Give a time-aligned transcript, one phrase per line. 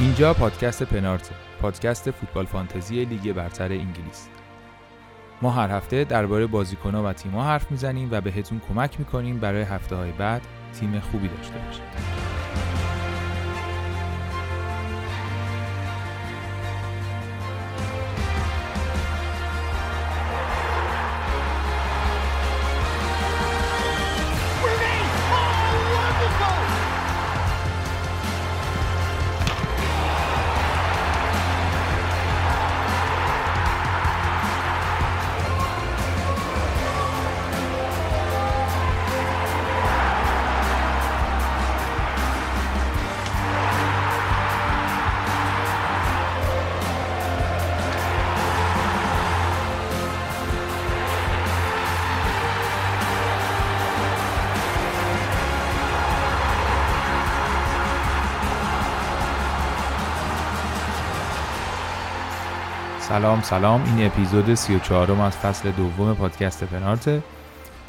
[0.00, 4.28] اینجا پادکست پنارت پادکست فوتبال فانتزی لیگ برتر انگلیس.
[5.42, 9.96] ما هر هفته درباره بازیکنها و تیم‌ها حرف می‌زنیم و بهتون کمک می‌کنیم برای هفته
[9.96, 10.42] های بعد
[10.80, 12.35] تیم خوبی داشته باشید.
[63.16, 63.82] سلام سلام.
[63.84, 67.22] این اپیزود 34 م از فصل دوم پادکست پنارت.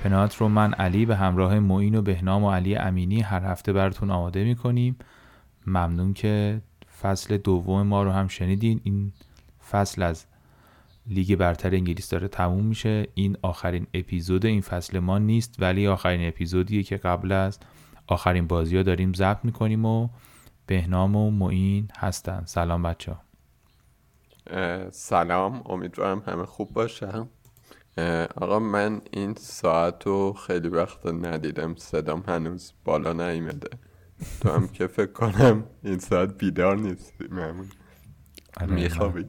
[0.03, 4.11] پنارت رو من علی به همراه معین و بهنام و علی امینی هر هفته براتون
[4.11, 4.95] آماده می‌کنیم.
[5.65, 6.61] ممنون که
[7.01, 8.81] فصل دوم ما رو هم شنیدین.
[8.83, 9.13] این
[9.71, 10.25] فصل از
[11.07, 13.07] لیگ برتر انگلیس داره تموم میشه.
[13.13, 17.59] این آخرین اپیزود این فصل ما نیست ولی آخرین اپیزودیه که قبل از
[18.07, 20.09] آخرین بازی ها داریم ضبط می‌کنیم و
[20.67, 22.43] بهنام و معین هستن.
[22.45, 23.26] سلام بچه ها.
[24.91, 27.29] سلام امیدوارم همه خوب باشم
[28.35, 33.69] آقا من این ساعت رو خیلی وقت ندیدم صدام هنوز بالا نیمده
[34.41, 37.67] تو هم که فکر کنم این ساعت بیدار نیستی معمول
[38.61, 39.25] آره میخوابی؟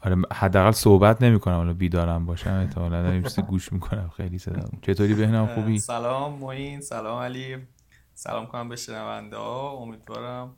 [0.00, 0.16] آره.
[0.32, 4.10] حداقل صحبت نمی‌کنم حالا بیدارم باشم احتمالاً دارم گوش می‌کنم.
[4.16, 7.56] خیلی صدا چطوری بهنام خوبی؟ سلام موین سلام علی.
[8.14, 9.70] سلام کنم به شنونده ها.
[9.70, 10.56] امیدوارم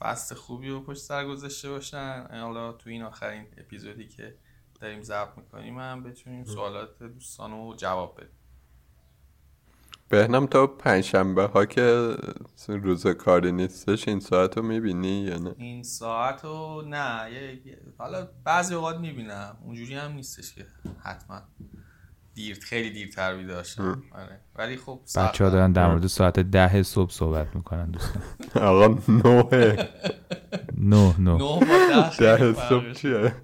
[0.00, 2.26] فصل خوبی رو پشت سر گذاشته باشن.
[2.30, 4.34] حالا تو این آخرین اپیزودی که
[4.80, 8.36] داریم ضبط می‌کنیم هم بتونیم سوالات دوستان رو جواب بدیم.
[10.08, 12.16] بهنم تا پنجشنبه ها که
[12.68, 17.30] روز کاری نیستش این ساعت رو می‌بینی یا نه؟ این ساعت رو نه
[17.98, 19.58] حالا بعضی اوقات می‌بینم.
[19.64, 20.66] اونجوری هم نیستش که
[21.04, 21.42] حتما.
[22.40, 24.40] دیر خیلی دیرتر بیداشتم آره.
[24.56, 28.22] ولی خب بچه ها دارن در مورد ساعت ده صبح صحبت می‌کنن دوستان.
[28.68, 29.76] آقا نوه.
[30.78, 31.38] نه نه
[32.18, 33.34] ده صبح چیه؟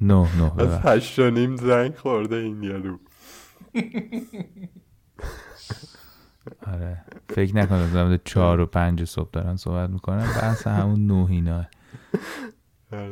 [0.00, 2.98] نه نه از هشت و نیم زنگ خورده این یارو.
[6.72, 7.04] آره.
[7.28, 10.26] فکر نکنم در چهار و پنج صبح دارن صحبت می‌کنن.
[10.26, 11.64] بحث همون نه اینا.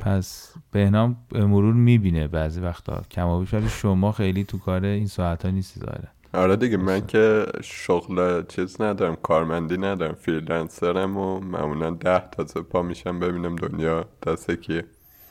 [0.01, 3.03] پس بهنام مرور می‌بینه بعضی وقتا.
[3.11, 7.47] کمابیش ولی شما خیلی تو کار این ساعت ها نیستی داره آره دیگه من که
[7.63, 14.05] شغل چیز ندارم کارمندی ندارم freelancer م و معمولا ده تازه پا میشم ببینم دنیا
[14.27, 14.85] دست کیه.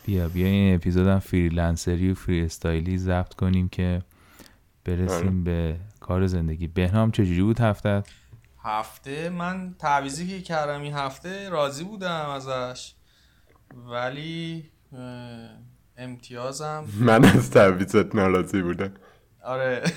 [0.05, 4.01] بیا بیا این اپیزودم freelancer ی و freestyle ی ضبط کنیم که
[4.85, 5.29] برسیم آره.
[5.29, 6.67] به کار زندگی.
[6.67, 8.03] بهنام چجوری بود هفته
[8.63, 12.93] هفته من تعویضی که کردم این هفته راضی بودم ازش.
[13.73, 14.71] ولی
[15.97, 18.93] امتیازم من از تعویزت ناراضی بودم.
[19.43, 19.83] آره.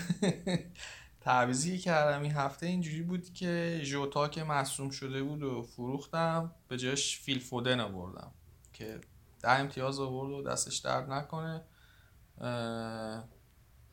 [1.20, 6.76] تعویزی کردم این هفته اینجوری بود که جوتا که مصوم شده بود و فروختم به
[6.76, 8.30] جاش فیل فودن آوردم
[8.72, 9.00] که
[9.40, 11.62] ده امتیاز آورد و دستش درد نکنه.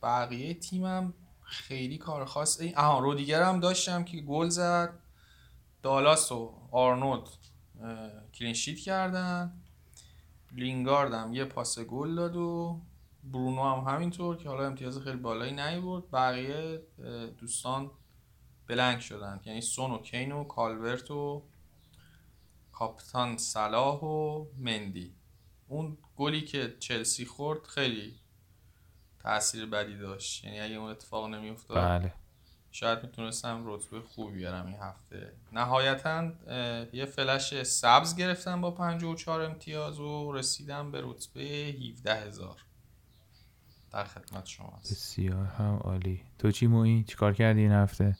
[0.04, 2.62] بقیه تیمم خیلی کار خاص.
[2.62, 4.94] آها رو دیگرم داشتم که گل زد.
[5.84, 7.28] دالاس و آرنولد
[8.34, 9.61] clean sheet کردن.
[10.56, 12.82] لینگاردم یه پاس گل داد و
[13.24, 16.12] برونو هم همینطور که حالا امتیاز خیلی بالایی نیورد.
[16.12, 16.82] بقیه
[17.38, 17.92] دوستان
[18.68, 19.42] blank شدن.
[19.46, 21.44] یعنی سون و کین و کالورت و
[22.72, 25.16] کاپیتان صلاح و مندی.
[25.68, 28.16] اون گلی که چلسی خورد خیلی
[29.20, 30.44] تاثیر بدی داشت.
[30.44, 32.14] یعنی اگه اون اتفاق نمیافتاد بله.
[32.72, 35.34] شاید می‌تونستم رتبه خوبی بیارم این هفته.
[35.54, 36.32] نهایتا
[36.94, 41.42] یه فلش سبز گرفتم با 54 امتیاز و رسیدم به رتبه
[41.92, 42.56] 17 هزار.
[43.94, 46.22] در خدمت شما بسیار هم عالی.
[46.40, 48.18] تو چی موی چیکار کردی این هفته؟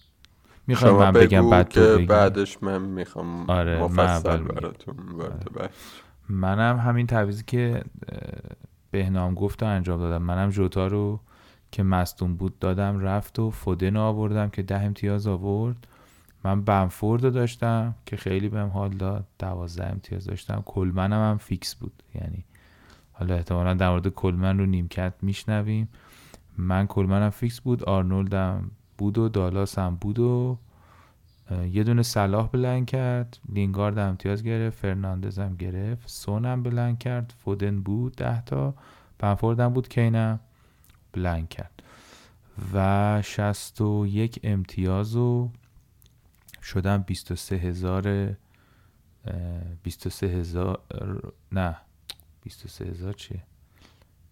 [0.68, 2.06] می‌خوام من بگم بعد تو بگم.
[2.06, 5.70] بعدش من می‌خوام آره مفصل براتون آره.
[6.30, 7.84] منم همین تعویزی که
[8.92, 10.24] بهنام گفت انجام دادم.
[10.24, 11.20] منم جوتا رو
[11.72, 15.88] که مستون بود دادم رفت و فودن آوردم که ده امتیاز آورد.
[16.44, 19.26] من بمفورد داشتم که خیلی بهم حال داد.
[19.40, 20.64] دوازده امتیاز داشتم.
[20.66, 22.04] کلمنم هم fix بود.
[22.16, 22.46] یعنی
[23.12, 25.90] حالا احتمالا در مورد کلمن رو نیمکت میشنویم.
[26.58, 30.58] من کلمنم fix بود آرنولدم بود و دالاس هم بود و
[31.72, 33.40] یه دونه صلاح blank کرد.
[33.50, 36.10] لینگارد امتیاز گرفت فرناندز هم گرفت.
[36.10, 37.34] سون هم blank کرد.
[37.38, 38.74] فودن بود ده تا.
[39.20, 40.40] پنفورد هم بود کینم
[41.14, 41.84] بلند کرد.
[42.74, 45.50] و شست و یک امتیاز و
[46.64, 48.36] شدن بیست و سه هزار
[49.84, 50.82] بیست و سه هزار
[51.52, 51.78] نه
[52.44, 53.44] بیست و سه هزار چیه؟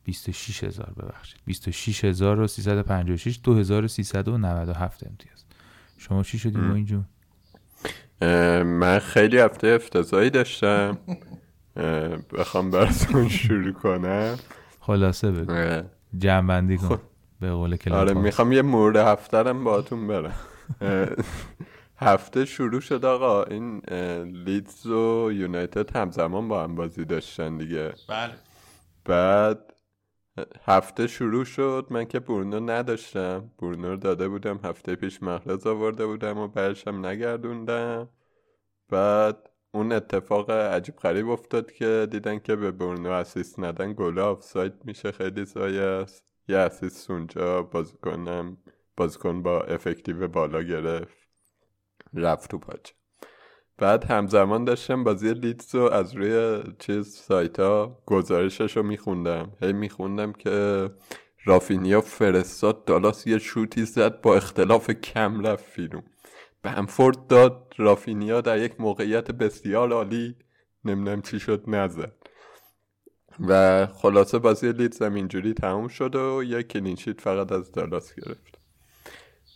[0.03, 1.39] 26 هزار ببخشید.
[1.45, 5.45] 26 هزار و 356 2397 امتیاز.
[5.97, 7.03] شما چی شدی با اینجور
[8.63, 10.97] من خیلی هفته افتضایی داشتم.
[12.33, 14.37] بخوام براتون شروع کنم.
[14.79, 15.81] خلاصه بگو.
[16.17, 16.87] جمع کن.
[16.87, 16.99] خب.
[17.39, 20.35] به قول آره می‌خوام یه مورد هفترم باتون برم.
[21.97, 23.43] هفته شروع شد آقا.
[23.43, 23.79] این
[24.23, 27.93] لیدز و یونایتد همزمان با هم بازی داشتن دیگه.
[28.09, 28.33] بله.
[29.05, 29.73] بعد
[30.65, 31.87] هفته شروع شد.
[31.89, 33.51] من که برونو نداشتم.
[33.59, 34.59] برونو رو داده بودم.
[34.63, 38.09] هفته پیش محرز آورده بودم و برشم نگردوندم.
[38.89, 44.73] بعد اون اتفاق عجیب غریب افتاد که دیدن که به برونو assist ندن گل آفساید
[44.85, 45.11] میشه.
[45.11, 46.23] خیلی ضایع است.
[46.47, 48.57] یه assist اونجا بازیکنم
[48.97, 51.17] بازیکن با effective بالا گرفت.
[52.13, 52.93] رفت تو پاچه
[53.77, 59.51] بعد همزمان داشتم بازی لیدز رو از روی چیز سایت ها گزارشش رو میخوندم.
[59.61, 60.89] هی میخوندم که
[61.45, 66.03] رافینیا فرستاد دالاس یه شوتی زد با اختلاف کم رفت فیلم
[66.63, 67.73] بمفورد داد.
[67.77, 70.35] رافینیا در یک موقعیت بسیار عالی
[70.85, 72.11] نمی‌دونم چی شد نزد.
[73.47, 78.15] و خلاصه بازی لیدز هم اینجوری تموم شد و یک clean sheet فقط از دالاس
[78.15, 78.59] گرفت.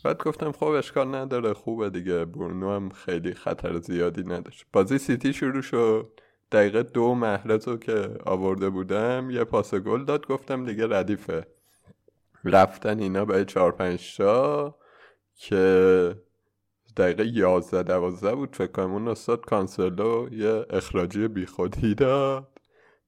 [0.04, 2.26] بعد گفتم خب اشکال نداره خوبه دیگه.
[2.26, 4.66] برونو هم خیلی خطر زیادی نداشت.
[4.74, 6.20] بازی سیتی شروع شد.
[6.52, 10.28] دقیقه دو محرز رو که آورده بودم یه پاس گل داد.
[10.28, 11.48] گفتم دیگه ردیفه.
[12.44, 14.76] رفتن اینا به چهار پنج تا
[15.36, 16.16] که
[16.98, 18.56] دقیقه یازده دوازده بود.
[18.56, 22.48] فکر کنم اون استاد کانسلو یه اخراجی بیخودی داد.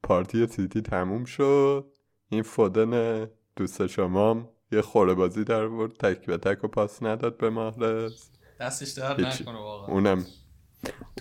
[0.04, 1.86] پارتی سیتی تموم شد.
[2.30, 5.92] این فودن دوست شمام یه خوره بازی در برد.
[5.92, 8.30] تک به تک و پاس نداد به محرز
[8.60, 9.94] دستش در نکنه واقعا.
[9.96, 10.26] اونم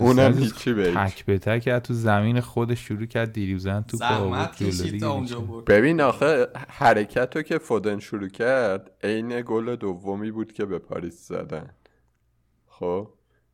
[0.01, 5.01] اونم هیچی به تک به تک تو زمین خودش شروع کرد دیریوزن تو زحمت کشید
[5.01, 5.65] تا اونجا بود.
[5.65, 11.29] ببین آخه حرکت رو که فودن شروع کرد عین گل دومی بود که به پاریس
[11.29, 11.71] زدن.
[12.79, 13.09] خب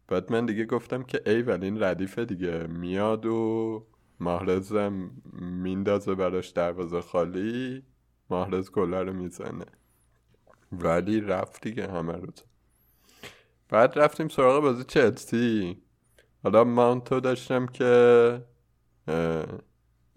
[0.08, 3.86] بعد من دیگه گفتم که ای ولی این ردیفه دیگه میاد و
[4.20, 7.82] محرزم میندازه براش دروازه خالی
[8.30, 9.64] محرز گله رو می‌زنه.
[10.72, 12.42] ولی رفت دیگه همه روز
[13.68, 15.82] بعد رفتیم سراغ بازی چلسی.
[16.42, 18.42] حالا مانتو داشتم که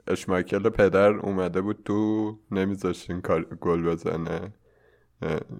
[0.07, 3.21] اشمایکل پدر اومده بود تو نمیذاشتین
[3.61, 4.53] گل بزنه.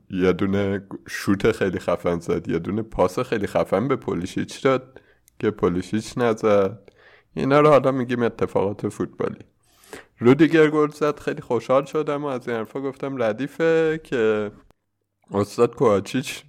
[0.09, 5.01] یه دونه شوت خیلی خفن زد یه دونه پاس خیلی خفن به پولیشیچ داد
[5.39, 6.79] که پولیشیچ نزد.
[7.33, 9.39] اینا رو حالا میگیم اتفاقات فوتبالی.
[10.19, 14.51] رودیگر گل زد خیلی خوشحال شدم و از این حرفا گفتم ردیفه که
[15.31, 16.43] استاد کوچیچ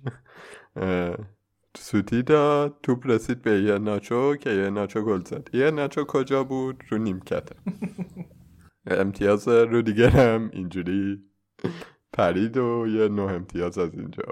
[1.76, 5.48] سوتی داد توپ رسید به یه ناچو که یه ناچو گل زد.
[5.52, 7.48] یه ناچو کجا بود؟ رو نیمکت.
[8.86, 11.22] امتیاز رو دیگر هم اینجوری.
[12.14, 14.22] پرید و یه نه امتیاز از اینجا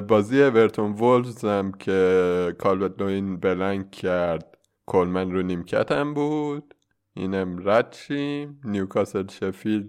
[0.00, 6.74] بازی اورتون وولز هم که کالبت نوین بلنگ کرد کلمن رو نیمکت هم بود.
[7.14, 8.60] اینم رد شیم.
[8.64, 9.88] نیوکاسل شفیلد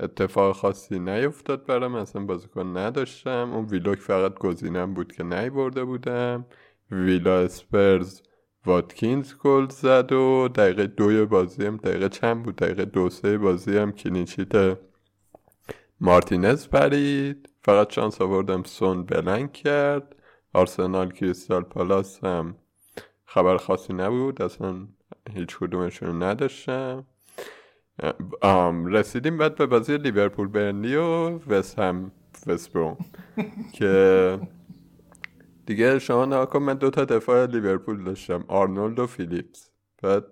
[0.00, 3.50] اتفاق خاصی نیفتاد برام اصلا بازیکن نداشتم.
[3.52, 6.46] اون ویلوک فقط گزینم بود که نی برده بودم.
[6.90, 8.22] ویلا اسپرز
[8.66, 13.76] واتکینز گل زد و دقیقه دوی بازی هم دقیقه چند بود؟ دقیقه دو سه بازی
[13.76, 14.78] هم clean sheet
[16.00, 20.16] مارتینز پرید فقط شانس آوردم سون blank کرد.
[20.52, 22.56] آرسنال کریستال پالاس هم
[23.24, 24.42] خبر خاصی نبود.
[24.42, 24.88] اصلا
[25.34, 27.06] هیچ کدومشون نداشتم.
[28.86, 32.12] رسیدیم بعد به بازی لیورپول برنلی و وست هم
[32.46, 32.70] وست
[33.74, 34.40] که
[35.66, 38.44] دیگه شما ناکن من دو تا دفاع لیورپول داشتم.
[38.48, 39.70] آرنولد و فیلیپس.
[40.02, 40.24] بعد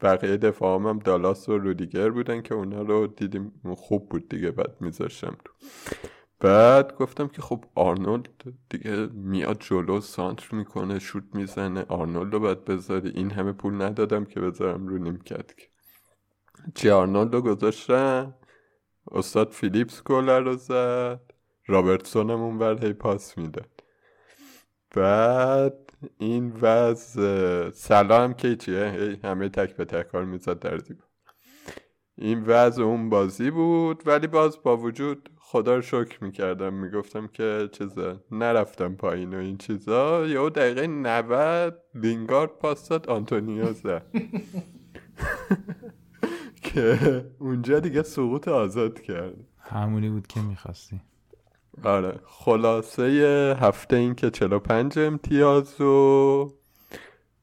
[0.00, 4.50] بقیه دفاع هم, هم دالاس و رودیگر بودن که اونا رو دیدیم خوب بود دیگه
[4.50, 5.52] بعد میذاشتم تو
[6.40, 8.28] بعد گفتم که خب آرنولد
[8.68, 13.08] دیگه میاد جلو سانتر می‌کنه شوت می‌زنه آرنولد رو باید بذاری.
[13.08, 15.66] این همه پول ندادم که بذارم رو نیمکت که.
[16.74, 18.34] چی آرنولد رو گذاشتن؟
[19.12, 21.20] استاد فیلیپس گل رو زد.
[21.66, 23.82] رابرتسون هم اونور هی پاس می‌داد.
[24.96, 27.70] بعد این وضع.
[27.70, 31.04] سلام که چیه همه تک به تک کار می‌زد در زیبا.
[32.18, 36.74] این وضع اون بازی بود ولی باز با وجود خدا رو شکر می‌کردم.
[36.74, 40.26] می‌گفتم که چیزا نرفتم پایین و این چیزا.
[40.26, 44.06] یا دقیقه 90 لینگارد پاس آنتونیو زد.
[46.62, 46.98] که
[47.38, 49.34] اونجا دیگه سقوط آزاد کرد.
[49.58, 51.00] همونی بود که می‌خواستی.
[51.84, 52.20] آره.
[52.24, 56.54] خلاصه هفته این که 45 امتیاز و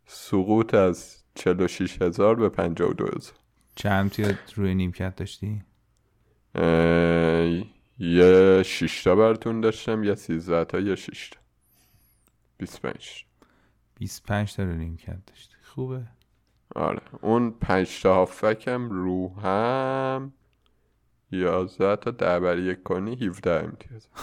[0.05, 3.35] سقوط از 46 هزار به 52 هزار.
[3.75, 5.63] چند امتیاز روی نیمکت داشتی؟
[7.99, 11.39] یه شیشتا براتون داشتم یه سیزده تا یه شیشتا
[12.57, 13.25] 25
[13.95, 15.55] 25 تا روی نیمکت داشتی.
[15.63, 16.03] خوبه.
[16.75, 17.01] آره.
[17.21, 18.27] اون پنج تا
[18.89, 20.33] رو هم
[21.31, 24.07] یازده تا ده بر یک کنی 17 امتیاز.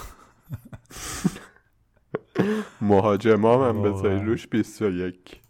[2.80, 4.26] مهاجمام هم بذاری واقعا.
[4.26, 5.40] روش 21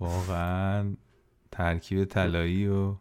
[0.00, 0.96] واقعا
[1.52, 2.94] ترکیب طلایی و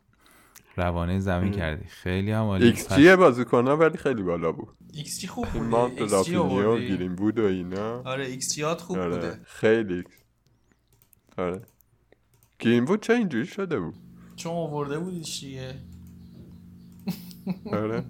[0.76, 1.86] روانه زمین کردی.
[1.86, 2.66] خیلی هم عالی.
[2.66, 4.70] ایکس جی بازیکن ها ولی خیلی بالا بود.
[4.94, 6.88] ایکس جی خوب بوده مانت ایکس جی رافینیو آوردی.
[6.88, 8.02] گیریم بود و اینا.
[8.02, 9.16] آره ایکس جی هات خوب آره.
[9.16, 9.40] بوده.
[9.44, 10.04] خیلی.
[11.38, 11.62] آره.
[12.60, 13.96] گیریم بود چه اینجوری شده بود؟
[14.36, 15.76] چون آورده بودیش دیگه.
[17.82, 18.04] آره.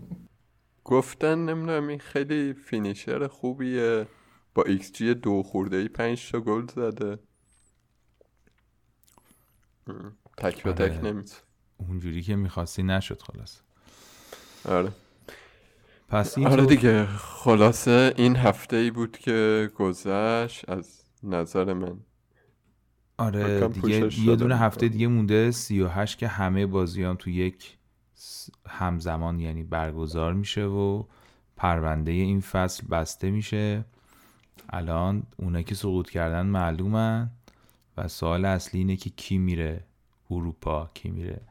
[0.84, 4.08] گفتن نمی‌دونم این خیلی finisher خوبیه.
[4.54, 7.20] با ایکس جی دو خورده ای پنج تا گل زده.
[10.38, 11.02] تک به تک آره.
[11.02, 11.36] نمیشه
[11.78, 13.62] اونجوری که می‌خواستی نشد خلاص.
[14.66, 14.92] آره.
[16.08, 22.00] پس این آره دیگه خلاصه این هفته ای بود که گذشت از نظر من.
[23.18, 24.58] آره دیگه یه دونه.
[24.58, 27.78] هفته دیگه مونده 38 که همه بازیان تو یک
[28.68, 31.04] همزمان یعنی برگزار میشه و
[31.58, 33.86] پرونده این فصل بسته میشه.
[34.70, 37.30] الان اونایی که سقوط کردن معلومن
[37.98, 39.84] و سوال اصلی اینه که کی میره
[40.32, 41.42] اروپا کی میره.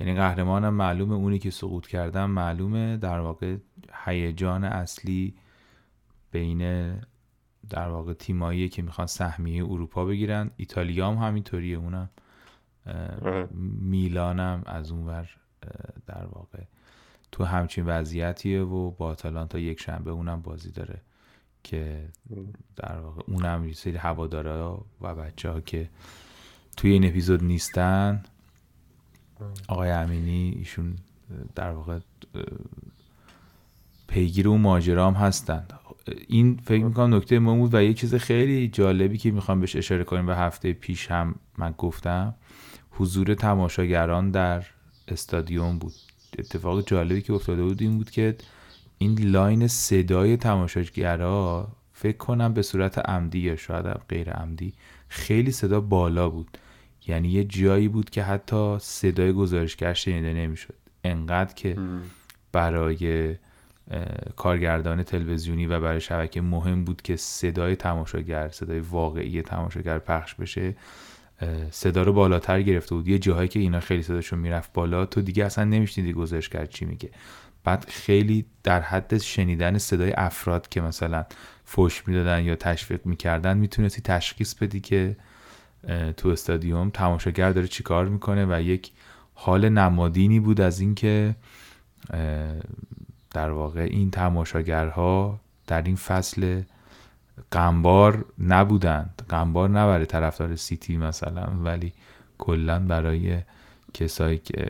[0.00, 2.96] یعنی قهرمانم معلومه اونی که سقوط کردن معلومه.
[2.96, 3.56] در واقع
[4.04, 5.34] هیجان اصلی
[6.30, 6.92] بین
[7.70, 10.50] در واقع تیمایی که می‌خوان سهمیه اروپا بگیرن.
[10.56, 12.10] ایتالیا هم همینطوریه اونم.
[13.80, 15.30] میلانم از اونور
[16.06, 16.58] در واقع
[17.32, 21.00] تو همچین وضعیتیه و با آتالانتا یک شنبه اونم بازی داره
[21.64, 22.08] که
[22.76, 25.88] در واقع اونم یه سری هوادارا و بچه ها که
[26.76, 28.22] توی این اپیزود نیستن
[29.68, 30.96] آقای امینی ایشون
[31.54, 31.98] در واقع
[34.08, 35.72] پیگیر اون ماجرا هم هستند.
[36.28, 40.04] این فکر می‌کنم نکته مهم بود و یه چیز خیلی جالبی که می‌خوام بهش اشاره
[40.04, 42.34] کنیم و هفته پیش هم من گفتم
[42.90, 44.64] حضور تماشاگران در
[45.08, 45.94] استادیوم بود.
[46.38, 48.36] اتفاق جالبی که افتاده بود این بود که
[48.98, 54.72] این لاین صدای تماشاگرها فکر کنم به صورت عمدی یا شاید غیر عمدی
[55.08, 56.58] خیلی صدا بالا بود.
[57.06, 60.74] یعنی یه جایی بود که حتی صدای گزارشگر شنیده نمی‌شد.
[61.04, 61.76] انقدر که
[62.52, 63.34] برای
[64.36, 70.76] کارگردان تلویزیونی و برای شبکه مهم بود که صدای تماشاگر صدای واقعی تماشاگر پخش بشه.
[71.70, 73.08] صدا رو بالاتر گرفته بود.
[73.08, 77.10] یه جاهایی که اینا خیلی صداشون می‌رفت بالا تو دیگه اصلا نمیشنیدی گزارشگر چی میگه.
[77.64, 81.24] بعد خیلی در حد شنیدن صدای افراد که مثلا
[81.64, 85.16] فوش می‌دادن یا تشویق می‌کردن می‌تونستی تشخیص بدی که
[86.16, 88.92] تو استادیوم تماشاگر داره چیکار می‌کنه و یک
[89.34, 91.36] حال نمادینی بود از اینکه
[93.30, 96.62] در واقع این تماشاگرها در این فصل
[97.52, 99.22] غمبار نبودند.
[99.30, 101.92] غمبار نه برای طرفدار سیتی مثلا ولی
[102.38, 103.38] کلا برای
[103.94, 104.66] کسایی که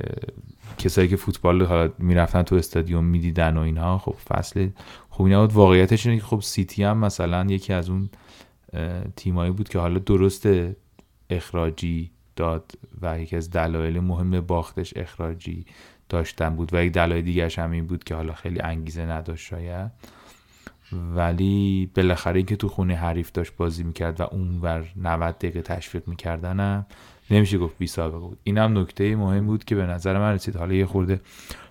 [0.79, 3.99] کسایی که فوتبال حالا می‌رفتن تو استادیوم می‌دیدن و اینها.
[3.99, 4.69] خب فصل
[5.11, 5.53] خوبی نبود.
[5.53, 8.11] واقعیتش اینه که خب سیتی هم مثلا یکی از اون
[9.17, 10.49] تیمایی بود که حالا درست
[11.31, 15.67] اخراجی داد و یکی از دلایل مهم باختش اخراجی
[16.09, 19.91] داشتن بود و یک دلایل دیگرش هم این بود که حالا خیلی انگیزه نداشت شاید.
[21.17, 26.87] ولی بالاخره اینکه تو خونه حریف داشت بازی می‌کرد و اونور 90 دقیقه تشویق میکردنم
[27.31, 28.39] نمیشه گفت بی سابقه بود.
[28.45, 30.57] اینم نکته مهم بود که به نظر من رسید.
[30.57, 31.21] حالا یه خورده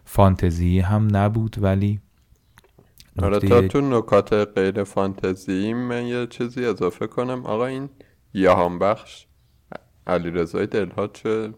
[0.05, 1.99] فانتزی هم نبود ولی
[3.21, 7.45] آره نکته- تا تو نکات غیر فانتزی من یه چیزی اضافه کنم.
[7.45, 7.89] آقا این
[8.33, 9.25] یهان بخش
[10.07, 11.53] علی رضای دلها چه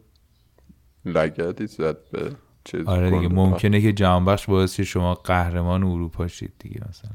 [1.06, 2.32] لگدی زد به
[2.64, 3.36] چیز آره دیگه کن.
[3.36, 7.12] ممکنه که جهانبخش باعث شه شما قهرمان اروپا شید دیگه مثلا.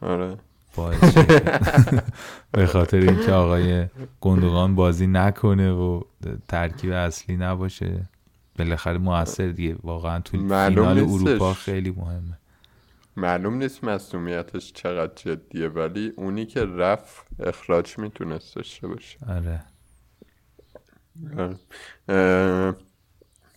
[0.00, 0.36] آره.
[0.76, 1.22] باعث شه.
[2.52, 3.86] به خاطر اینکه آقای
[4.20, 6.00] گندوقان بازی نکنه و
[6.48, 8.08] ترکیب اصلی نباشه.
[8.58, 9.76] بالاخره موثر دیگه.
[9.82, 10.98] واقعا تو فینال.
[10.98, 12.38] اروپا خیلی مهمه.
[13.16, 19.18] معلوم نیست مسئولیتش چقدر جدیه ولی اونی که رفت اخراج می‌تونست داشته باشه.
[19.28, 19.64] آره.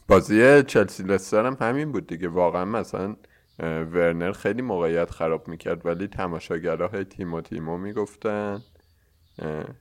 [0.08, 2.28] بازی چلسی لستر هم همین بود دیگه.
[2.28, 3.16] واقعا مثلا
[3.64, 8.62] ورنر خیلی موقعیت خراب می‌کرد ولی تماشاگرها تیم و تیمو می‌گفتن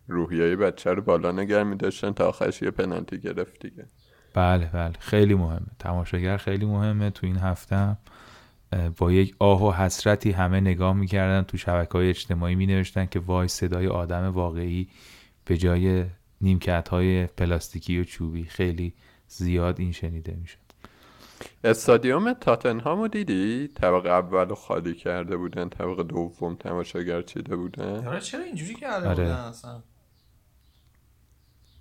[0.08, 3.86] روحیه بچه رو بالا نگر میداشتن تا آخرش یه پنالتی گرفت دیگه.
[4.34, 4.92] بله بله.
[4.98, 5.66] خیلی مهمه.
[5.78, 7.10] تماشاگر خیلی مهمه.
[7.10, 7.96] تو این هفته
[8.96, 11.42] با یک آه و حسرتی همه نگاه می‌کردن.
[11.42, 14.88] تو شبکه های اجتماعی می نوشتن که وای صدای آدم واقعی
[15.44, 16.04] به جای
[16.40, 18.44] نیمکت های پلاستیکی و چوبی.
[18.44, 18.94] خیلی
[19.28, 20.67] زیاد این شنیده می‌شد.
[21.64, 28.06] استادیوم تاتنهامو دیدی؟ طبق اول خالی کرده بودن طبق دوم تماشاگر چیده بودن.
[28.06, 29.24] آره چرا اینجوری کرده آره.
[29.24, 29.82] بودن اصلا؟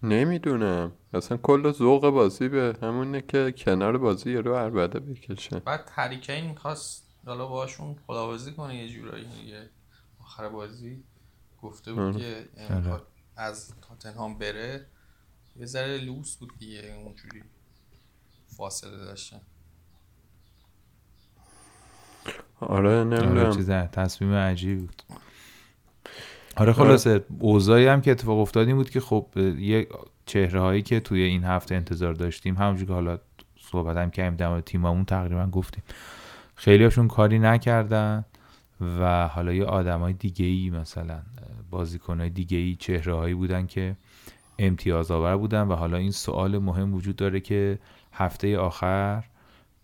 [0.03, 0.91] نمی‌دونم.
[1.13, 5.59] اصلا کل ذوق بازی به همونه که کنار بازی رو عربده بکشه.
[5.59, 9.69] بعد هریکین می‌خواست حالا باشون خداوزی کنه یه جورایی دیگه.
[10.19, 11.03] آخر بازی
[11.61, 13.01] گفته بود که آره.
[13.37, 14.85] از تاتنهام بره.
[15.55, 17.43] یه ذره لوس بود دیگه اونجوری.
[18.57, 19.41] فاصله داشتن.
[22.59, 23.37] آره نمی‌دونم.
[23.37, 25.01] آره تصمیم عجیب بود.
[26.55, 29.27] آره خلاصه اوضاعی هم که اتفاق افتاد بود که خب
[29.59, 29.87] یه
[30.25, 33.19] چهره هایی که توی این هفته انتظار داشتیم همونجور که حالا
[33.59, 35.83] صحبت هم کردیم در تیممون تقریبا گفتیم.
[36.55, 38.25] خیلی هاشون کاری نکردن
[38.99, 41.21] و حالا یه آدم های دیگه ای مثلا
[41.69, 43.95] بازیکن های دیگه ای چهره هایی بودن که
[44.59, 47.79] امتیاز آور بودن و حالا این سوال مهم وجود داره که
[48.17, 49.23] هفته آخر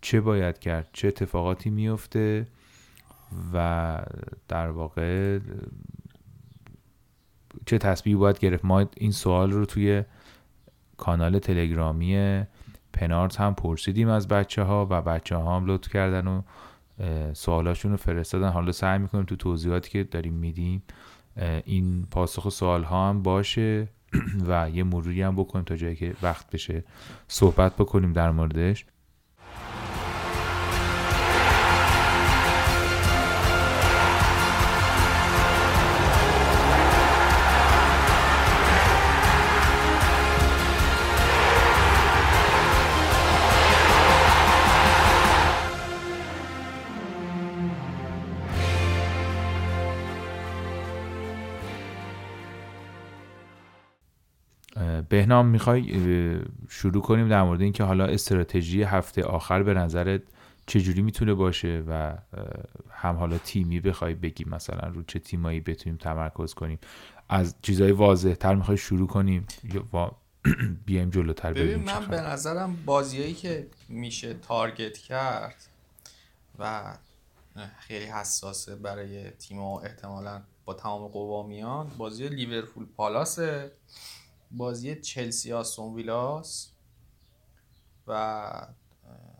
[0.00, 2.46] چه باید کرد چه اتفاقاتی میفته
[3.54, 3.98] و
[4.48, 5.38] در واقع
[7.66, 8.64] چه تصمیمی باید گرفت.
[8.64, 10.02] ما این سوال رو توی
[10.96, 12.42] کانال تلگرامی
[12.92, 16.42] پنارت هم پرسیدیم از بچه ها و بچه ها هم لطف کردن و
[17.32, 18.48] سوالاشون رو فرستادن.
[18.48, 20.82] حالا سعی می‌کنیم تو توضیحاتی که داریم میدیم
[21.64, 23.88] این پاسخ سوال ها هم باشه.
[24.48, 26.84] و یه مروری هم بکنیم تا جایی که وقت بشه
[27.28, 28.86] صحبت بکنیم در موردش.
[55.08, 56.00] بهنام می‌خوای
[56.68, 60.22] شروع کنیم در مورد اینکه حالا استراتژی هفته آخر به نظرت
[60.66, 62.18] چجوری می‌تونه باشه و
[62.90, 66.78] هم حالا تیمی بخوای بگی مثلا رو چه تیمایی بتونیم تمرکز کنیم.
[67.28, 70.16] از چیزای واضح تر می‌خوای شروع کنیم یا
[70.86, 75.68] بیایم جلوتر ببین من به نظرم بازیایی که میشه تارگت کرد
[76.58, 76.94] و
[77.78, 83.72] خیلی حساسه برای تیم و احتمالا با تمام قوا میان بازی لیورپول پالاسه
[84.56, 86.70] بازی چلسی آستون ویلاس
[88.06, 88.66] و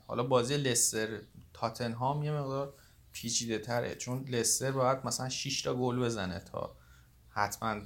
[0.06, 1.20] حالا بازی لستر
[1.52, 2.74] تاتنهام یه مقدار
[3.12, 3.94] پیچیده تره.
[3.94, 6.76] چون لستر باید مثلا 6 تا گل بزنه تا
[7.28, 7.80] حتما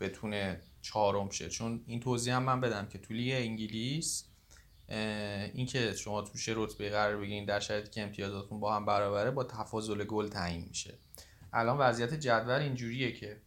[0.00, 1.48] بتونه چهارم شه.
[1.48, 4.24] چون این توضیح هم من بدم که تو لیگ انگلیس
[4.88, 10.04] اینکه شما توش رتبه قرار بگیرین در شرایطی که امتیازاتون با هم برابره با تفاضل
[10.04, 10.98] گل تعیین میشه.
[11.52, 13.40] الان وضعیت جدول اینجوریه که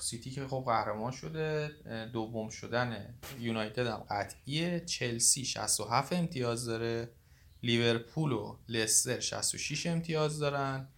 [0.00, 1.70] سیتی که خب قهرمان شده
[2.12, 4.80] دوم شدن یونایتد هم قطعیه.
[4.80, 7.08] چلسی 67 امتیاز داره.
[7.62, 10.88] لیورپول و لستر 66 امتیاز دارن.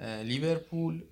[0.00, 1.04] لیورپول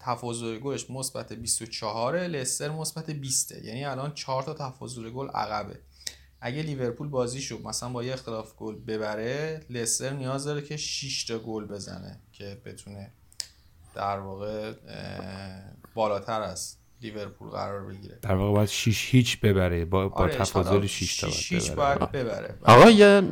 [0.00, 5.80] تفاضل گلش مثبت 24 لستر مثبت 20 یعنی الان 4 تا تفاضل گل عقبه.
[6.40, 11.24] اگه لیورپول بازی شد مثلا با یه اختلاف گل ببره لستر نیاز داره که 6
[11.24, 13.12] تا گل بزنه که بتونه
[13.94, 14.72] در واقع
[15.94, 18.18] بالاتر از لیورپول قرار بگیره.
[18.22, 22.58] در واقع باید 6 هیچ ببره با, با آره تفاضل 6 تا باید, باید ببره.
[22.62, 23.22] آقا یه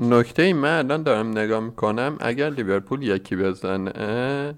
[0.00, 2.16] نکته ای من الان دارم نگاه می‌کنم.
[2.20, 4.54] اگر لیورپول یکی بزنه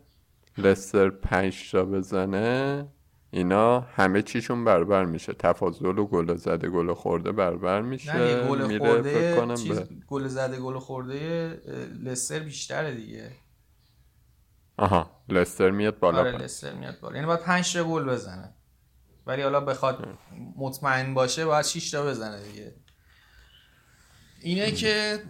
[0.58, 2.86] لستر 5 تا بزنه
[3.30, 5.32] اینا همه چیشون برابر میشه.
[5.32, 8.16] تفاضل و گل زده گل خورده برابر میشه.
[8.16, 9.80] نه گل خورده چیز...
[10.08, 11.48] گل زده گل خورده
[12.04, 13.30] لستر بیشتره دیگه.
[14.78, 15.10] آها.
[15.28, 16.18] لستر میاد بالا.
[16.18, 17.14] آره لستر میاد بالا.
[17.14, 18.54] یعنی باید 5 تا گل بزنه.
[19.26, 20.08] ولی حالا بخواد
[20.56, 22.74] مطمئن باشه باید 6 تا بزنه دیگه.
[24.40, 25.22] اینه که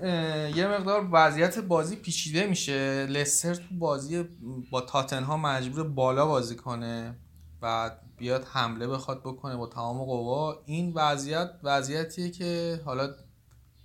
[0.57, 3.07] یه مقدار وضعیت بازی پیچیده میشه.
[3.07, 4.25] لستر تو بازی
[4.71, 7.17] با تاتنها مجبور بالا بازی کنه
[7.63, 10.63] و بیاد حمله بخواد بکنه با تمام قوا.
[10.67, 13.15] این وضعیت وضعیتیه که حالا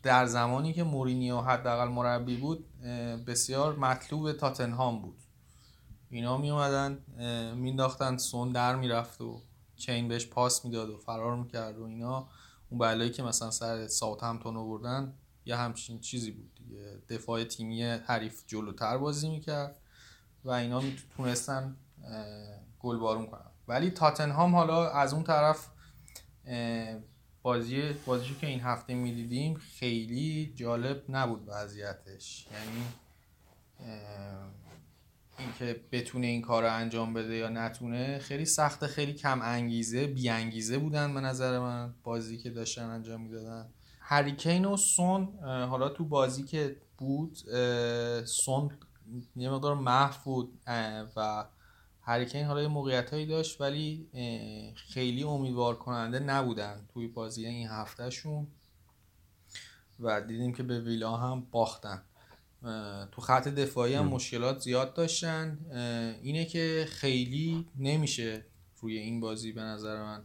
[0.03, 2.65] در زمانی که مورینیو حداقل مربی بود
[3.27, 5.22] بسیار مطلوب تاتنهام بود.
[6.13, 6.99] اینا می اومدن
[7.55, 9.41] مینداختن سون در می‌رفت و
[9.75, 12.29] کین بهش پاس می‌داد و فرار می‌کرد و اینا.
[12.69, 15.13] اون بلایی که مثلا سر ساوت همتون آوردن
[15.45, 17.01] یه همچین چیزی بود دیگه.
[17.09, 19.79] دفاع تیمی حریف جلوتر بازی می‌کرد
[20.43, 21.75] و اینا می‌تونستن
[22.79, 23.51] گل بارون کنن.
[23.67, 25.69] ولی تاتنهام حالا از اون طرف
[27.41, 32.47] بازی بازیشو که این هفته می‌دیدیم خیلی جالب نبود وضعیتش.
[32.51, 32.85] یعنی
[35.63, 40.29] اینکه بتونه این کار رو انجام بده یا نتونه خیلی سخته خیلی کم انگیزه بی
[40.29, 43.69] انگیزه بودن به نظر من بازی که داشتن انجام می‌دادن.
[43.99, 47.37] هریکین و سون حالا تو بازی که بود
[48.25, 48.71] سون
[49.35, 50.59] یه مقدار محو بود
[51.15, 51.45] و
[52.01, 54.07] هریکین حالا یه موقعیت هایی داشت ولی
[54.75, 58.47] خیلی امیدوار کننده نبودن توی بازی این هفتهشون
[59.99, 62.01] و دیدیم که به ویلا هم باختن.
[63.11, 65.59] تو خط دفاعی هم مشکلات زیاد داشتن.
[66.21, 68.45] اینه که خیلی نمیشه
[68.79, 70.21] روی این بازی به نظر من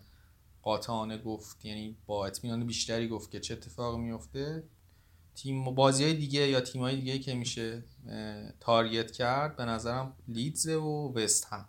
[0.62, 1.64] قاطعانه گفت.
[1.64, 4.62] یعنی با اطمینان بیشتری گفت که چه اتفاقی میفته.
[5.34, 7.84] تیم بازی های دیگه یا تیم های دیگه که میشه
[8.60, 11.64] تارگت کرد به نظرم لیدز و وست هم.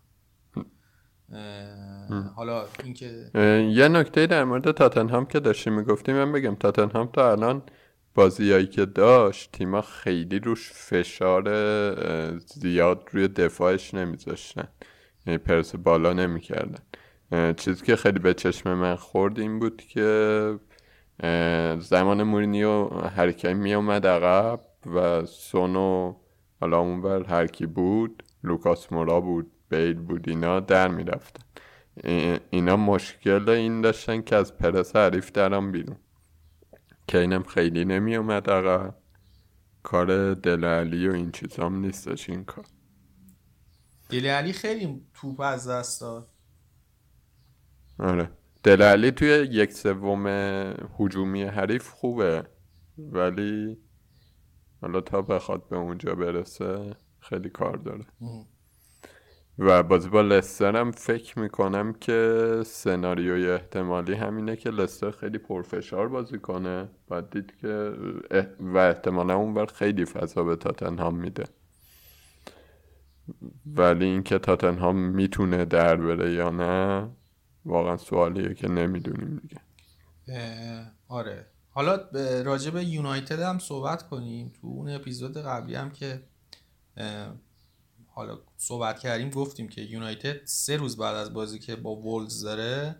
[2.35, 3.31] حالا اینکه
[3.73, 7.63] یه نکته در مورد تاتنهام که داشتیم می‌گفتیم من بگم تاتنهام تا الان
[8.19, 11.45] بازیایی که داشت تیما خیلی روش فشار
[12.37, 14.67] زیاد روی دفاعش نمیذاشتن.
[15.25, 16.79] یعنی پرس بالا نمی‌کردن.
[17.53, 20.59] چیزی که خیلی به چشم من خورد این بود که
[21.79, 24.59] زمان مورینیو هرکی می اومد عقب
[24.95, 26.15] و سونو
[26.61, 31.43] حالا اونور هرکی بود لوکاس مورا بود بیل بود اینا در می‌رفتن.
[32.49, 35.97] اینا مشکل این داشتن که از پرس حریف درم بیرون.
[37.09, 38.95] که اینم خیلی نمی اومد عقب
[39.83, 42.65] کار دلالی و این چیزام نیستش این کار.
[44.09, 46.29] دلالی خیلی توپ از دست داد.
[47.99, 48.31] آره.
[48.63, 50.27] دلالی توی یک سوم
[50.99, 52.43] هجومی حریف خوبه
[52.97, 53.77] ولی
[54.81, 58.05] حالا تا بخواد به اونجا برسه خیلی کار داره.
[59.61, 66.07] و بازی با لستر هم فکر می‌کنم که سناریوی احتمالی همینه که لستر خیلی پرفشار
[66.07, 66.89] بازی کنه.
[67.07, 67.93] باید دید که
[68.59, 71.43] و احتمالا اون بر خیلی فضا به تاتنهام میده.
[73.65, 77.09] ولی اینکه تاتنهام می‌تونه در بره یا نه
[77.65, 79.61] واقعا سوالیه که نمی‌دونیم دیگه.
[81.07, 81.45] آره.
[81.69, 81.99] حالا
[82.45, 84.53] راجع به یونایتد هم صحبت کنیم.
[84.61, 86.21] تو اون اپیزود قبلی هم که
[88.19, 92.95] حالا صحبت کردیم گفتیم که یونایتد سه روز بعد از بازی که با وولز داره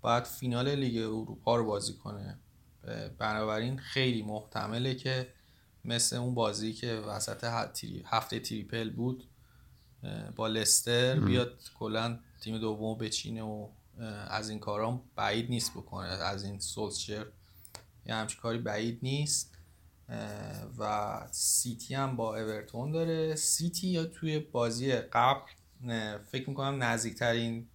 [0.00, 2.38] باید فینال لیگ اروپا رو بازی کنه.
[3.18, 5.28] بنابراین خیلی محتمله که
[5.84, 7.44] مثل اون بازی که وسط
[8.04, 9.24] هفته تریپل بود
[10.36, 13.68] با لستر بیاد کلا تیم دوم بچینه و
[14.28, 17.26] از این کارام بعید نیست بکنه از این سولشر
[18.06, 19.54] یه همچین کاری بعید نیست.
[20.78, 23.34] و سیتی هم با اورتون داره.
[23.34, 25.40] سیتی یا توی بازی قبل
[26.30, 27.68] فکر می‌کنم نزدیکترین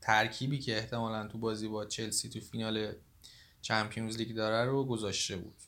[0.00, 2.92] ترکیبی که احتمالا تو بازی با چلسی تو فینال
[3.62, 5.62] چمپیونز لیگ داره رو گذاشته بود.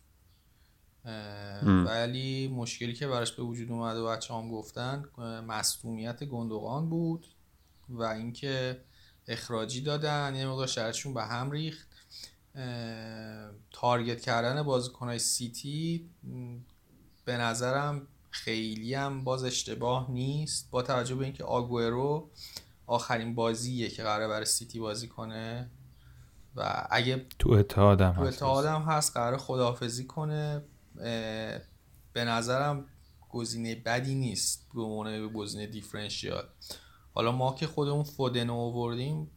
[1.64, 5.04] ولی مشکلی که براش به وجود اومده و بچه ها هم گفتن
[5.46, 7.26] مصدومیت گوندوغان بود
[7.88, 8.80] و اینکه
[9.28, 11.88] اخراجی دادن یه مقدار شرایطشون به هم ریخت.
[13.70, 16.10] target کردن بازیکنهای سیتی
[17.24, 20.70] به نظرم خیلی هم باز اشتباه نیست.
[20.70, 22.30] با توجه به اینکه آگورو
[22.86, 25.70] آخرین بازیه که قراره برای سیتی بازی کنه
[26.56, 30.62] و اگه تو اتحادم تو اتحادم هست قراره خداحافظی کنه.
[32.12, 32.84] به نظرم
[33.30, 36.44] گزینه بدی نیست به عنوان گزینه differential.
[37.14, 39.30] حالا ما که خودمون فودن آوردیم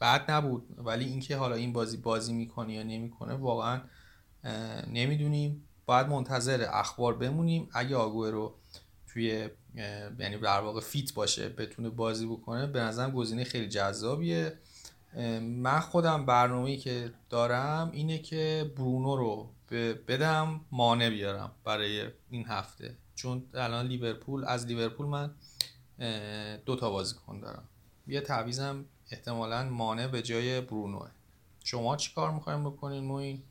[0.00, 0.66] بد نبود.
[0.78, 3.80] ولی اینکه حالا این بازی بازی می‌کنه یا نمی‌کنه واقعا
[4.86, 5.62] نمی‌دونیم.
[5.86, 7.68] باید منتظر اخبار بمونیم.
[7.72, 8.54] اگه آگوه رو
[9.06, 9.48] توی
[10.18, 14.58] یعنی در واقع فیت باشه بتونه بازی بکنه به نظرم گزینه خیلی جذابیه.
[15.40, 19.50] من خودم برنامه‌ای که دارم اینه که برونو رو
[20.08, 22.96] بدم مانع بیارم برای این هفته.
[23.14, 25.34] چون الان لیورپول از لیورپول من
[26.66, 27.68] دو تا بازیکن دارم.
[28.06, 31.08] یه تعویزم احتمالا مانع به جای برونوه.
[31.64, 33.42] شما چی کار می‌خوایم بکنین موین؟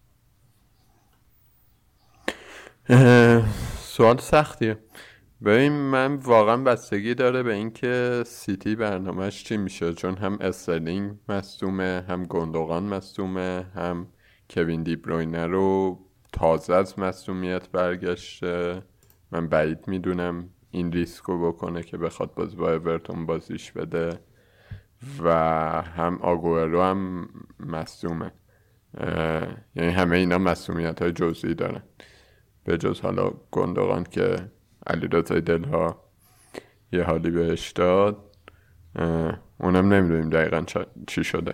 [3.78, 4.78] سوال سختیه.
[5.46, 9.94] ببین من واقعا بستگی داره به اینکه سیتی برنامهش چی میشه.
[9.94, 14.08] چون هم استرلینگ مصدومه هم گندوغان مصدومه هم
[14.50, 16.00] کوین دیبروینه رو
[16.32, 18.82] تازه از مصدومیت برگشته.
[19.32, 24.20] من بعید می‌دونم این ریسکو بکنه که بخواد باز با اورتون بازیش بده.
[25.24, 25.32] و
[25.82, 28.32] هم آگوئرو هم مصدومه.
[29.76, 31.84] یعنی همه اینا مصدومیت های جزئی دارن.
[32.63, 34.36] به جز حالا گوندوغان که
[34.88, 36.04] علی رضای دلها
[36.91, 38.18] یه حالی بهش داد
[39.60, 40.63] اونم نمی‌دونیم دقیقا
[41.08, 41.52] چی شده.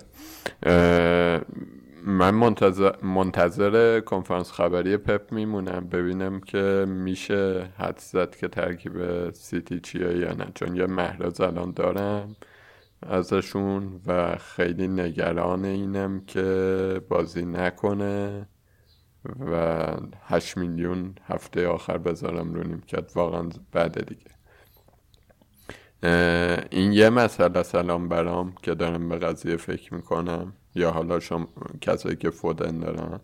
[2.06, 9.80] من منتظر, منتظر کنفرانس خبری پپ میمونم ببینم که میشه حدس زد که ترکیب سیتی
[9.80, 10.48] چیه یا نه.
[10.56, 12.36] چون یه محرز الان دارم.
[13.02, 18.48] ازشون و خیلی نگران اینم که بازی نکنه
[19.52, 19.88] و
[20.22, 23.18] هشت میلیون هفته آخر بذارم رو نیمکت.
[23.18, 24.32] واقعا بعد دیگه.
[26.72, 27.64] این یه مسئله.
[27.64, 30.54] سلام برام که دارم به قضیه فکر می‌کنم.
[30.76, 31.48] یا حالا شما
[31.82, 33.20] کسایی که فودن دارن.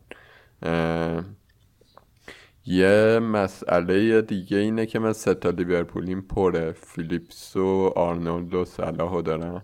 [2.70, 9.64] یه مسئله دیگه اینه که من ستا لیورپولیم پره فیلیپس و آرنولد و صلاح دارم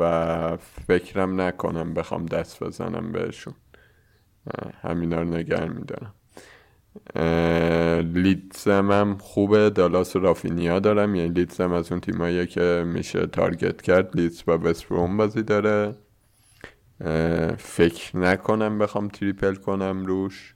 [0.00, 3.54] و فکرم نکنم بخوام دست بزنم بهشون.
[4.82, 6.14] همینا رو نگر میدارم.
[8.14, 9.70] لیدزم هم خوبه.
[9.70, 11.14] دالاس و رافینیا دارم.
[11.14, 15.94] یعنی لیدزم از اون تیمایی که میشه target کرد لیدز با وستبروم بازی داره.
[17.58, 20.55] فکر نکنم بخوام triple کنم روش.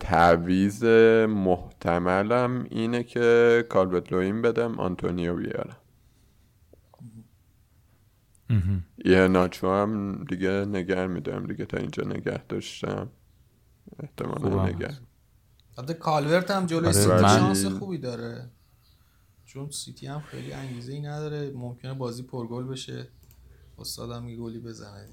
[0.00, 0.84] تعویز
[1.28, 5.76] محتملم اینه که کالورت لوین بدم آنتونیو بیارم.
[9.04, 13.10] ایهناچو هم دیگه نگه میدارم دیگه تا اینجا نگه داشتم.
[13.98, 14.94] احتمالا نگر
[15.78, 18.50] حتی کالورت هم جلوی آره، سیتی شانس خوبی داره.
[19.44, 21.50] چون سیتی هم خیلی انگیزه ای نداره.
[21.50, 23.08] ممکنه بازی پرگل بشه.
[23.78, 25.08] استادم یه گلی بزنه.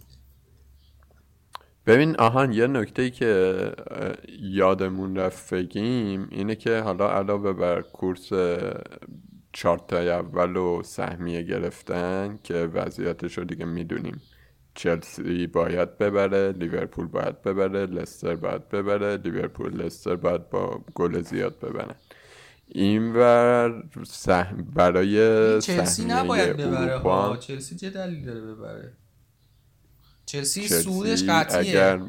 [1.88, 3.72] ببین آهان یه نکته ای که
[4.40, 8.30] یادمون رفت بگیم اینه که حالا علاوه بر کورس
[9.54, 14.22] چارتای اول و سهمیه گرفتن که وضعیتش رو دیگه می‌دونیم.
[14.76, 21.60] چلسی باید ببره لیورپول باید ببره لستر باید ببره لیورپول لستر باید با گل زیاد
[21.60, 21.96] ببرن
[22.68, 23.84] این ور
[24.76, 25.18] برای
[25.62, 27.38] چلسی نباید ببره ها.
[27.38, 28.94] چلسی چه دلیل داره ببره؟
[30.28, 31.70] چلسی, سودش قطعیه.
[31.70, 32.02] اگر...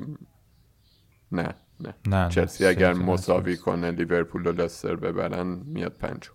[1.33, 6.33] نه نه, نه چلسی اگر مساوی کنه لیورپول و لستر ببرن میاد پنجم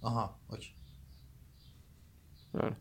[0.00, 0.74] آها اوکی.
[2.54, 2.76] آره.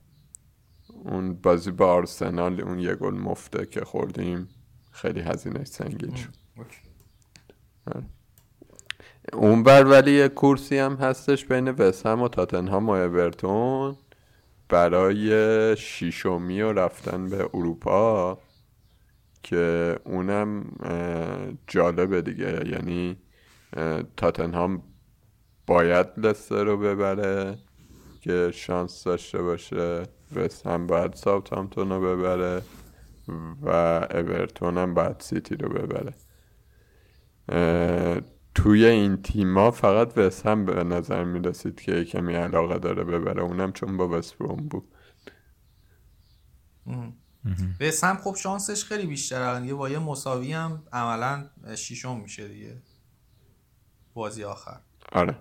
[0.87, 4.49] اون بازی با آرسنال اون یه گل مفته که خوردیم
[4.91, 6.33] خیلی هزینه سنگین شد.
[7.87, 8.05] آره.
[9.33, 13.97] اون بر ولی یه کورسی هم هستش بین وسهم و تاتنهام و اورتون.
[14.69, 18.37] برای شیشومی و رفتن به اروپا
[19.43, 20.71] که اونم
[21.67, 22.69] جالبه دیگه.
[22.69, 23.17] یعنی
[24.17, 24.83] تاتنهام
[25.67, 27.57] باید لستر رو ببره
[28.21, 30.03] که شانس داشته باشه.
[30.35, 32.61] وست هم باید ساوت همتون رو ببره
[33.61, 33.69] و
[34.11, 36.13] اورتون هم باید سیتی رو ببره.
[38.55, 43.41] توی این تیما فقط وست هم به نظر می رسید که کمی علاقه داره ببره.
[43.41, 44.83] اونم چون با وست بود.
[47.79, 52.81] وست هم خب شانسش خیلی بیشتره یه با یه مساوی هم عملا شیشم میشه دیگه.
[54.13, 54.79] بازی آخر.
[55.11, 55.37] آره.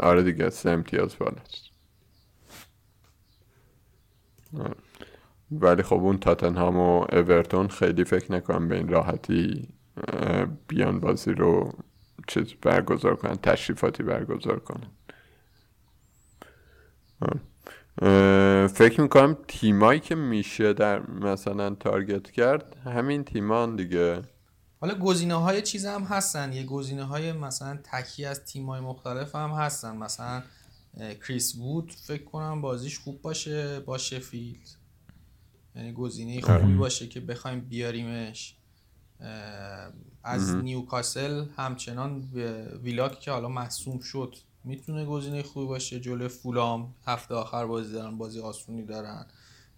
[0.00, 1.72] آره دیگه سه امتیاز بالاست
[5.52, 9.68] ولی خب اون تاتنهام و اورتون خیلی فکر نکنم به این راحتی
[10.68, 11.72] بیان بازی رو
[12.26, 14.90] چیز برگزار کنن تشریفاتی برگزار کنن.
[18.68, 24.22] فکر می‌کنم تیمایی که میشه در مثلا تارگت کرد همین تیمان دیگه.
[24.80, 26.52] حالا گزینه های چیز هم هستن.
[26.52, 29.96] یه گزینه های مثلا تکی از تیم های مختلف هم هستن.
[29.96, 30.42] مثلا
[31.26, 34.68] کریس وود فکر کنم بازیش خوب باشه با شفیلد.
[35.76, 36.76] یعنی گزینه خوبی آره.
[36.76, 38.56] باشه که بخوایم بیاریمش.
[40.24, 42.28] از نیوکاسل همچنان
[42.82, 46.00] ویلاک که حالا محسوم شد می‌تونه گزینه خوبی باشه.
[46.00, 49.26] جلو فولام هفته آخر بازی دارن بازی آسونی دارن.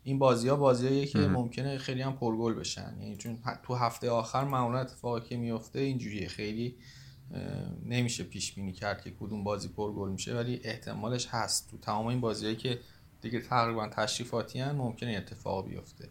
[0.03, 2.97] این بازی ها بازی که ممکنه خیلی هم پرگل بشن.
[3.01, 6.29] یعنی چون تو هفته آخر معمولا اتفاقی که میفته اینجوریه.
[6.29, 6.77] خیلی
[7.85, 11.71] نمیشه پیش بینی کرد که کدوم بازی پرگل میشه ولی احتمالش هست.
[11.71, 12.81] تو تمام این بازیهایی که
[13.21, 16.09] دیگه تقریبا تشریفاتی هن ممکنه اتفاق بیفته.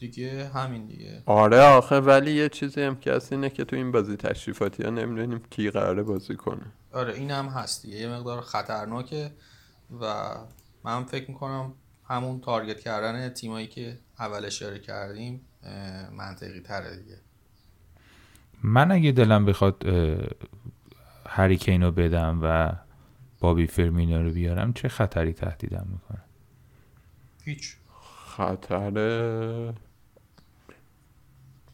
[0.00, 1.22] دیگه همین دیگه.
[1.26, 4.90] آره آخه ولی یه چیزی هم که هست اینه که تو این بازی تشریفاتی ها
[4.90, 6.62] نمی‌دونیم کی قراره بازی کنه.
[6.92, 7.96] آره این هم هست دیگه.
[7.96, 9.30] یه مقدار خطرناکه
[10.00, 10.34] و
[10.84, 15.40] من فکر می‌کنم همون تارگت کردن تیمایی که اول اشاره کردیم
[16.12, 17.16] منطقی تره دیگه.
[18.62, 19.86] من اگه دلم بخواد
[21.26, 22.72] هریکینو بدم و
[23.40, 26.22] بابی فرمینو رو بیارم چه خطری تهدیدم می‌کنه؟
[27.44, 27.76] هیچ.
[28.36, 28.90] خطر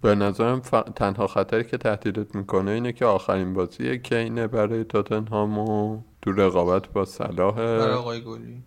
[0.02, 0.70] به نظرم ف...
[0.94, 6.88] تنها خطری که تهدیدت می‌کنه اینه که آخرین بازی کینه برای تاتنهام و تو رقابت
[6.88, 8.62] با صلاح برای آقای گلی.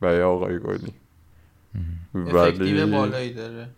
[0.00, 0.92] برای آقای گلی.
[2.14, 3.68] افکتیو بالایی داره.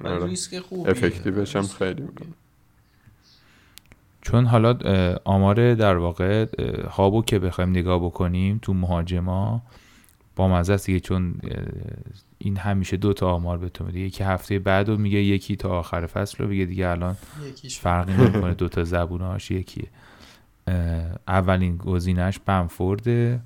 [0.00, 0.26] ولی آره.
[0.26, 2.02] ریسک افکتیوش هم خیلی.
[2.02, 2.28] می‌کنه.
[4.22, 4.78] چون حالا
[5.24, 6.46] آمار در واقع
[6.90, 9.62] هابو که بخوایم نگاه بکنیم تو مهاجما
[10.40, 11.34] با مزه است دیگه چون
[12.38, 13.98] این همیشه دو تا آمار به تو میده.
[13.98, 17.16] یکی هفته بعد رو میگه یکی تا آخر فصل رو بگه دیگه الان
[17.70, 18.54] فرقی نمی‌کنه.
[18.54, 19.88] دو تا زبونهاش یکیه.
[21.28, 23.40] اولین گزینش بمفورده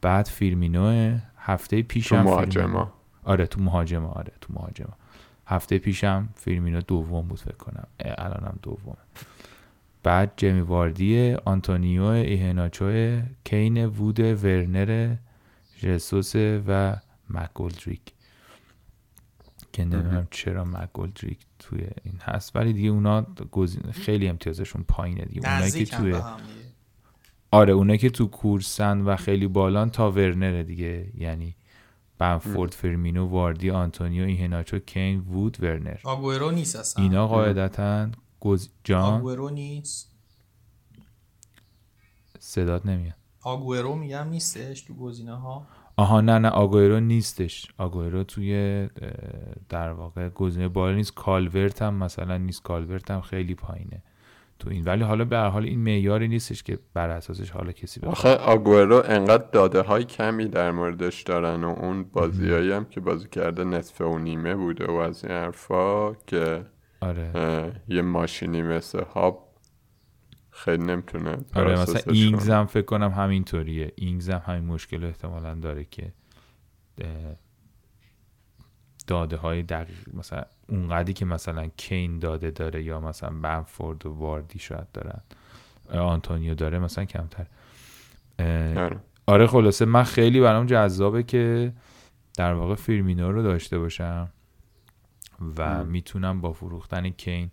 [0.00, 2.92] بعد فیرمینو هفته تو پیشم فیرمینو مهاجما
[3.24, 4.92] آره تو مهاجما آره تو مهاجما
[5.46, 7.86] هفته پیشم فیرمینو دوم بود فکر کنم.
[7.98, 8.96] الانم دومه.
[10.02, 15.14] بعد جمی واردی آنتونیو ایهناچو کین وود ورنر
[15.78, 16.96] ژسوس و
[17.30, 18.00] مکگولدریک
[19.72, 22.56] که نمی‌دونم چرا مکگولدریک توی این هست.
[22.56, 23.26] ولی دیگه اونا
[23.92, 25.52] خیلی امتیازشون پایینه دیگه.
[25.52, 26.20] اونایی که توی.
[27.50, 31.10] آره اونایی که تو کورسن و خیلی بالان تا ورنره دیگه.
[31.14, 31.54] یعنی
[32.18, 35.96] بنفورد فرمینو واردی آنتونیو ایهناچو کین وود ورنر.
[36.04, 37.04] آگورو نیست اصلا.
[37.04, 38.10] اینا قاعدتا
[38.40, 38.68] گز...
[38.84, 40.12] جان؟ آگورو نیست.
[42.38, 43.14] صدات نمیاد.
[43.42, 45.66] آگورو میگم نیستش تو گزینه ها
[45.98, 47.66] آها نه نه آگوئرو نیستش.
[47.78, 48.88] آگوئرو توی
[49.68, 51.14] در واقع گزینه بالا نیست.
[51.14, 52.62] کالورت هم مثلا نیست.
[52.62, 54.02] کالورت هم خیلی پایینه
[54.58, 54.84] تو این.
[54.84, 58.12] ولی حالا به هر حال این معیاری نیستش که بر اساسش حالا کسی بخواد.
[58.12, 63.28] آخه آگوئرو انقدر داده های کمی در موردش دارن و اون بازیایی هم که بازی
[63.28, 66.64] کرده نصف و نیمه بوده و از این حرفا که
[67.00, 67.72] آره.
[67.88, 69.47] یه ماشینی مثل هاب
[70.64, 72.50] خیلی نمی‌تونه آره مثلا اینگز.
[72.50, 76.12] هم فکر کنم همینطوریه اینگز هم همین مشکل احتمالا داره که
[79.06, 84.58] داده های دقیق مثلا اونقدری که مثلا کین داده داره یا مثلا بمفورد و واردی
[84.58, 85.20] شاید دارن
[85.90, 87.46] آنتونیو داره مثلا کمتر
[88.76, 89.00] آره.
[89.26, 91.72] آره خلاصه من خیلی برام جذابه که
[92.36, 94.28] در واقع فیرمینو رو داشته باشم
[95.56, 97.50] و می‌تونم با فروختن کین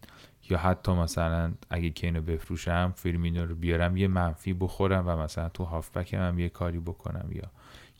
[0.49, 5.49] یا حتی مثلا اگه کین رو بفروشم فیرمینو رو بیارم یه منفی بخورم و مثلا
[5.49, 7.43] تو هافبکم هم یه کاری بکنم یا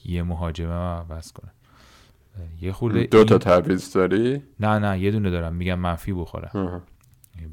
[0.06, 1.52] یه مهاجمه عوض کنم.
[2.62, 5.56] یه خورده دو تا تعویض داری؟ نه نه یه دونه دارم.
[5.56, 6.82] میگم منفی بخورم.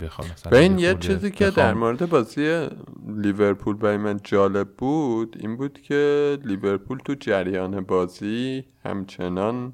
[0.01, 2.69] بخوام مثلا به این یه چیزی که بخوام- در مورد بازی
[3.09, 9.73] لیورپول برای من جالب بود این بود که لیورپول تو جریان بازی همچنان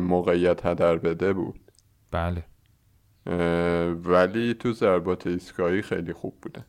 [0.00, 1.60] موقعیت هدر بده بود.
[2.10, 2.44] بله.
[4.04, 6.64] ولی تو ضربات ایستگاهی خیلی خوب بوده.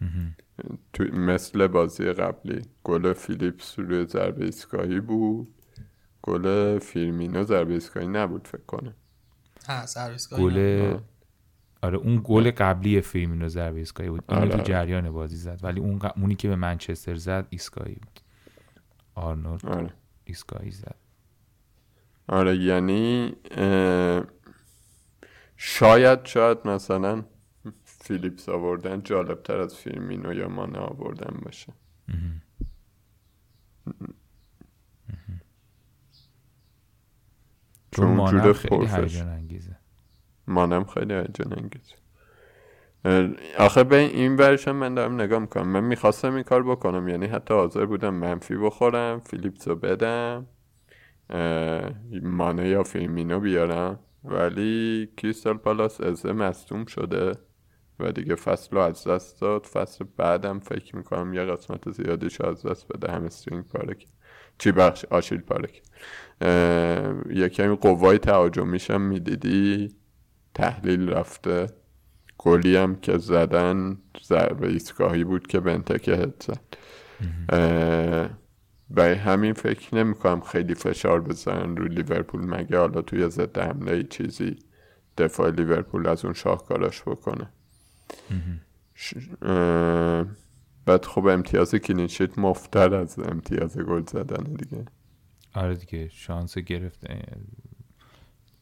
[0.00, 0.36] مهم.
[0.92, 5.54] تو مثل بازی قبلی گل فیلیپس روی ضربه ایستگاهی بود.
[6.22, 8.94] گل فیرمینو ضربه ایستگاهی نبود فکر کنم.
[9.68, 9.84] ها
[10.38, 10.96] گل
[11.82, 14.24] آره اون گل قبلی فیرمینو ضربه ایستگاهی بود.
[14.28, 14.64] اینو آره، تو آره.
[14.64, 15.60] جریان بازی زد.
[15.62, 18.20] ولی اون ق- اونی که به منچستر زد ایستگاهی بود.
[19.14, 19.92] آرنولد آره.
[20.24, 20.94] ایستگاهی زد.
[22.28, 24.22] آره یعنی اه،
[25.60, 27.24] شاید شاید مثلا
[27.84, 31.72] فیلیپس آوردن جالب تر از فیرمینو یا مانه آوردن باشه.
[37.90, 38.86] چون مانم خیلی.
[38.86, 39.76] هیجان انگیزه
[40.46, 41.92] مانم خیلی هیجان انگیز
[43.04, 45.68] اه، آخه به این ورش هم من دارم نگاه می‌کنم.
[45.68, 47.08] من می‌خواستم این کار بکنم.
[47.08, 50.46] یعنی حتی حاضر بودم منفی بخورم فیلیپس رو بدم
[52.22, 53.98] مانه یا فیرمینو بیارم.
[54.24, 57.32] ولی کریستال پالاس ازه مصدوم شده
[58.00, 59.66] و دیگه فصل رو از دست داد.
[59.66, 64.12] فصل بعدم فکر می‌کنم یه قسمت زیادیش از دست بده همسترینگ پاره کرد
[64.58, 65.68] چی بخش؟ آشیل پاره
[66.40, 69.94] اه، یه کمی قوای تهاجمیش هم می‌دیدی.
[70.54, 71.66] تحلیل رفته.
[72.38, 76.60] گلی هم که زدن ضربه ایستگاهی بود که بنتکه هد زد.
[78.90, 84.02] برای همین فکر نمی کنم خیلی فشار بزنن رو لیورپول مگه حالا توی ضد حمله
[84.02, 84.56] چیزی
[85.18, 87.48] دفاع لیورپول از اون شاهکاراش بکنه.
[88.94, 90.26] ش- اه،
[90.86, 94.84] بعد خب امتیاز کلینشیت مفتر از امتیاز گل زدن دیگه.
[95.54, 97.00] آره دیگه شانس گرفت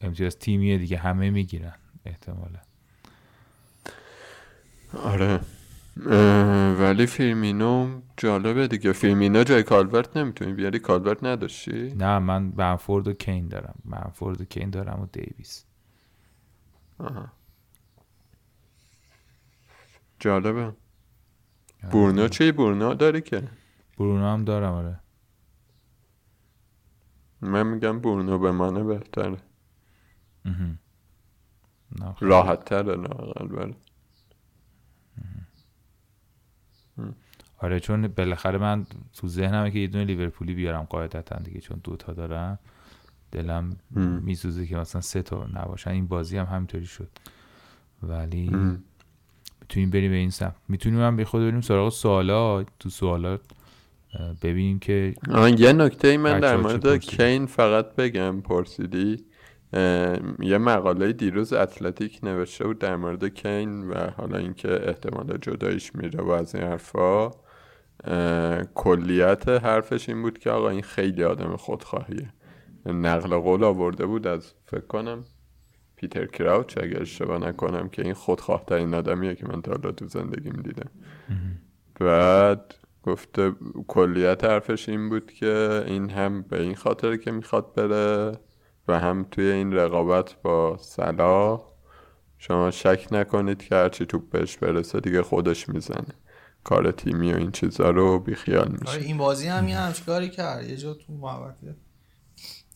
[0.01, 1.75] امتیاز تیمیه دیگه همه می‌گیرن
[2.05, 2.59] احتمالا.
[5.03, 5.39] آره.
[6.79, 8.91] ولی فیرمینو جالبه دیگه.
[8.91, 13.79] فیرمینو جای کالورت نمی‌تونی بیاری کالورت نداشتی؟ نه من بنفورد و کین دارم.
[13.85, 15.65] بنفورد و کین دارم و دیویس.
[16.97, 17.31] آها.
[20.19, 20.73] جالبه.
[21.83, 23.49] برونو چی؟ برونو داری که؟
[23.97, 24.99] برونو هم دارم آره.
[27.41, 29.37] من میگم برونو به مانه بهتره.
[31.99, 32.25] نه، خب.
[32.25, 33.75] راحت تره لااقل بله
[37.57, 42.13] آره چون بالاخره من تو ذهنمه که یه دونه لیورپولی بیارم قاعدتا دیگه چون دوتا
[42.13, 42.59] دارم
[43.31, 43.77] دلم.
[44.21, 47.09] میسوزه که مثلا سه تا نباشن این بازی هم همینطوری شد
[48.03, 48.83] ولی ام.
[49.61, 53.41] می‌تونیم بریم به این سمت می‌تونیم هم به خود بریم سراغ سوالات تو سوالات
[54.41, 55.13] ببینیم که
[55.57, 59.17] یه نکته ای من در مورد؟ کین فقط بگم پرسیدی
[60.39, 66.21] یه مقاله دیروز اتلتیک نوشته بود در مورد کین و حالا اینکه احتمال جدایش میره
[66.21, 67.31] و از این حرفا
[68.75, 72.33] کلیت حرفش این بود که آقا این خیلی آدم خودخواهیه.
[72.85, 75.23] نقل قول آورده بود از فکر کنم
[75.95, 80.07] پیتر کراوچ اگر اشتباه نکنم که این خودخواه ترین آدمیه که من تا حالا تو
[80.07, 80.89] زندگیم دیدم.
[81.99, 83.55] بعد گفته
[83.87, 88.37] کلیت حرفش این بود که این هم به این خاطر که می‌خواد بره
[88.87, 91.61] و هم توی این رقابت با صلاح.
[92.37, 96.13] شما شک نکنید که هرچی توپ بهش برسه دیگه خودش می‌زنه.
[96.67, 100.29] کار تیمی و این چیزا رو بیخیال آره میشه این بازی هم یه همچین کاری
[100.29, 100.69] کرد.
[100.69, 101.75] یه جا تو محوطه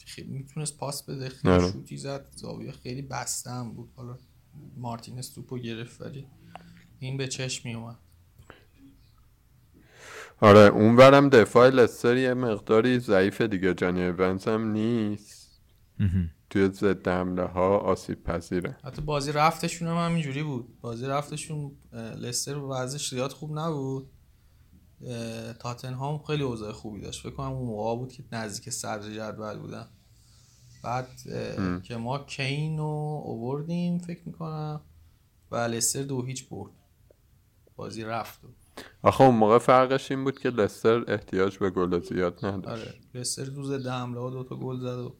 [0.05, 1.71] خیلی می‌تونست پاس بده خیلی آره.
[1.71, 2.25] شوتی زد.
[2.35, 3.89] زاویه خیلی بسته هم بود.
[3.95, 4.17] حالا
[4.77, 6.27] مارتینز توپو گرفت ولی
[6.99, 7.97] این به چشم می اومد
[10.41, 13.73] آره اونورم دفاع لستر یه مقداری ضعیف دیگه.
[13.73, 15.61] جانی ایونز هم نیست.
[16.51, 18.77] توی ضد حمله ها آسیب پذیره.
[18.83, 20.81] حتی بازی رفتشون هم همینجوری بود.
[20.81, 24.09] بازی رفتشون لستر وضعش زیاد خوب نبود.
[25.59, 27.23] تاتنهام خیلی اوضاع خوبی داشت.
[27.23, 29.87] فکر کنم اون موقع بود که نزدیک صدر جدول بودن.
[30.83, 34.81] بعد اه، که ما کین رو اووردیم فکر می‌کنم.
[35.51, 36.71] و لستر دو هیچ برد.
[37.75, 38.39] بازی رفت.
[39.01, 42.87] آخه اون موقع فرقش این بود که لستر احتیاج به گل زیاد نداشت.
[42.87, 42.93] آره.
[43.13, 45.15] لستر تو ضد حمله ها دو تا گل زد و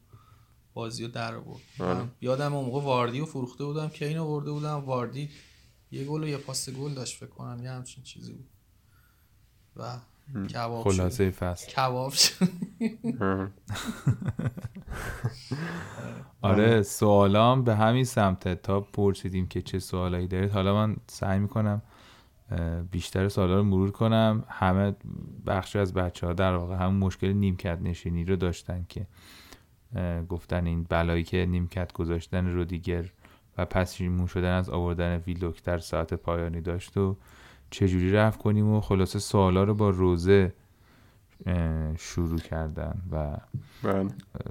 [0.74, 1.62] بازی رو در آورد.
[1.80, 1.94] آره.
[1.94, 5.30] من یادم اون موقع واردی رو فروخته بودم که اینو برده بودم؟ واردی
[5.92, 8.48] یه گل و یه پاس گل داشت فکر کنم یه همچین چیزی بود.
[9.76, 9.98] و
[10.54, 11.72] کباب خلاصه فصل.
[11.72, 12.14] کباب.
[16.42, 18.62] آره سوالام به همین سمت.
[18.62, 20.52] تا پرسیدیم که چه سوالایی دارید.
[20.52, 21.82] حالا من سعی می‌کنم
[22.92, 24.44] بیشتر سوالا رو مرور کنم.
[24.48, 24.96] همه
[25.46, 29.08] بخشی از بچه ها در واقع همون مشکل نیمکت نشینی رو داشتن که
[30.30, 33.06] گفتن این بلایی که نیمکت گذاشتن رو دیگر
[33.58, 37.18] و پشیمون شدن از آوردن ویلوک در ساعت پایانی داشت و
[37.70, 40.54] چجوری رفت کنیم و خلاصه سوالا رو با روزه
[42.00, 43.38] شروع کردن و
[43.84, 44.08] بله.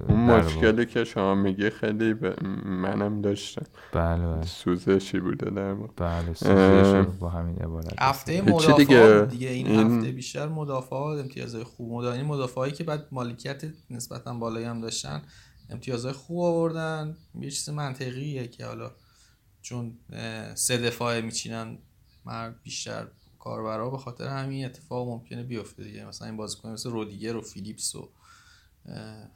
[0.07, 2.35] اون مشکلی که شما میگی خیلی به
[2.65, 3.65] منم داشتم.
[3.93, 4.45] بله بله.
[4.45, 5.73] سوزشی بوده در.
[5.73, 11.19] بله سوزش رو با همین عبارت هفته مدافع دیگه؟ دیگه این, این- هفته بیشتر مدافعات
[11.19, 11.91] امتیازهای خوب.
[11.91, 15.21] مدافع این مدافعایی که بعد مالکیت نسبتا بالایی هم داشتن
[15.69, 17.15] امتیازهای خوب آوردن.
[17.39, 18.91] یه چیز منطقیه که حالا
[19.61, 19.97] چون
[20.55, 21.77] سه دفاعه میچینن
[22.25, 23.07] مرد بیشتر
[23.43, 26.05] کاربرا به خاطر همین اتفاق ممکنه بیفته دیگه.
[26.05, 28.09] مثلا این بازیکن مثل رودیگر و فیلیپس و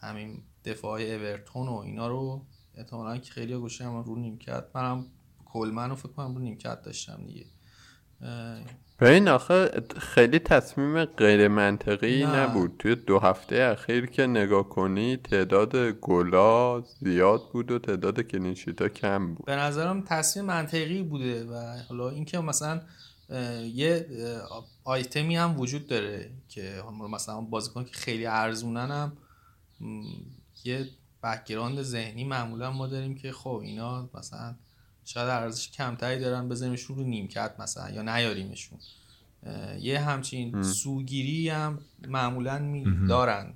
[0.02, 2.46] همین دفاع اورتون و اینا رو
[2.76, 5.06] احتمالا که خیلی گوشه هم رو نیمکت منم
[5.46, 7.46] کلمن رو فکر کنم رو نیمکت داشتم دیگه.
[9.02, 12.36] این آخه خیلی تصمیم غیر منطقی نه.
[12.36, 12.76] نبود.
[12.80, 18.84] توی دو هفته اخیر که نگاه کنی تعداد گلا زیاد بود و تعداد clean sheet
[18.84, 19.46] ا کم بود.
[19.46, 22.82] به نظرم تصمیم منطقی بوده و حالا اینکه مثلا
[23.74, 24.08] یه
[24.84, 29.18] آیتمی هم وجود داره که مثلا بازیکن که خیلی ارزونن هم
[30.66, 30.90] یه
[31.24, 34.56] background ذهنی معمولا ما داریم که خب اینا مثلا
[35.06, 38.80] شاید ارزش کمتری دارن بزنیمشون رو نیمکت مثلا یا نیاریمشون.
[39.80, 43.54] یه همچین سوگیری هم معمولا می دارن.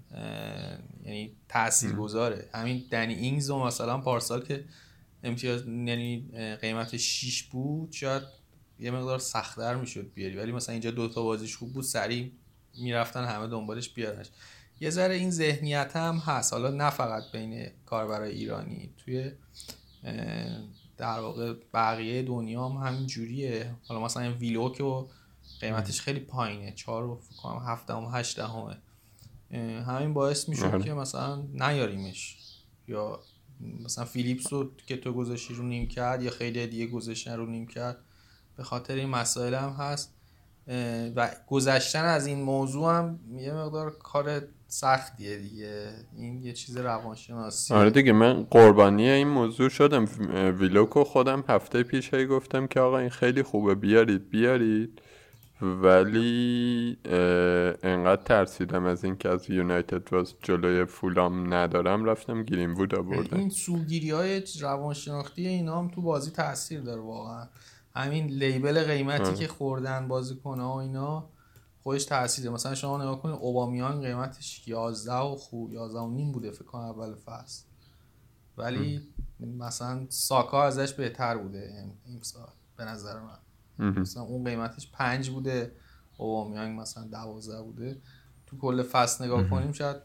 [1.05, 4.65] یعنی تأثیر گذاره همین دنی اینگز و مثلا پارسال که
[5.23, 6.25] امتیاز یعنی
[6.61, 8.23] قیمت 6 بود شاید
[8.79, 10.37] یه مقدار سختتر می‌شد بیاری.
[10.37, 12.31] ولی مثلا اینجا دوتا بازیش خوب بود سریع
[12.77, 14.29] می‌رفتن همه دنبالش بیارنش.
[14.81, 16.53] یه ذره این ذهنیت هم هست.
[16.53, 19.31] حالا نه فقط بین کاربرای ایرانی توی
[20.97, 25.07] در واقع بقیه دنیا هم همین جوریه حالا مثلا این ویلوک و
[25.59, 26.71] قیمتش خیلی پایینه.
[26.71, 28.77] چهار و فکر کنم هفتم و هشتمه.
[29.51, 30.83] اه، همین باعث می‌شد آره.
[30.83, 32.37] که مثلا نیاریمش.
[32.87, 33.19] یا
[33.59, 37.67] مثلا فیلیپس رو که تو گذاشتی رو نیم کرد یا خیلی دیگه گذاشتن رو نیم
[37.67, 37.97] کرد
[38.59, 40.13] به خاطر این مسائل هم هست
[41.15, 45.91] و گذشتن از این موضوع هم یه مقدار کار سختیه دیگه.
[46.17, 47.73] این یه چیز روانشناسی.
[47.73, 50.05] آره دیگه من قربانی این موضوع شدم.
[50.59, 55.01] ویلوکو خودم هفته پیش هی گفتم که آقا این خیلی خوبه بیارید بیارید.
[55.61, 56.97] ولی
[57.83, 62.05] انقدر ترسیدم از اینکه از یونایتد واز جلوی فولام ندارم.
[62.05, 63.37] رفتم گرین وود آوردم.
[63.37, 67.47] این سوگیری های روانشناختی اینا هم تو بازی تاثیر داره واقعا.
[67.99, 71.29] همین لیبل قیمتی که خوردن بازیکن ها و اینا
[71.83, 76.51] خودش تاثیر مثلا شما نگاه کنید اوبامیان قیمتش 11 و خو 11 و نیم بوده
[76.51, 77.63] فکر کنم اول فصل.
[78.57, 79.07] ولی
[79.39, 83.39] مثلا ساکا ازش بهتر بوده این سال به نظر من.
[84.01, 85.75] مثلا اون قیمتش پنج بوده
[86.17, 88.01] اوبامیانگ مثلا دوازده بوده.
[88.45, 89.97] تو کل فصل نگاه کنیم شاید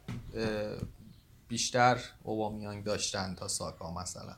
[1.48, 4.36] بیشتر اوبامیانگ داشتن تا ساکا مثلا.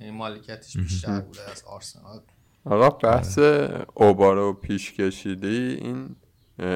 [0.00, 2.20] یعنی مالکیتش بیشتر بوده از آرسنال.
[2.64, 3.38] آقا بحث
[3.94, 6.16] اوبارو پیش کشیدی این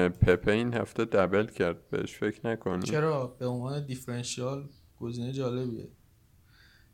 [0.09, 1.89] پپه این هفته دبل کرد.
[1.89, 2.81] بهش فکر نکنی.
[2.81, 4.69] چرا؟ به عنوان دیفرنشیال
[4.99, 5.87] گزینه جالبیه.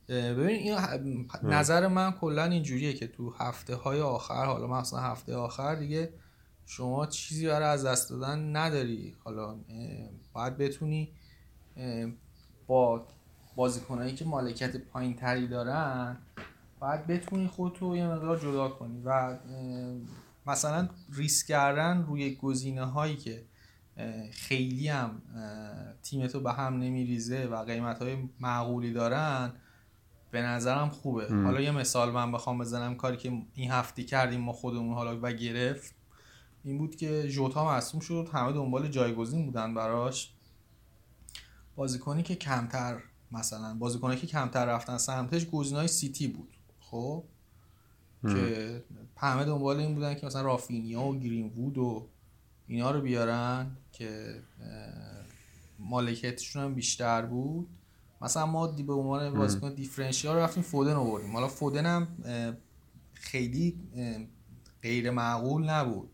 [0.09, 5.75] ببین این نظر من کلا اینجوریه که تو هفته های آخر حالا مثلا هفته آخر
[5.75, 6.13] دیگه
[6.65, 9.15] شما چیزی برای از دست دادن نداری.
[9.23, 9.55] حالا
[10.33, 11.11] باید بتونی
[12.67, 13.07] با
[13.55, 16.17] بازیکنایی که مالکیت پایین تری دارن
[16.85, 19.37] باید بتونی خودتو یه مقدار جدا کنی و
[20.47, 23.45] مثلا ریسک کردن روی گزینه هایی که
[24.31, 25.21] خیلی هم
[26.03, 29.53] تیمتو به هم نمیریزه و قیمت های معقولی دارن
[30.31, 31.27] به نظرم خوبه.
[31.27, 35.31] حالا یه مثال من بخوام بزنم کاری که این هفته کردیم ما خودمون حالا و
[35.31, 35.95] گرفت
[36.63, 40.33] این بود که ژوتا مصوم شد همه دنبال جایگزین بودن براش.
[41.75, 42.99] بازیکنی که کمتر
[43.31, 46.54] مثلا بازیکنی که کمتر رفتن سمتش گزینای سیتی بود.
[46.91, 47.23] خب
[48.21, 48.83] که
[49.17, 52.07] همه دنبال این بودن که مثلا رافینیا و گرین وود و
[52.67, 54.41] اینا رو بیارن که
[55.79, 57.67] مالکیتشون هم بیشتر بود.
[58.21, 61.33] مثلا ما دی به عنوان بازیکن دیفرنشیال رفتیم فودن آوردیم.
[61.33, 62.07] حالا فودن هم
[63.13, 63.79] خیلی
[64.81, 66.09] غیر معقول نبود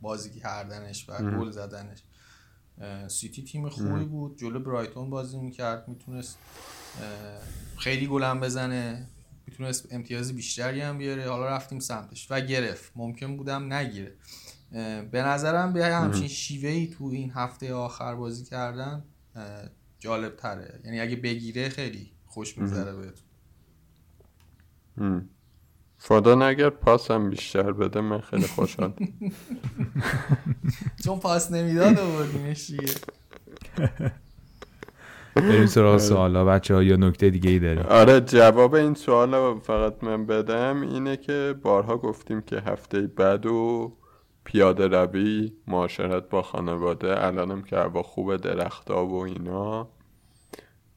[0.00, 2.02] بازی کردنش و گل زدنش.
[3.08, 4.38] سیتی تیم خوبی بود.
[4.38, 5.88] جلو برایتون بازی می‌کرد.
[5.88, 6.38] می‌تونست
[7.76, 9.08] خیلی گلم بزنه.
[9.46, 11.28] می‌تونست امتیاز بیشتری هم بیاره.
[11.28, 12.26] حالا رفتیم سمتش.
[12.30, 12.92] و گرفت.
[12.96, 14.14] ممکن بودم نگیره.
[15.10, 19.04] به نظرم به همچین شیوه ای تو این هفته آخر بازی کردن
[19.98, 23.26] جالب تره یعنی اگه بگیره خیلی خوش می‌ذاره بهتون.
[25.98, 28.00] فادان اگر پاس هم بیشتر بده.
[28.00, 28.94] من خیلی خوشحال
[31.04, 32.92] چون پاس نمی‌داد آوردیمش دیگه.
[35.36, 36.44] بریم سراغ سوالا.
[36.44, 37.82] بچه ها یا نکته دیگه ای داریم.
[37.82, 43.92] آره جواب این سوال فقط من بدم اینه که بارها گفتیم که هفته بعد و
[44.44, 49.88] پیاده روی معاشرت با خانواده الانم که هوا خوبه درختا و اینا.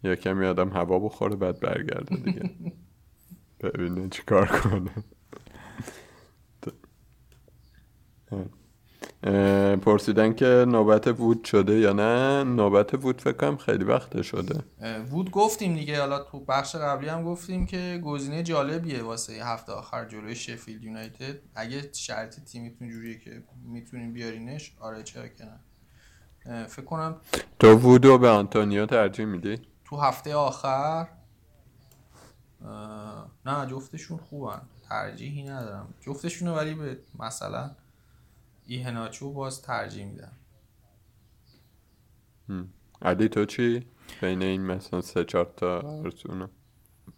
[0.03, 2.51] یا کمی آدم هوا بخوره بعد برگرده دیگه.
[3.61, 4.91] ببینه چی کار کنه.
[9.81, 12.43] پرسیدن که نوبت وود شده یا نه.
[12.43, 14.63] نوبت وود فکر کنم خیلی وقت شده.
[15.11, 15.99] وود گفتیم دیگه.
[15.99, 21.35] حالا تو بخش قبلی هم گفتیم که گزینه جالبیه واسه هفته آخر جلوی شفیلد یونایتد.
[21.55, 25.59] اگه شرط تیمتون جوریه که می‌تونین بیارینش آره چرا که نه.
[26.65, 27.15] فکر کنم
[27.59, 31.07] تو وودو به آنتونیو ترجیح میدی؟ تو هفته آخر؟
[33.45, 34.61] نه جفتشون خوبن.
[34.89, 35.93] ترجیحی ندارم.
[36.01, 37.71] جفتشون ولی به مثلا
[38.69, 40.31] ایهناچو باز ترجیح میدم.
[43.01, 43.85] علی تو چی؟
[44.21, 46.49] بین این مثلا سه چهار تا ارزونه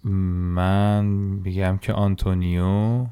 [0.04, 1.06] من
[1.44, 3.06] میگم که آنتونیو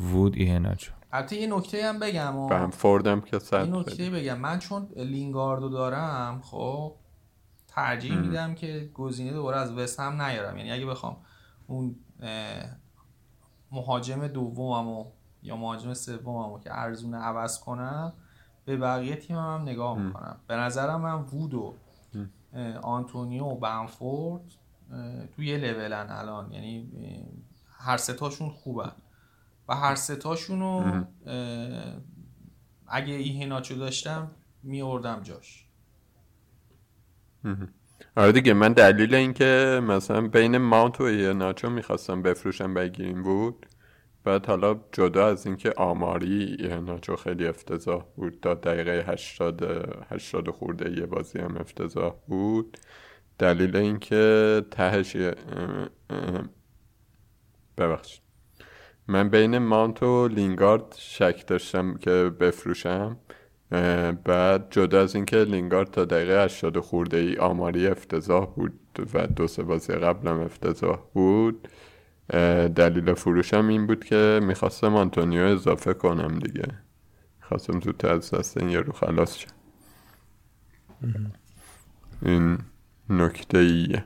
[0.00, 0.92] وود ایهناچو.
[1.12, 4.38] البته یه نکته هم بگم و فوردم که صد یه نکته بگم.
[4.38, 6.96] من چون لینگاردو دارم خب
[7.68, 10.56] ترجیح میدم که گزینه دوباره از وست هم نیارم.
[10.56, 11.16] یعنی اگه بخوام
[11.66, 11.96] اون
[13.70, 18.12] مهاجم دوممو یا مهاجم سوممو که ارزونه عوض کنم
[18.64, 20.36] به بقیه تیمم هم نگاه می‌کنم.
[20.46, 21.74] به نظرم من وودو
[22.82, 24.44] آنتونیو و بنفورد
[25.36, 26.52] تو یه لولن الان.
[26.52, 26.90] یعنی
[27.78, 28.92] هر ستاشون خوبن.
[29.68, 31.04] و هر ستاشونو
[32.86, 34.30] اگه ایهناچو داشتم
[34.62, 35.68] میوردم جاش.
[38.16, 43.66] آره دیگه من دلیل اینکه مثلا بین ماونت و ایهناچو می‌خواستم بفروشم بگیریم بود
[44.24, 49.62] بعد حالا جدا از اینکه آماری ایهناچو خیلی افتضاح بود تا دقیقه هشتاد
[50.10, 52.76] هشتاد خورده یه بازی هم افتضاح بود.
[53.38, 55.16] دلیل اینکه تهش
[57.78, 58.22] ببخشید.
[59.08, 62.10] من بین ماونت و لینگارد شک داشتم که
[62.40, 63.18] بفروشم.
[64.24, 68.78] بعد جدا از اینکه لینگارد تا دقیقه 80 خورده ای آماری افتضاح بود
[69.14, 71.68] و دو سه بازی قبلم افتضاح بود
[72.76, 76.66] دلیل فروشم این بود که می‌خواستم آنتونیو اضافه کنم دیگه.
[77.40, 79.48] می‌خواستم زودتر از دست این یارو خلاص شم
[82.22, 82.58] این
[83.08, 84.04] نکته ایه.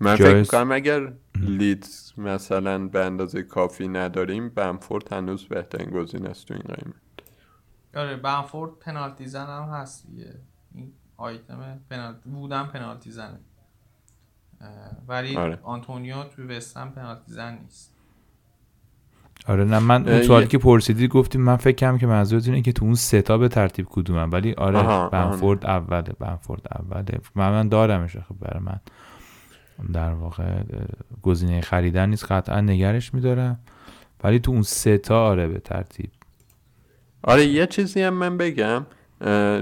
[0.00, 0.44] من فکر.
[0.44, 6.62] کنم اگر لیدز مثلا به اندازه کافی نداریم بمفورد هنوز بهترین گزینه است تو این
[6.62, 6.94] قیمت.
[7.94, 10.34] آره بنفورد پنالتی زن هم هست دیگه.
[10.74, 13.40] این آیتم پنالتی بودم پنالتی زنه.
[15.08, 15.58] ولی آره.
[15.62, 17.94] آنتونیو توی وستهم پنالتی زن نیست.
[19.46, 22.72] آره نه من اون سوالی که پرسیدی گفتیم من فکر کنم که منظورت اینه که
[22.72, 27.04] تو اون سه تا به ترتیب کدومم ولی آره آها، بنفورد اوله بنفورد اوله.
[27.34, 28.80] من من دارمش خب برای من
[29.92, 30.62] در واقع
[31.22, 33.58] گزینه خریدن نیست قطعا نگرش میدارم
[34.24, 36.10] ولی تو اون ستا آره به ترتیب.
[37.22, 38.86] آره یه چیزی هم من بگم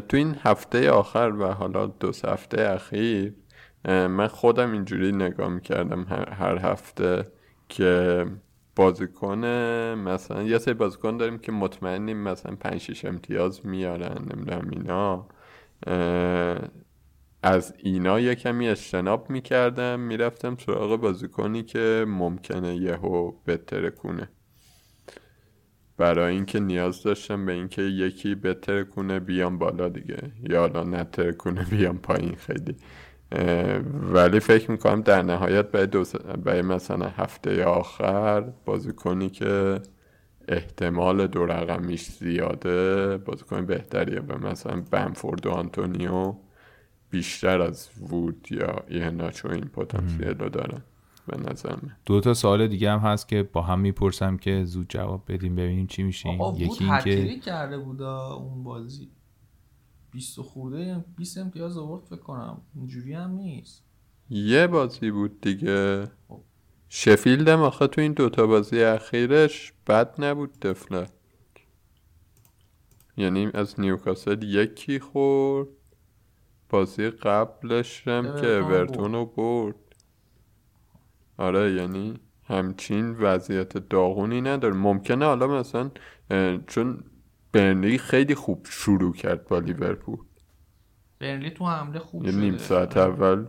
[0.08, 3.34] تو این هفته آخر و حالا دو سه هفته اخیر
[3.84, 6.06] من خودم اینجوری نگاه می‌کردم
[6.38, 7.26] هر, هفته
[7.68, 8.26] که
[8.76, 9.44] بازیکن
[9.94, 15.28] مثلا یه سری بازیکن داریم که مطمئنیم مثلا پنج شیش امتیاز میارن نمی‌دونم اینا.
[17.42, 24.28] از اینا یه کمی اجتناب می‌کردم می‌رفتم سراغ بازیکنی که ممکنه یهو بتره کنه.
[25.96, 30.32] برای اینکه نیاز داشتم به اینکه یکی بتره کنه بیام بالا دیگه.
[30.42, 32.76] یا حالا نتره کنه بیام پایین خیلی.
[34.12, 39.80] ولی فکر می‌کنم در نهایت برای, دو س- برای مثلا هفته آخر بازیکنی که
[40.48, 46.34] احتمال دو رقمیش زیاده بازیکن بهتریه به مثلا بنفورد و آنتونیو
[47.10, 50.82] بیشتر از وود یا ایهناچو این پتانسیل رو دارن
[51.26, 51.96] به نظر من.
[52.06, 55.54] دو تا سوال دیگه هم هست که با هم می‌پرسم که زود جواب بدیم.
[55.56, 59.08] ببینیم چی میشیم یکی این که هتریک کرده بودا اون بازی.
[60.18, 62.60] 20 خورده 20 امتیاز آورد فکر کنم.
[62.74, 63.84] اینجوری هم نیست.
[64.30, 66.04] یه بازی بود دیگه.
[66.28, 66.40] خب.
[66.88, 71.06] شفیلد هم آخه تو این دوتا بازی اخیرش بد نبود دفله
[73.16, 75.68] یعنی از نیوکاسل یکی خورد.
[76.68, 79.96] بازی قبلش هم که اورتون رو برد.
[81.36, 82.14] آره یعنی
[82.44, 84.74] همچین وضعیت داغونی نداره.
[84.74, 85.90] ممکنه حالا مثلا
[86.66, 87.04] چون
[87.58, 90.18] برنلی خیلی خوب شروع کرد با لیورپول.
[91.18, 92.40] برنلی تو حمله خوب یه شده.
[92.40, 92.96] نیم ساعت.
[92.96, 93.46] اول.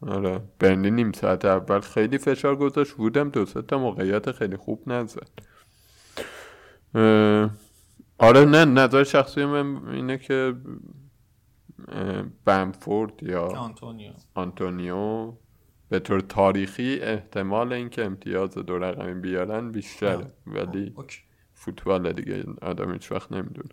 [0.00, 0.40] آره.
[0.58, 2.92] برنلی نیم ساعت اول خیلی فشار گذاشت.
[2.92, 5.28] بودم دو تا موقعیت خیلی خوب نزد.
[8.18, 10.54] آره نه نظر شخصی من اینه که
[12.44, 14.12] بمفورد یا آنتونیو.
[14.34, 15.32] آنتونیو
[15.88, 20.32] به طور تاریخی احتمال اینکه امتیاز دو رقمی بیارن بیشتره.
[20.46, 21.18] ولی اوکی.
[21.64, 22.44] فوتبال دیگه.
[22.62, 23.68] آدم هیچ وقت نمی‌دونه.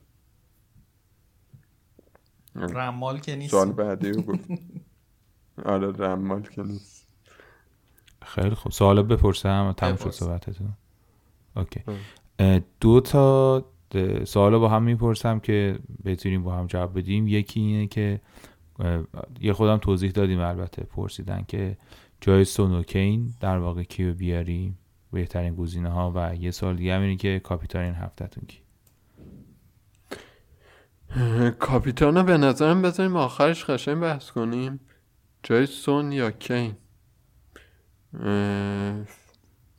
[2.56, 3.52] رمال که نیست.
[3.52, 4.50] سوال بعدی رو گفت.
[5.66, 7.08] آره رمال که نیست.
[8.22, 8.72] خیلی خوب.
[8.72, 9.68] سوالا بپرسم.
[9.70, 10.10] و تموم شد.
[10.10, 10.74] صحبتتون.
[11.56, 11.84] اوکی.
[12.80, 13.66] دو تا
[14.26, 17.28] سوالا با هم می‌پرسم که بتونیم با هم جواب بدیم.
[17.28, 18.22] یکی اینه که
[19.42, 20.84] یه خودم توضیح دادیم البته.
[20.84, 21.78] پرسیدن که
[22.22, 24.78] جای سون و کین در واقع کیو بیاریم؟
[25.12, 28.60] بهترین گزینه ها و یه سال دیگه هم اینه که کاپیتان این هفتهتون کی؟
[31.60, 34.80] کاپیتانا به نظرم بذاریم آخرش قشنگ بحث کنیم.
[35.44, 36.76] جای سون یا کین؟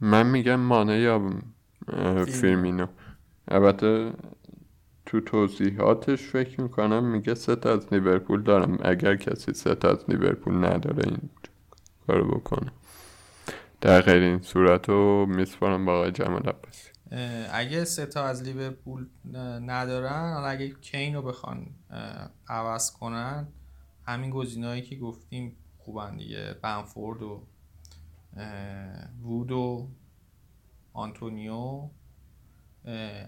[0.00, 1.30] من میگم مانه یا
[2.26, 2.86] فیرمینو.
[3.48, 4.12] البته
[5.06, 8.78] تو توضیحاتش فکر می‌کنم میگه سه تا از لیورپول دارم.
[8.82, 11.30] اگر کسی سه تا از لیورپول نداره این
[12.06, 12.72] کارو بکنه.
[13.82, 16.88] در غیر این صورت رو میسپارم با آقای جمال عباسی.
[17.52, 19.06] اگه سه تا از لیورپول
[19.66, 21.66] ندارن اگه کین رو بخوان
[22.48, 23.48] عوض کنن
[24.06, 26.56] همین گزینه‌هایی که گفتیم خوبن دیگه.
[26.62, 27.46] بنفورد و
[29.22, 29.88] وود و
[30.92, 31.88] آنتونیو.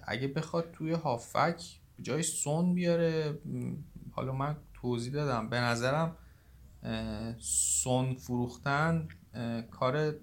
[0.06, 3.38] اگه بخواد توی هافک جای سون بیاره
[4.12, 5.48] حالا من توضیح دادم.
[5.48, 6.16] به نظرم
[7.38, 9.08] سون فروختن
[9.70, 10.14] کار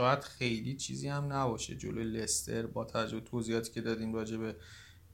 [0.00, 1.76] شاید خیلی چیزی هم نباشه.
[1.76, 4.56] جلوی لستر با توجه به توضیحاتی که دادیم راجع به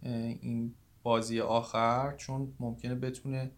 [0.03, 3.51] این بازی آخر چون ممکنه بتونه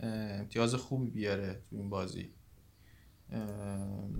[0.00, 2.30] امتیاز خوبی بیاره تو این بازی.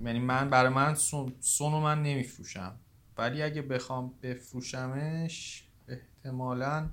[0.03, 2.79] یعنی من برای من سون, سون رو من نمیفروشم.
[3.17, 6.89] ولی اگه بخوام بفروشمش احتمالا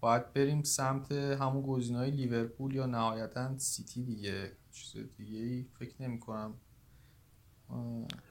[0.00, 4.52] باید بریم سمت همون گزینه های لیورپول یا نهایتا سیتی دیگه.
[4.70, 6.54] چیز دیگه ای فکر نمی کنم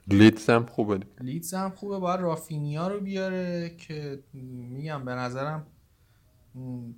[0.08, 5.68] لیدز هم خوبه لیدز هم خوبه باید رافینیا رو بیاره که میگم به نظرم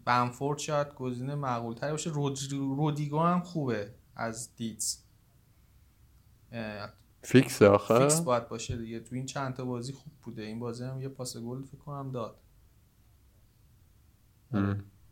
[0.05, 2.09] بنفورد شاید گزینه معقول تری باشه.
[2.09, 4.97] رود- رودریگو هم خوبه از لیدز
[7.21, 8.99] فیکس آخه؟ فیکس باید باشه دیگه.
[8.99, 10.41] تو این چند تا بازی خوب بوده.
[10.41, 12.39] این بازی هم یه پاس گل فکر کنم داد.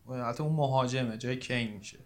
[0.10, 2.00] البته اون مهاجمه جای کین میشه.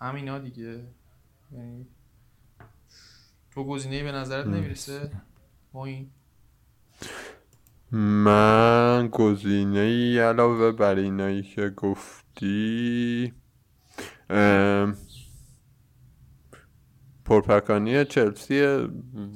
[0.00, 0.86] همینا دیگه.
[1.52, 1.86] یعنی
[3.50, 5.10] تو گزینه به نظرت نمی‌رسه؟
[5.72, 6.10] ما این
[7.92, 13.32] من گزینه ای علاوه بر اینایی که گفتی
[14.30, 14.96] ام،
[17.24, 18.88] پرپکانی چلسیه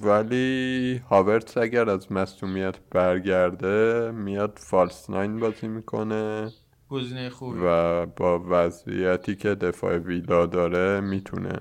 [0.03, 6.51] ولی هاورتس اگر از مصومیت برگرده میاد فالس ناین بازی می‌کنه
[6.89, 7.59] گزینه خوبی.
[7.63, 11.61] و با وضعیتی که دفاع ویلا داره می‌تونه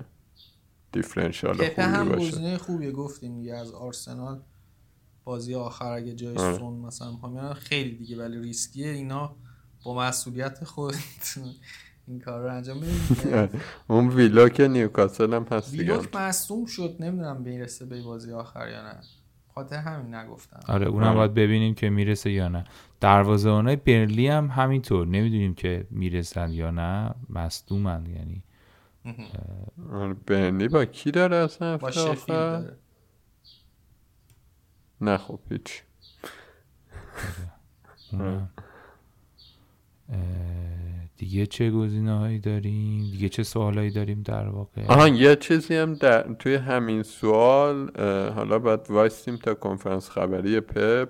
[0.96, 4.42] دیفرنشال پپه خوبی هم گزینه خوبیه گفتیم دیگه از آرسنال
[5.24, 6.58] بازی آخر اگه جای آره.
[6.58, 9.36] سون مثلا می‌خوام خیلی دیگه ولی ریسکیه اینا
[9.84, 10.94] با مسئولیت خود
[12.08, 13.48] این کار رو انجام بدیم
[13.88, 16.00] اون ویلا که نیوکاسل هم هست دیگه.
[16.14, 19.00] مصدوم شد نمی‌دونم می‌رسه به بازی آخر یا نه.
[19.54, 20.60] خاطر همین نگفتم.
[20.68, 21.16] آره اونم آره.
[21.16, 22.64] باید ببینیم که می‌رسه یا نه.
[23.00, 25.06] دروازه‌بانای برلی هم همینطور.
[25.06, 27.14] نمی‌دونیم که می‌رسن یا نه.
[27.30, 28.42] مصدومن یعنی
[29.92, 32.76] آره، برنلی با کی داره اصلا با هفته شفیلد آخر داره.
[35.00, 35.82] نه خب هیچ.
[41.16, 45.94] دیگه چه گزینه هایی داریم؟ دیگه چه سوالایی داریم در واقع؟ آها یه چیزی هم
[45.94, 48.00] در توی همین سوال
[48.30, 51.08] حالا باید وایستیم تا کنفرانس خبری پپ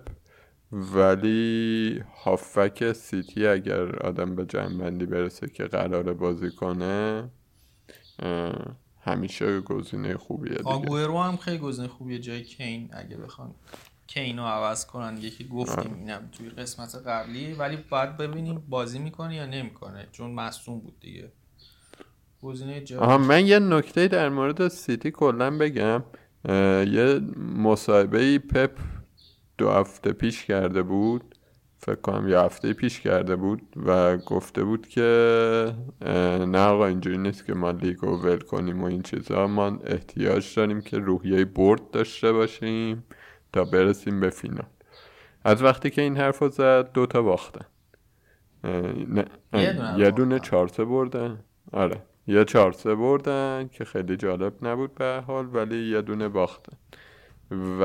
[0.73, 7.31] ولی هافک سیتی اگر آدم به جنبندی برسه که قراره بازی کنه
[9.01, 12.19] همیشه گزینه خوبیه آگوئرو هم خیلی گزینه خوبیه.
[12.19, 13.55] جای کین اگه بخوان
[14.07, 17.53] کین رو عوض کنن یکی گفتیم اینم توی قسمت قبلی.
[17.53, 21.33] ولی باید ببینیم بازی می‌کنه یا نمی‌کنه چون مصوم بود دیگه.
[22.43, 26.03] گزینه آها من یه نکته در مورد سیتی کلا بگم.
[26.93, 27.21] یه
[27.57, 28.71] مصاحبه پپ
[29.59, 31.36] دو هفته پیش کرده بود.
[31.79, 35.73] فکر کنم یه هفته پیش کرده بود و گفته بود که
[36.47, 39.47] نه آقا اینجوری نیست که ما لیگ رو ول کنیم و این چیزا.
[39.47, 43.05] ما احتیاج داریم که روحیه برد داشته باشیم
[43.53, 44.67] تا برسیم به فینال.
[45.45, 47.67] از وقتی که این حرف رو زد دوتا باختن
[49.09, 50.49] نه یه دونه یه دونه باختن.
[50.51, 51.39] چهار سه بردن
[51.73, 56.77] آره یه چهار سه بردن که خیلی جالب نبود به حال ولی یه دونه باختن
[57.51, 57.85] و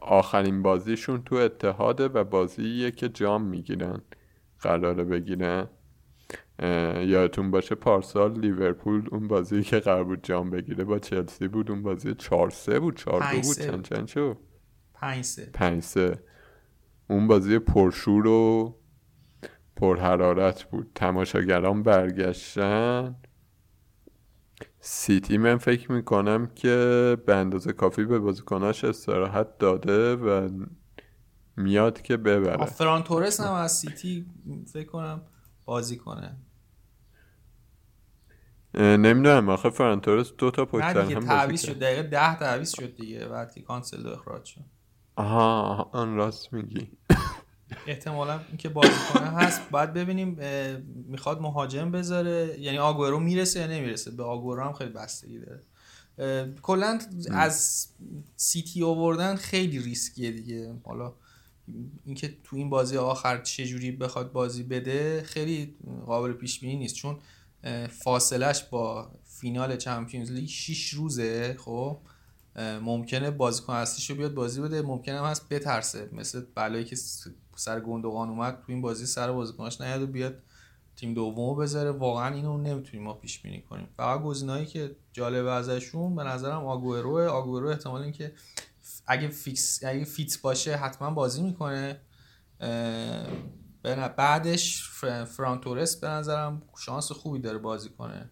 [0.00, 4.00] آخرین بازیشون تو اتحاده و بازییه که جام می‌گیرن
[4.60, 5.68] قراره بگیرن.
[7.06, 11.82] یادتون باشه پارسال لیورپول اون بازی که قرار بود جام بگیره با چلسی بود اون
[11.82, 13.84] بازی چهار سه بود چهار دو پنج بود سه چند.
[13.84, 14.36] چند شد
[14.94, 15.50] پنج سه.
[15.54, 16.18] پنج سه.
[17.08, 18.76] اون بازی پرشور و
[19.76, 20.90] پرحرارت بود.
[20.94, 23.16] تماشاگران برگشتن.
[24.80, 30.48] سیتی من فکر می‌کنم که به اندازه کافی به بازیکناش استراحت داده و
[31.56, 32.64] میاد که ببره.
[32.64, 34.26] فران تورس هم از سیتی
[34.72, 35.22] فکر کنم
[35.64, 36.36] بازی کنه.
[38.74, 39.48] نمی‌دونم.
[39.48, 41.78] آخه فرانتورس دو تا پشت هم بازی تعویض شد.
[41.78, 43.26] دقیقه ده تعویض شد دیگه.
[43.26, 44.64] بعد که کانسلو اخراج شد.
[45.16, 46.90] آها، آن راست میگی.
[47.86, 49.70] احتمالا اینکه بازی کنه هست.
[49.70, 50.38] باید ببینیم
[51.08, 52.56] می‌خواد مهاجم بذاره.
[52.60, 55.62] یعنی آگورو می‌رسه یا نمی‌رسه؟ به آگورو هم خیلی بستگی داره.
[56.62, 56.98] کلا
[57.30, 57.86] از
[58.36, 60.74] سیتی آوردن خیلی ریسکیه دیگه.
[60.84, 61.14] حالا
[62.04, 66.94] اینکه تو این بازی آخر چه جوری بخواد بازی بده خیلی قابل پیش بینی نیست.
[66.94, 67.18] چون
[67.88, 71.98] فاصلش با فینال چمپیونز لیگ 6 روزه خب؟
[72.82, 74.82] ممکنه بازیکن اصلیشو بیاد بازی بده.
[74.82, 76.08] ممکنه هم هست بترسه.
[76.12, 76.96] مثل بلایی که
[77.60, 80.42] سر گندوقان اومد تو این بازی سر بازیکناش نیاد و بیاد
[80.96, 81.90] تیم دومو بذاره.
[81.90, 83.88] واقعا اینو نمی‌تونیم ما پیش بینی کنیم.
[83.96, 87.18] فقط گزینه‌ای که جالبه ازشون به نظرم آگوئرو.
[87.30, 88.32] آگوئرو احتمال اینکه
[88.84, 92.00] ف- اگه فیکس اگه fit باشه حتما بازی می‌کنه.
[94.16, 98.30] بعدش فر- فران تورس به نظرم شانس خوبی داره بازی کنه.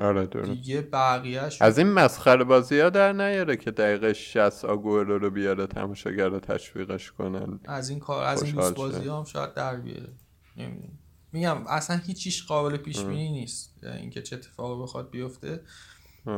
[0.00, 5.30] آره دیگه بقیهش از این مسخره بازی ها در نیاره که دقیقه 60 آگورو رو
[5.30, 9.12] بیاره تماشاگر رو تشویقش کنن از این کار از این دوست بازی شه.
[9.12, 10.12] هم شاید در بیاره.
[10.56, 10.98] نمی‌دونم.
[11.32, 13.78] میگم اصلا هیچیش قابل پیش بینی نیست.
[13.82, 15.60] یعنی اینکه چه اتفاقی بخواد بیفته.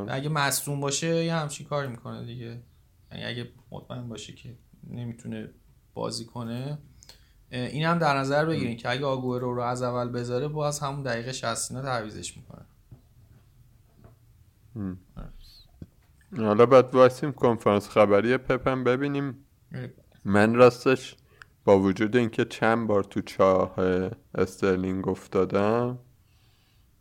[0.09, 2.63] اگه مصدوم باشه یه همچین کاری می‌کنه دیگه.
[3.13, 4.57] یعنی اگه مطمئن باشه که
[4.91, 5.51] نمی‌تونه
[5.95, 6.79] بازی کنه
[7.51, 11.33] این هم در نظر بگیرین که اگه آگوئرو رو از اول بذاره باز همون دقیقه
[11.33, 12.67] 60 اینا تعویضش می‌کنه.
[16.37, 19.45] حالا باید وایسیم کنفرانس خبری پپم ببینیم.
[20.25, 21.17] من راستش
[21.65, 23.75] با وجود اینکه چند بار تو چاه
[24.35, 25.99] استرلینگ افتادم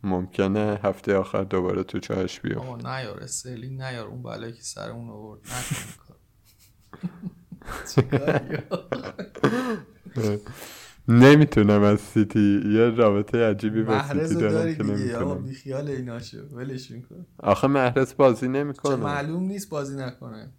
[0.02, 4.06] ممکنه هفته آخر دوباره تو چاهش بیافت آقا نیار استرلینگ نیار.
[4.06, 5.76] اون بلایی که سر اون آورد نکن
[11.08, 12.60] نمی‌تونم از سیتی.
[12.64, 15.42] یه رابطه عجیبی با سیتی دارم که نمی‌تونم.
[15.42, 18.96] بیخیال ایناشو ولش کن آخه محرز بازی نمی‌کنه.
[18.96, 20.52] معلوم نیست بازی نکنه.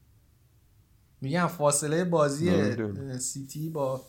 [1.22, 2.76] میگم فاصله بازی.
[3.20, 4.06] سیتی با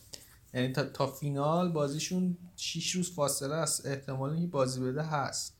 [0.54, 3.86] یعنی تا, تا فینال بازیشون 6 روز فاصله است.
[3.86, 5.56] احتمال اینکه بازی بده هست.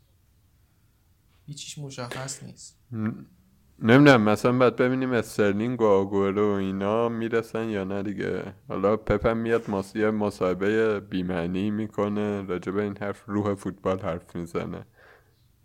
[1.46, 2.78] هیچیش مشخص نیست.
[3.82, 8.54] نمی‌دونم مثلا باید ببینیم استرلینگ و آگورو و اینا می‌رسن یا نه دیگه.
[8.68, 14.36] حالا پپم میاد ماس- یه مصاحبه بیمعنی می‌کنه راجع به این حرف روح فوتبال حرف
[14.36, 14.86] می‌زنه.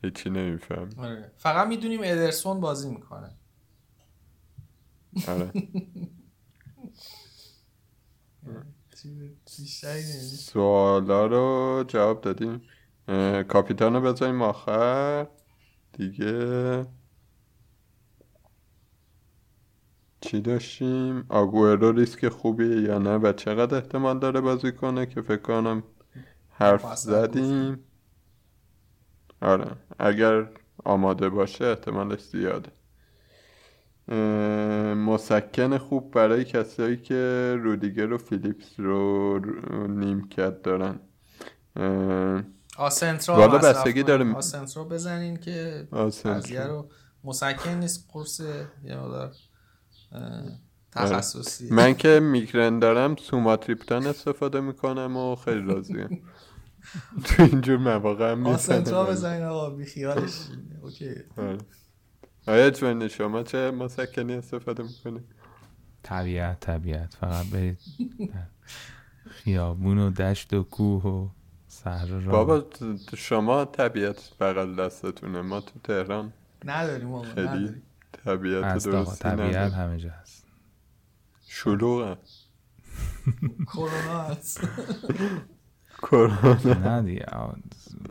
[0.04, 0.90] هیچی نمیفهم.
[0.98, 1.32] آره.
[1.38, 3.30] فقط می‌دونیم ادرسون بازی می‌کنه.
[5.28, 5.52] آره.
[10.26, 12.62] سوالا رو جواب دادیم.
[13.48, 15.28] کاپیتان رو بذاریم آخر.
[15.94, 16.86] دیگه
[20.26, 25.42] چی داشتیم؟ آگوئرو ریسک خوبیه یا نه؟ و چقدر احتمال داره بازی کنه که فکر
[25.42, 25.84] کنم
[26.50, 27.80] حرف زدیم؟
[29.42, 29.72] آره.
[30.00, 30.50] اگر
[30.86, 32.72] آماده باشه احتمالش زیاده.
[34.96, 39.40] مسکن خوب برای کسایی که رودیگر و فیلیپس رو
[39.88, 41.00] نیمکت دارن.
[41.76, 42.44] اه،
[42.78, 44.04] آسنترا والا بستگی.
[44.04, 44.34] داره.
[44.36, 46.40] آسنترا بزنین که آسنترا.
[46.40, 46.90] قضیه رو.
[47.24, 48.40] مسکن نیست قرص
[48.84, 49.34] یه مقدار اه،
[50.92, 51.74] تخصصی.
[51.74, 56.22] من که میگرن دارم سوماتریپتان استفاده می‌کنم و خیلی راضیم.
[57.26, 60.34] تو اینجور مواقع هم آسنترا می‌زنم بزنین آقا بیخیالش.
[60.82, 61.10] اوکی.
[61.38, 61.58] آره.
[62.48, 65.20] آیا جوانی شما چه مسکنی استفاده می‌کنی؟
[66.04, 67.14] طبیعت طبیعت.
[67.14, 67.80] فقط برید.
[68.20, 68.48] در
[69.30, 71.28] خیابون و دشت و کوه و
[71.68, 72.66] صحرا را بابا
[73.18, 75.42] شما طبیعت بغل دستتونه.
[75.42, 76.34] ما تو تهران
[76.66, 77.82] نداریم آقا خیلی نداریم.
[78.26, 80.46] طبیعت درستی طبیعت همه جا هست.
[81.48, 82.18] شلوغه.
[83.68, 84.68] کرونا هست.
[86.02, 86.74] کرونا.
[86.74, 87.26] نه دیگه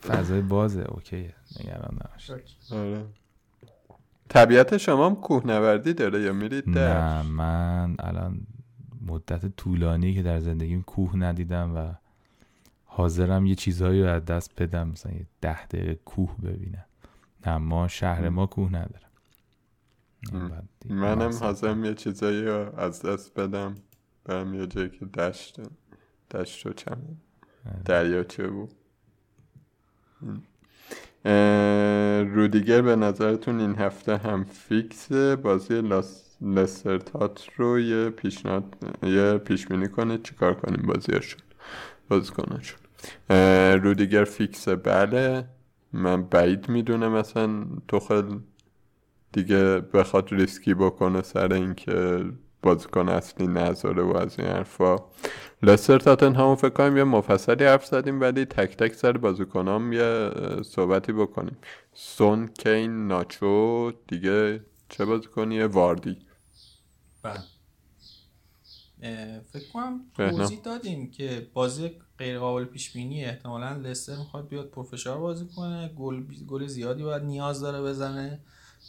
[0.02, 1.34] فضای بازه اوکیه.
[1.60, 2.30] نگران نباش
[2.72, 3.04] آره.
[4.28, 8.46] طبیعت شما هم کوهنوردی داره یا میرید در؟ نه من الان
[9.06, 11.94] مدت طولانی که در زندگیم کوه ندیدم و
[12.84, 16.84] حاضرم یه چیزهایی رو از دست بدم مثلا یه ده دقیقه کوه ببینم.
[17.46, 19.04] نه ما شهر ما کوه نداره.
[20.90, 21.32] منم.
[21.40, 23.74] حاضرم یه چیزایی رو از دست بدم.
[24.24, 25.60] برم یه جایی که دشت
[26.30, 27.16] دشت و چمن.
[27.84, 28.72] دریاچه بود؟
[32.34, 39.66] رودیگر به نظرتون این هفته هم فیکسه؟ بازی لاس لسترتات رو یه پیشنهاد یه پیش
[39.66, 41.40] بینی کنید چیکار کنیم بازیشون
[42.08, 42.78] بازی کننشون
[43.82, 45.44] رودیگر فیکسه؟ بله.
[45.92, 48.38] من بعید می‌دونم مثلا توخل
[49.34, 52.24] دیگه بخواد ریسکی بکنه سر اینکه
[52.62, 54.96] بازیکن اصلی نذاره و از این حرفا.
[55.62, 60.30] لستر تاتنهام فکر کنم یه مفصلی حرف زدیم ولی تک تک سر بازیکنام یه
[60.62, 61.56] صحبتی بکنیم.
[61.92, 66.16] سون کین ناچو دیگه چه بازیکنیه؟ واردی.
[67.22, 67.40] بله.
[69.52, 70.00] فکر کنم.
[70.16, 75.88] توضیح دادیم که بازی غیر قابل پیش بینی احتمالا لستر می‌خواد بیاد پرفشار بازی کنه.
[75.98, 78.40] گل گل زیادی باید نیاز داره بزنه.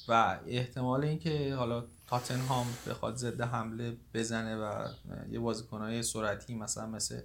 [0.08, 4.88] و احتمال اینکه حالا تاتنهام بخواد ضد حمله بزنه و
[5.32, 7.22] یه بازیکنهای سرعتی مثلا مثل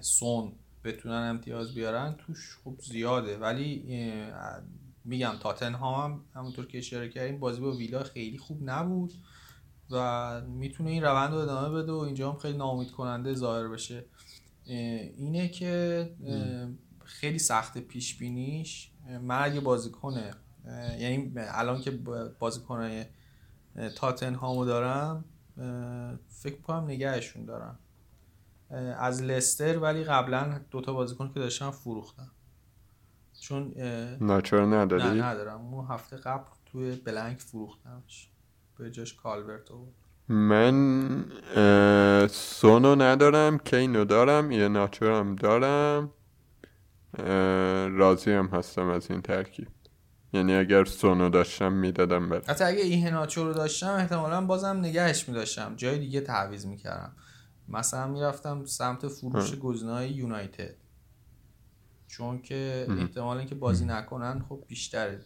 [0.00, 0.52] سون
[0.84, 3.38] بتونن امتیاز بیارن توش خوب زیاده.
[3.38, 3.98] ولی
[5.04, 9.14] میگم تاتنهام هم همونطور که اشاره کردیم بازی با ویلا خیلی خوب نبود
[9.90, 14.04] و می‌تونه این روند رو ادامه بده و اینجا هم خیلی ناامید کننده ظاهر بشه.
[14.66, 16.10] اینه که
[17.04, 18.90] خیلی سخت پیش بینیش
[19.22, 20.34] من اگه بازیکنه اه،
[20.98, 21.90] یعنی الان که
[22.38, 23.04] بازیکنهای
[23.96, 25.24] تاتنهامو دارم
[26.28, 27.78] فکر کنم نگهشون دارم.
[28.98, 32.30] از لستر ولی قبلا دوتا بازیکن که داشتم فروختم.
[33.40, 33.74] چون
[34.20, 35.60] ناچو رو نه نداری؟ ندارم.
[35.60, 38.30] اون هفته قبل توی بلنک فروختمش.
[38.78, 39.94] به جاش کالورت بود.
[40.28, 41.24] من
[42.28, 46.10] سونو ندارم کینو دارم یه ناچو هم دارم
[47.98, 49.68] راضی هم هستم از این ترکیب.
[50.32, 52.42] یعنی اگر سونو داشتم می‌دادم بره.
[52.46, 55.76] حتی اگه ایهناچو رو داشتم احتمالا بازم نگهش میداشتم.
[55.76, 57.12] جای دیگه تعویض می‌کردم.
[57.68, 60.74] مثلا می‌رفتم سمت فروش گزینه‌های یونایتد.
[62.06, 65.20] چون که احتمال اینکه بازی نکنن خب بیشتره.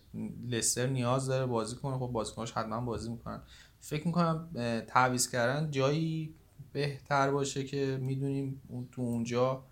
[0.49, 1.99] لستر نیاز داره بازی کنه.
[1.99, 3.43] خب بازیکناش حتما بازی می‌کنن.
[3.81, 4.49] فکر می‌کنم
[4.89, 6.35] تعویض کردن جایی
[6.73, 9.65] بهتر باشه که می‌دونیم اون تو اونجا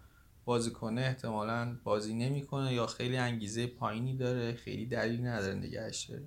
[0.50, 6.04] بازی کنه احتمالا بازی نمی‌کنه یا خیلی انگیزه پایینی داره خیلی دلیل نداره نگهش.
[6.04, 6.22] داره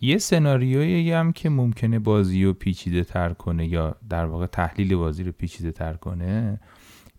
[0.00, 5.24] یه سناریویی هم که ممکنه بازی رو پیچیده تر کنه یا در واقع تحلیل بازی
[5.24, 6.60] رو پیچیده تر کنه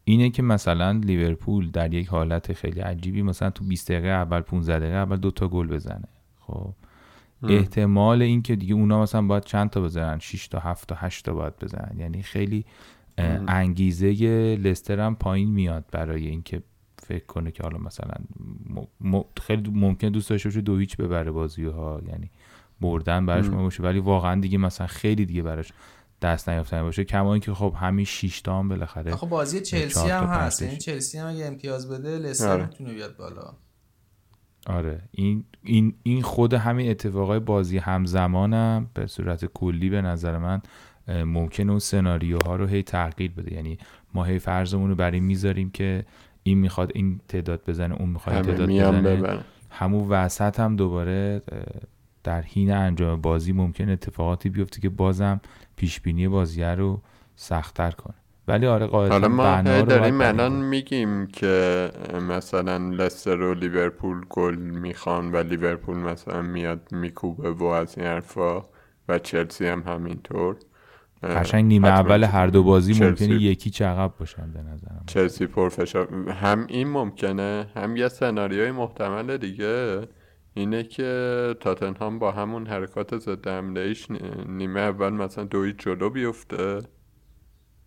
[0.03, 4.79] اینه که مثلا لیورپول در یک حالت خیلی عجیبی مثلا تو 20 دقیقه اول 15
[4.79, 6.07] دقیقه اول دو تا گل بزنه.
[6.39, 6.73] خب
[7.43, 11.33] احتمال اینکه دیگه اونا مثلا باید چند تا بزنن؟ 6 تا 7 تا 8 تا
[11.33, 11.99] باید بزنن.
[11.99, 12.65] یعنی خیلی
[13.47, 14.07] انگیزه
[14.61, 16.63] لستر هم پایین میاد برای اینکه
[16.99, 18.13] فکر کنه که حالا مثلا
[19.01, 19.21] م...
[19.41, 22.31] خیلی ممکن دوست داشته باشه دو هیچ ببره بازی ها یعنی
[22.81, 23.57] بردن براش مهم.
[23.57, 23.83] باشه.
[23.83, 25.73] ولی واقعا دیگه مثلا خیلی دیگه براش
[26.21, 27.03] دست نیافتن باشه.
[27.03, 30.61] کما اینکه خب همین 6 تا هم بالاخره خب بازی چلسی هم هست.
[30.61, 32.65] یعنی چلسی هم اگه امتیاز بده لستر آره.
[32.65, 33.53] می‌تونه بیاد بالا.
[34.67, 35.01] آره.
[35.11, 40.61] این این این خود همین اتفاقای بازی همزمانم به صورت کلی به نظر من
[41.07, 43.53] ممکن اون سناریوها رو هی تغییر بده.
[43.53, 43.77] یعنی
[44.13, 46.05] ما هی فرضمون رو بر این می‌ذاریم که
[46.43, 49.39] این می‌خواد این تعداد بزنه اون می‌خواد تعداد بزنه.
[49.69, 51.41] همون وسط هم دوباره
[52.23, 55.41] در حین انجام بازی ممکن اتفاقاتی بیفته که بازم
[55.75, 57.01] پیش بینی بازی رو
[57.35, 58.15] سختتر کنه.
[58.47, 61.91] ولی آره قاعدتا حالا ما داریم الان میگیم که
[62.29, 68.65] مثلا لستر و لیورپول گل می‌خوان و لیورپول مثلا میاد میکوبه و از این حرفا
[69.09, 70.55] و چلسی هم همینطور.
[71.23, 75.03] قشنگ نیمه اول هر دو بازی ممکنه یکی چقب باشن به نظرم.
[75.07, 76.29] چلسی پرفشار.
[76.29, 80.01] هم این ممکنه هم یه سناریوی محتمل دیگه.
[80.53, 84.11] اینه که تاتنهام با همون حرکات ضد حمله‌ایش
[84.47, 86.79] نیمه اول مثلا دوی جلو بیفته.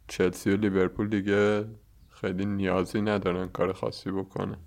[0.08, 1.64] چلسی و لیورپول دیگه
[2.08, 4.58] خیلی نیازی ندارن کار خاصی بکنن.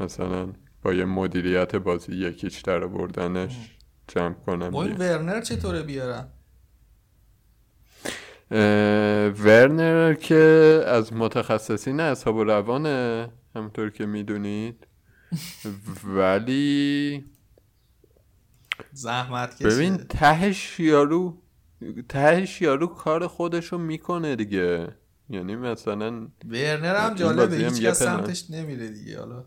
[0.00, 3.76] مثلا با یه مدیریت بازی یکیچ در بردنش
[4.08, 6.28] جمع این ورنر چطوره بیارن؟
[8.50, 14.86] ورنر که از متخصصین اصحاب و روانه همونطور که می‌دونید.
[16.04, 17.24] ولی
[18.92, 21.42] زحمت ببین تهش یارو
[22.08, 24.88] تهش یارو کار خودشو می‌کنه دیگه.
[25.30, 29.44] یعنی مثلا ورنر هم جالبه هیچ کس سمتش نمیره دیگه حالا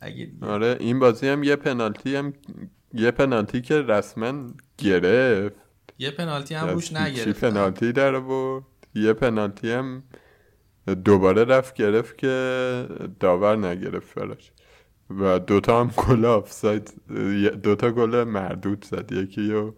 [0.00, 2.32] اگه آره این بازی هم یه پنالتی هم
[2.94, 5.56] یه پنالتی که رسما گرفت.
[5.98, 7.44] یه پنالتی هم روش نگرفت.
[7.44, 10.02] پنالتی در بود یه پنالتی هم
[11.04, 12.86] دوباره رفت گرفت که
[13.20, 14.52] داور نگرفت براش.
[15.10, 16.92] و دوتا هم گل آفساید
[17.62, 19.12] دوتا گل مردود زد.
[19.12, 19.74] یکی رو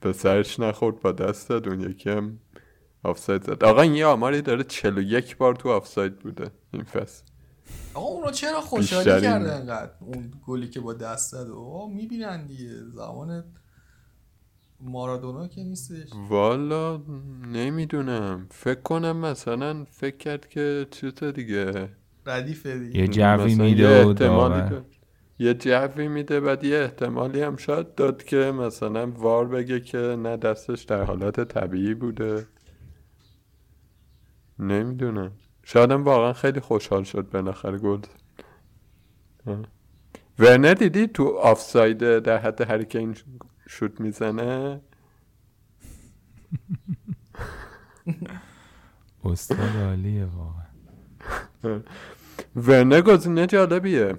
[0.00, 2.38] به سرش نخورد با دست داد اون یکی هم
[3.02, 3.64] آفساید زد.
[3.64, 6.50] آقا این یه آماری داره 41 بار تو آفساید بوده.
[6.72, 7.24] این فصل.
[7.94, 12.70] آقا اونو چرا خوشحالی کرده انقدر؟ اون گلی که با دست زد آقا می‌بینن دیگه.
[12.94, 13.44] زمان
[14.82, 16.08] مارادونا که نیستش.
[16.28, 17.00] والا
[17.52, 18.46] نمی‌دونم.
[18.50, 21.88] فکر کنم مثلا فکر کرد که چطور دیگه.
[22.26, 23.00] ردیفه دیگه.
[23.00, 24.80] یه جوی میده و
[25.38, 30.36] یه جوی میده بعد یه احتمالی هم شاید داد که مثلا وار بگه که نه
[30.36, 32.46] دستش در حالت طبیعی بوده.
[34.58, 35.32] نمی‌دونم.
[35.64, 38.00] شایدم واقعا خیلی خوشحال شد بالاخره گل.
[40.38, 43.16] ورنر دیدی تو آفساید در حد هریکین
[43.70, 44.80] شوت می‌زنه.
[49.24, 51.82] استاد عالیه واقعا.
[52.56, 54.18] ورنر گزینه جالبیه.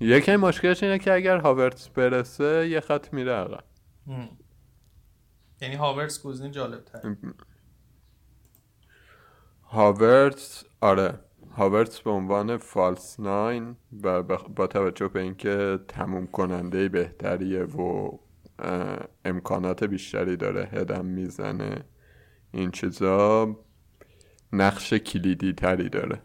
[0.00, 3.64] یکی مشکلش اینه که اگر هاورتس برسه یه خط میره عقب.
[5.60, 7.16] یعنی هاورتس گزینه جالب تر
[9.62, 11.20] هاورتس آره.
[11.56, 14.22] هاورتس به عنوان فالس ناین و
[14.56, 18.18] با توجه به اینکه تموم کننده بهتریه و
[19.24, 20.68] امکانات بیشتری داره.
[20.72, 21.84] هدم می‌زنه.
[22.50, 23.56] این چیزا
[24.52, 26.22] نقش کلیدی تری داره.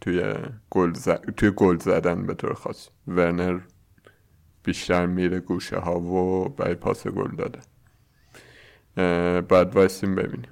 [0.00, 0.34] توی
[0.70, 0.92] گل,
[1.36, 2.88] توی گل زدن به طور خاص.
[3.06, 3.60] ورنر
[4.62, 7.60] بیشتر میره گوشه ها و برای پاس گل داده.
[9.40, 10.50] بعد وایسیم ببینیم.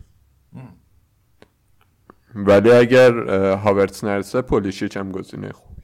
[2.34, 3.12] ولی اگر
[3.54, 5.82] هاورتس نرسه پولیشیچ هم گزینه خوبی.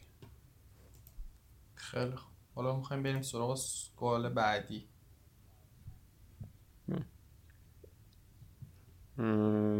[1.75, 2.33] خیلی خوب.
[2.55, 4.89] حالا می‌خوایم بریم سراغ سوال بعدی.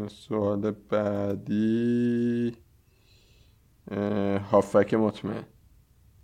[0.07, 2.57] سوال بعدی.
[4.51, 5.43] هافک مطمئن.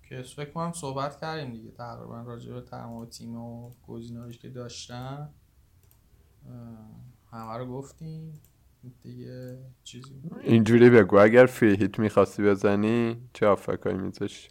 [0.10, 1.72] که فکر کنم صحبت کردیم دیگه.
[1.72, 5.30] تقریبا راجع به تمام تیم و گزینه‌هایی که داشتن.
[7.32, 8.42] همه رو گفتیم.
[9.04, 11.18] دیگه چیزی اینجوری بگو.
[11.18, 13.48] اگر فری هیت می‌خواستی بزنی چه
[13.86, 14.50] هایی میذاشتی؟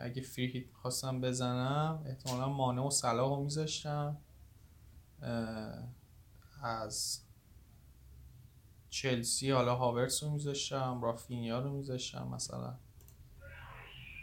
[0.00, 4.16] اگه فری هیت می‌خواستم بزنم احتمالا مانه و صلاح رو میذاشتم.
[6.62, 7.23] از
[8.94, 12.78] چلسی حالا هاورس رو میذاشتم رافینیا رو میذاشتم مثلا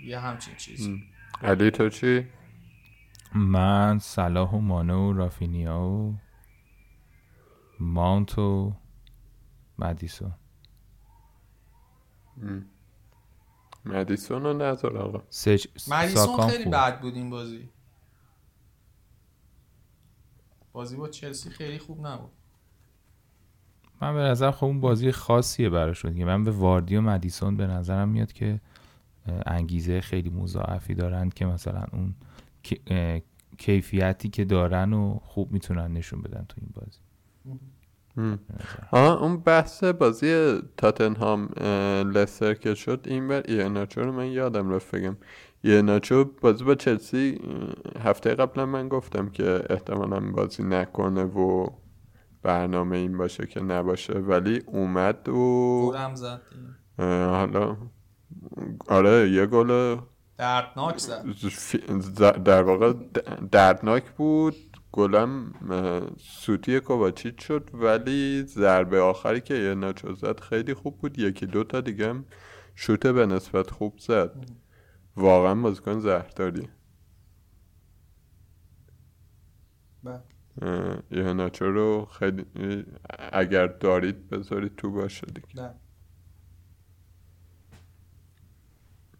[0.05, 1.03] یه همچین چیزی.
[1.41, 2.27] علی تو چی؟
[3.35, 6.17] من صلاح و مانه و رافینیا و
[7.79, 8.73] ماونت و
[9.79, 10.33] مدیسون.
[13.85, 15.23] مدیسون رو نذار آقا.
[15.29, 15.67] سچ...
[15.87, 16.73] مدیسون خیلی خوب.
[16.73, 17.69] بد بود این بازی.
[20.71, 22.31] بازی با چلسی خیلی خوب نبود.
[24.01, 26.25] من به نظر خب اون بازی خاصیه براشون دیگه.
[26.25, 28.59] من به واردی و مدیسون به نظرم میاد که
[29.45, 32.15] انگیزه خیلی مضاعفی دارن که مثلا اون
[33.57, 36.99] کیفیتی که دارن و خوب می‌تونن نشون بدن تو این بازی.
[38.91, 41.45] آه اون بحث بازی تاتنهام
[42.13, 45.17] لستر که شد این بر ایاناچو رو من یادم رفت بگم.
[45.63, 47.39] ایاناچو بازی با چلسی
[47.99, 51.67] هفته قبلا من گفتم که احتمالا بازی نکنه و
[52.43, 54.13] برنامه این باشه که نباشه.
[54.13, 56.41] ولی اومد و زد.
[56.97, 57.77] حالا
[58.87, 59.97] آره یه گل
[60.37, 62.43] دردناک زد.
[62.43, 62.93] در واقع
[63.51, 64.55] دردناک بود.
[64.91, 65.53] گلم
[66.17, 67.69] سوتی کوواچیچ شد.
[67.73, 71.19] ولی ضربه آخری که یه ناچو زد خیلی خوب بود.
[71.19, 72.25] یکی دو تا دیگه هم
[72.75, 74.45] شوت به نسبت خوب زد.
[75.15, 76.69] واقعا بازیکن زهرداری.
[81.11, 82.45] یه ناچو رو خیلی
[83.33, 85.75] اگر دارید بذارید تو باشه دیگه نه.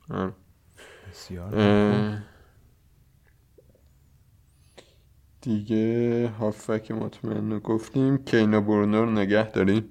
[0.10, 0.34] آره.
[1.10, 2.24] بسیار اه،
[5.42, 9.90] دیگه هافک مطمئن رو گفتیم کینا برونو رو نگه داریم.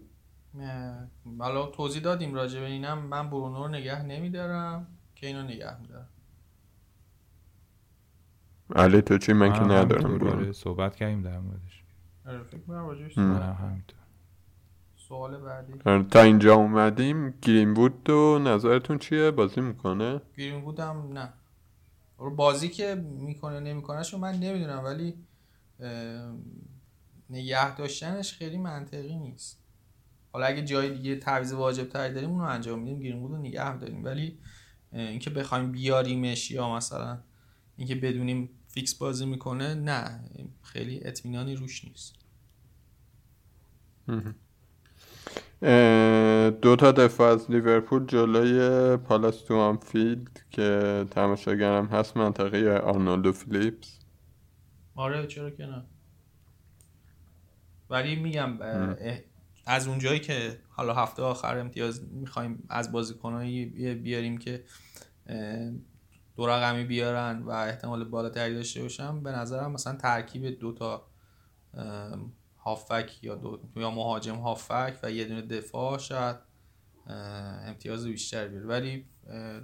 [1.39, 6.09] حالا توضیح دادیم راجع به اینم من برونو رو نگه نمیدارم که اینو نگه میدارم
[8.77, 11.83] علی تو چی؟ من که منم ندارم برونو آره، صحبت کردیم در موردش.
[12.27, 13.99] آره، فکر کنم راجعش همینطور.
[14.97, 15.73] سوال بعدی.
[15.87, 17.35] آره، تا اینجا اومدیم.
[17.43, 21.33] گرین وود و نظرتون چیه؟ بازی می‌کنه؟ گرین بودم نه.
[22.19, 25.15] رو بازی که می‌کنه نمی‌کنه من نمی‌دونم ولی
[27.31, 29.61] نگه داشتنش خیلی منطقی نیست.
[30.33, 33.01] حالا اگه جای دیگه تعویض واجب تری داریم اونو انجام میدیم.
[33.01, 34.05] گرین وود رو نگه داریم.
[34.05, 34.39] ولی
[34.93, 37.19] اینکه بخوایم بیاریمش یا مثلا
[37.77, 38.51] اینکه بدونیم
[38.81, 40.25] فیکس بازی می‌کنه نه
[40.63, 42.15] خیلی اطمینانی روش نیست.
[46.63, 53.33] دو تا دفاع از لیورپول جلوی پالاس تو آنفیلد که تماشاگرم هست منطقیه آرنولد و
[53.33, 53.99] فیلیپس.
[54.95, 55.85] آره چرا که نه.
[57.91, 58.59] ولی میگم
[59.67, 64.65] از اونجایی که حالا هفته آخر امتیاز می‌خوایم از بازیکنایی بیاریم که
[66.41, 71.07] دو رقمی بیارن و احتمال بالاتری داشته باشم به نظرم مثلا ترکیب دوتا
[71.75, 72.19] اه،
[72.59, 76.37] هافک یا دو یا مهاجم هافک و یه دونه دفاع شاید
[77.67, 78.67] امتیاز بیشتر بیاره.
[78.67, 79.05] ولی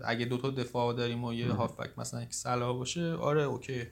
[0.05, 3.83] اگه دوتا دفاع داریم و یه هافک مثلا یک صلاح باشه آره اوکی.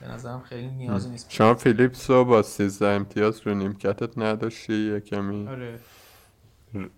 [0.00, 1.30] به نظرم خیلی نیازی نیست.
[1.30, 5.80] شما فیلیپس رو با 13 امتیاز رو نیمکتت نداشتی؟ یه کمی آره.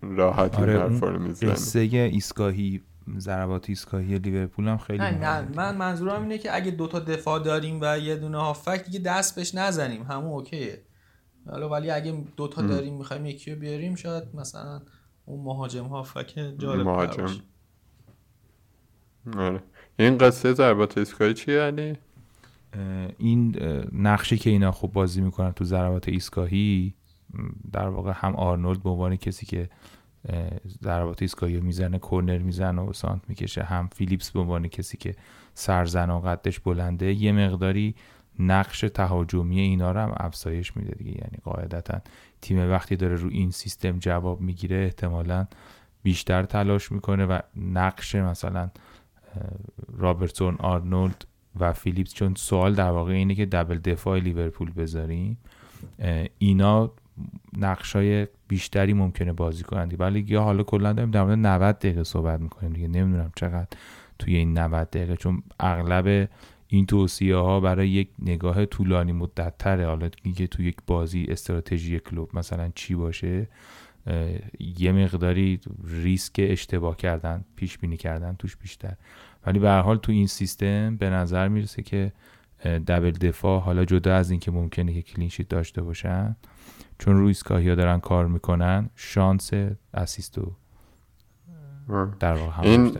[0.01, 1.49] راحت این آره حرفا رو می‌زنی.
[1.51, 2.81] قصه ایستگاهی
[3.17, 5.49] ضربات ایستگاهی لیورپول هم خیلی نه نه.
[5.55, 9.55] من منظورم اینه که اگه دوتا دفاع داریم و یه دونه هافک دیگه دست بهش
[9.55, 10.03] نزنیم.
[10.03, 10.81] همون اوکیه.
[11.49, 14.81] حالا ولی اگه دوتا داریم می‌خوایم یکی رو بیاریم شاید مثلا
[15.25, 17.27] اون مهاجم هافک جالب مهاجم.
[19.37, 19.63] آره.
[19.99, 21.97] این قصه ضربات ایستگاهی چیه علی؟
[23.17, 23.55] این
[23.91, 26.93] نقشی که اینا خوب بازی می‌کنن تو ضربات ایستگاهی
[27.71, 29.69] در واقع هم آرنولد به عنوان کسی که
[30.83, 33.63] ضربات ایستگاهی می‌زنه کورنر می‌زنه و سانت می‌کشه.
[33.63, 35.15] هم فیلیپس به عنوان کسی که
[35.53, 37.95] سرزن و قدش بلنده یه مقداری
[38.39, 41.11] نقش تهاجمی اینا رو هم افزایش میده دیگه.
[41.11, 42.01] یعنی قاعدتا
[42.41, 45.47] تیم وقتی داره رو این سیستم جواب می‌گیره احتمالا
[46.03, 48.69] بیشتر تلاش می‌کنه و نقش مثلا
[49.97, 51.25] رابرتسون آرنولد
[51.59, 55.37] و فیلیپس چون سوال در واقع اینه که دبل دفاع لیورپول بذاریم.
[56.37, 56.91] اینا
[57.57, 60.03] نقشای بیشتری ممکنه بازی کنن دیگه.
[60.03, 62.87] ولی یا حالا کلا داریم در مورد 90 دقیقه صحبت می‌کنیم دیگه.
[62.87, 63.67] نمی‌دونم چقدر
[64.19, 66.29] توی این 90 دقیقه چون اغلب
[66.67, 71.99] این توصیه ها برای یک نگاه طولانی مدت تره حالا اینکه توی یک بازی استراتژی
[71.99, 73.47] کلوب مثلا چی باشه
[74.59, 78.93] یه مقداری ریسک اشتباه کردن پیش بینی کردن توش بیشتر.
[79.45, 82.11] ولی به هر حال تو این سیستم به نظر می‌رسه که
[82.63, 86.35] double دفاع حالا جدا از اینکه ممکنه که clean sheet داشته باشن
[86.99, 89.51] چون روی ایستگاهیا دارن کار می‌کنن شانس
[89.93, 90.51] assist و
[92.19, 92.97] در واقع هم این.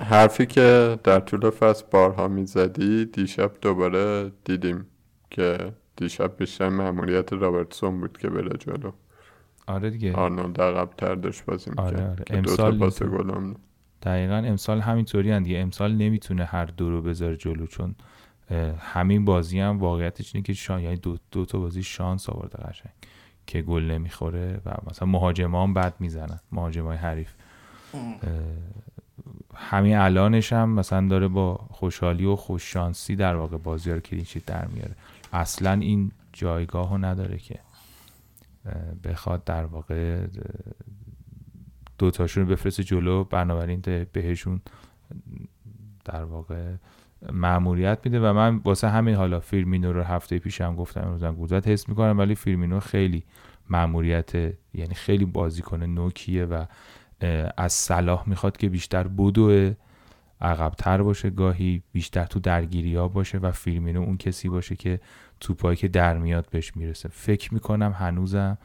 [0.00, 4.86] حرفی که در طول فصل بارها می‌زدی دیشب دوباره دیدیم
[5.30, 8.92] که دیشب بیشتر مأموریت رابرتسون بود که بره جلو
[9.66, 12.24] آره دیگه آرنولد عقب تر داشت بازی می‌کرد آره، آره.
[12.30, 13.22] امسال پاس اینطور.
[13.22, 13.60] گل هم داد.
[14.02, 17.94] دقیقا امسال همینطوری هم دیگه امسال نمی‌تونه هر دو رو بذاره جلو چون
[18.78, 22.92] همین بازی هم واقعیتش اینه که شان یعنی دو, دو تا بازی شانس آورده قشنگ
[23.46, 27.32] که گل نمی‌خوره و مثلا مهاجمان بد می‌زنن مهاجمای حریف.
[29.54, 34.66] همین الانش هم مثلا داره با خوشحالی و خوششانسی در واقع بازی رو کلینشیت در
[34.66, 34.94] میاره.
[35.32, 37.58] اصلا این جایگاه رو نداره که
[39.04, 40.26] بخواد در واقع
[41.98, 43.80] دوتاشون رو بفرسته جلو بنابراین
[44.12, 44.60] بهشون
[46.04, 46.74] در واقع
[47.32, 51.88] معمولیت میده و من واسه همین حالا فیرمینو رو هفته پیشم گفتم امروزم گذاشت حس
[51.88, 53.24] می‌کنم ولی فیرمینو خیلی
[53.70, 54.34] معمولیت
[54.74, 56.64] یعنی خیلی بازیکن نوکیه و
[57.56, 59.74] از صلاح می‌خواد که بیشتر بدو
[60.40, 65.00] عقبتر باشه گاهی بیشتر تو درگیری ها باشه و فیرمینو اون کسی باشه که
[65.40, 67.08] توپایی که در میاد بهش می‌رسه.
[67.08, 68.58] فکر می‌کنم هنوزم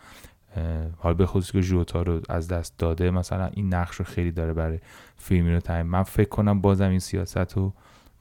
[0.55, 0.63] اه،
[0.97, 4.53] حالا به خصوص که ژوتا رو از دست داده مثلا این نقش رو خیلی داره
[4.53, 4.80] برای
[5.17, 5.85] فیرمینو تعیین.
[5.85, 7.73] من فکر کنم بازم این سیاست رو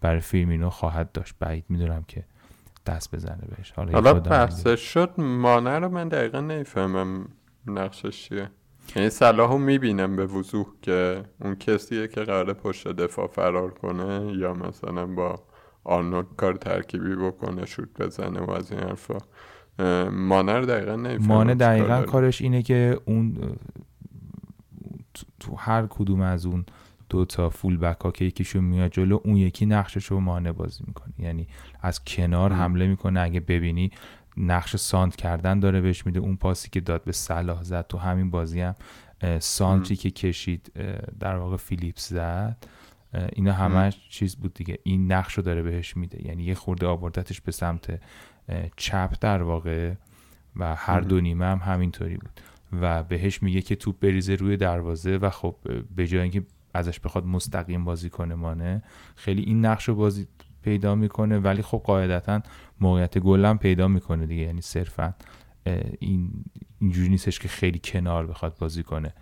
[0.03, 1.35] برای فیرمینو خواهد داشت.
[1.41, 2.25] بعید می‌دونم که
[2.87, 3.71] دست بزنه بهش.
[3.71, 7.29] حالا, حالا بحثش شد مانه رو من دقیقا نمی‌فهمم
[7.67, 8.51] نقشش چیه.
[8.97, 14.33] یعنی صلاح رو می‌بینم به وضوح که اون کسیه که قراره پشت دفاع فرار کنه
[14.37, 15.43] یا مثلا با
[15.85, 19.19] آرنولد کار ترکیبی بکنه شوت بزنه و از این حرفا.
[20.59, 22.03] رو دقیقا نمی‌فهمم چیکار دقیقا.
[22.03, 23.37] کارش اینه که اون
[25.41, 26.65] تو هر کدوم از اون
[27.13, 30.85] دو تا فول بک ها که یکیشون میاد جلو اون یکی نقشش رو مانع بازی
[30.87, 31.13] می‌کنه.
[31.19, 31.47] یعنی
[31.81, 32.53] از کنار.
[32.53, 33.21] حمله می‌کنه.
[33.21, 33.91] اگه ببینی
[34.37, 36.21] نقش سانت کردن داره بهش میده.
[36.21, 37.87] اون پاسی که داد به صلاح زد.
[37.87, 38.75] تو همین بازی هم
[39.21, 40.73] اه، سانتری که کشید
[41.21, 42.67] در واقع فیلیپس زد.
[43.33, 44.79] اینا همش چیز بود دیگه.
[44.83, 46.27] این نقش رو داره بهش میده.
[46.27, 48.01] یعنی یه خورده آوردتش به سمت
[48.77, 49.95] چپ در واقع
[50.57, 51.01] و هر.
[51.01, 52.41] دو نیمه هم همینطوری بود.
[52.81, 55.57] و بهش میگه که توپ بریزه روی دروازه و خب
[55.97, 58.83] به جای اینکه ازش بخواد مستقیم بازی کنه مانه.
[59.17, 60.29] خیلی این نقش رو بازی
[60.63, 62.43] پیدا می‌کنه ولی خب قاعدتا
[62.81, 64.43] موقعیت گل هم پیدا می‌کنه دیگه.
[64.43, 65.15] یعنی صرفا
[65.99, 66.45] این
[66.81, 69.15] اینجوری نیستش که خیلی کنار بخواد بازی کنه.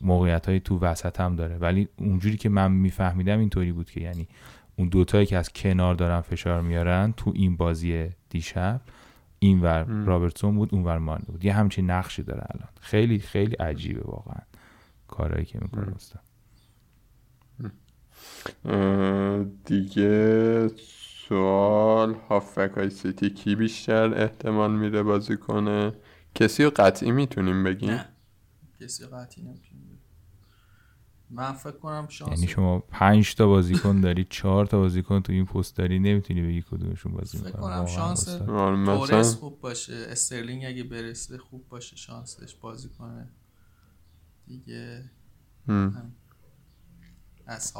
[0.00, 1.56] موقعیت های تو وسط هم داره.
[1.56, 4.28] ولی اونجوری که من میفهمیدم اینطوری بود که یعنی
[4.76, 8.80] اون دوتایی که از کنار دارن فشار میارن تو این بازی دیشب
[9.38, 10.06] اینور م.
[10.06, 11.44] رابرتسون بود اونور مانده بود.
[11.44, 12.68] یه همچین نقشی داره الان.
[12.80, 14.40] خیلی خیلی عجیبه واقعا
[15.08, 15.94] کارهایی که می‌کنه
[19.64, 20.68] دیگه
[21.28, 25.92] سوال هافبک های سیتی کی بیشتر احتمال میره بازی کنه؟
[26.34, 28.08] کسی رو قطعی می‌تونیم بگیم؟ نه.
[28.80, 30.00] کسی قطعی نمی‌تونیم بگیم.
[31.30, 35.44] من فکر کنم شانس یعنی شما پنج تا بازیکن داری چهار تا بازیکن تو این
[35.44, 39.94] پست داری نمی‌تونی بگی کدومشون بازی فکر می‌کنه کنم شانس آره، مثلا تورس خوب باشه.
[40.08, 41.96] استرلینگ اگه برسه خوب باشه.
[41.96, 43.28] شانسش بازی کنه.
[44.46, 45.10] دیگه
[45.68, 46.14] هم.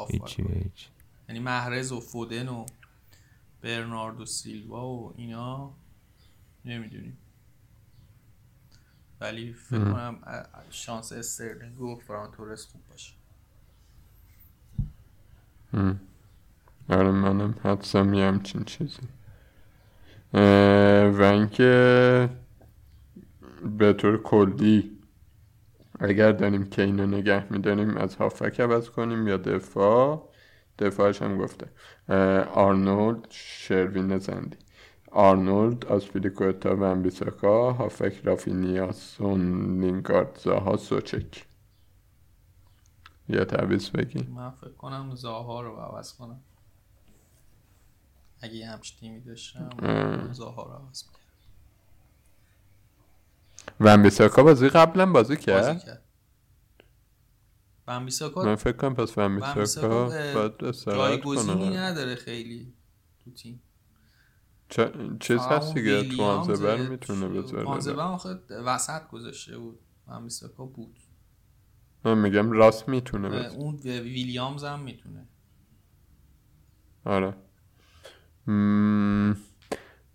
[0.08, 0.88] هیچ
[1.28, 2.66] یعنی محرز و فودن و
[3.62, 5.74] برناردو سیلوا و اینا
[6.64, 7.18] نمی‌دونیم
[9.20, 9.78] ولی فکر.
[9.78, 10.18] کنم
[10.70, 13.14] شانس استرلینگ و فران تورس خوب باشه.
[16.88, 19.02] آره منم حدسم یه همچین چیزی.
[20.32, 22.28] و اینکه
[23.78, 24.93] به طور کلی
[26.00, 30.30] اگر داریم کین رو نگه میداریم از هافک عوض کنیم یا دفاع؟
[30.78, 31.70] دفاعش هم گفته.
[32.44, 34.56] آرنولد شروین زندی.
[35.12, 41.46] آرنولد آسپیلیکوتا و امبیساکا هافک رافینیا سون لینگارد زاها سوچک.
[43.28, 44.22] یا تعویض بگی.
[44.22, 46.40] من فکر کنم زاها رو عوض کنم.
[48.40, 50.32] اگه یه همچین تیمی داشتم.
[50.32, 51.02] زاها رو عوض.
[53.80, 55.84] و امبیساکا بازی قبلا بازی بازی کرد.
[55.84, 56.04] کرد
[57.86, 62.74] بمبیساکا من فکر کنم پس و بمبیساکا امبیساکا اه، باید استراحت جایگزینی نداره خیلی
[63.24, 63.62] تو تیم.
[64.68, 67.64] چه- چیز هست دیگه؟ تو آنزبر می‌تونه تو- بذاره.
[67.64, 69.78] آنزبر آخه وسط گذاشته بود.
[70.08, 70.98] بمبیساکا بود.
[72.04, 73.54] من میگم راست می‌تونه بذاره.
[73.54, 75.28] اون ویلیامز هم می‌تونه.
[77.04, 77.34] آره.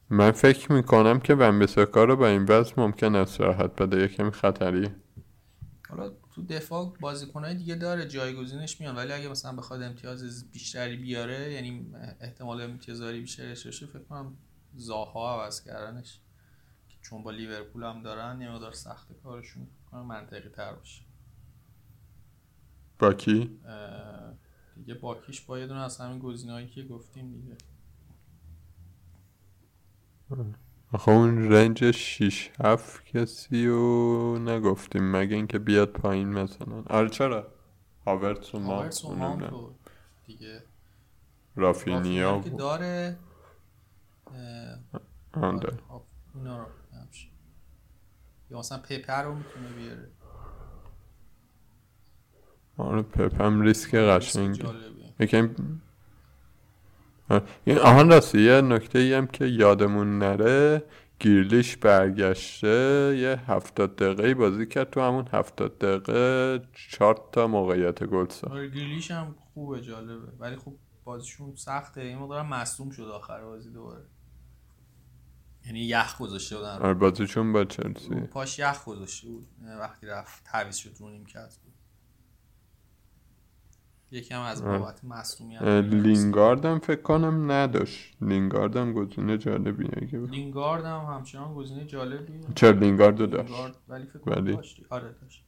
[0.09, 4.89] من فکر می‌کنم که ونبیساکا رو با این وضع ممکن استراحت بده یکم خطری.
[5.89, 11.53] حالا تو دفاع بازیکنهای دیگه داره جایگزینش میان ولی اگه مثلا بخواد امتیاز بیشتری بیاره
[11.53, 14.37] یعنی احتمال امتیازاری بیشتری داشته باشه فکر کنم
[14.75, 16.19] زاها عوض کردنش
[17.01, 21.01] چون با لیورپول هم دارن یه مقدار سخت کارشون کنم منطقی تر باشه.
[22.99, 24.33] با کی؟ اه،
[24.75, 27.57] دیگه باکیش با یه دونه از همین گزینه‌هایی که گفتیم دیگه.
[30.93, 37.47] آخه اون رنج 6 7 کسی رو نگفتیم مگه اینکه بیاد پایین مثلا آره چرا
[38.05, 38.57] هاورتس و.
[38.57, 39.69] و
[40.25, 40.63] دیگه
[41.55, 43.17] رافینیا که داره
[44.27, 45.01] اه،
[45.43, 45.77] آن داره.
[45.89, 46.03] آره،
[46.35, 46.65] اینا رو.
[48.51, 50.11] یا مثلا پپر رو می‌تونه بیاره
[52.77, 54.63] آره پپ هم ریسک قشنگی.
[55.19, 55.55] یکم
[57.83, 60.83] آهان راستی یه نکته ای هم که یادمون نره.
[61.19, 66.61] گیرلیش برگشته یه هفتاد دقیقه بازی کرد تو همون هفتاد دقیقه.
[66.91, 68.53] چهار تا موقعیت گل ساخت.
[68.53, 70.31] آره گریلیش هم خوبه جالبه.
[70.39, 72.01] ولی خب بازیشون سخته.
[72.01, 74.05] این مقدار مصدوم شد آخر بازی دوباره.
[75.65, 76.77] یعنی یخ گذاشته بودن.
[76.77, 78.15] آره بازیشون با چلسی.
[78.15, 79.47] پاش یخ گذاشته بود.
[79.79, 81.73] وقتی رفت تعویض شد رو نیمکت بود.
[84.11, 84.63] یکم از.
[84.63, 88.17] بابت مصدومیت اه، لینگارد هم فکر کنم نداشت.
[88.21, 92.41] لینگارد هم گزینه جالبیه اگه بخ- لینگارد هم همچنان گزینه جالبیه.
[92.55, 95.45] چرا لینگارد رو داشت؟ لینگارد ولی فکر کنم ولی- داشت آره داشت.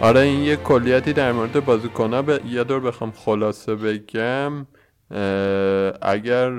[0.00, 4.66] آره این یه کلیتی در مورد بازیکنها به یه دور بخوام خلاصه بگم.
[6.02, 6.52] اگر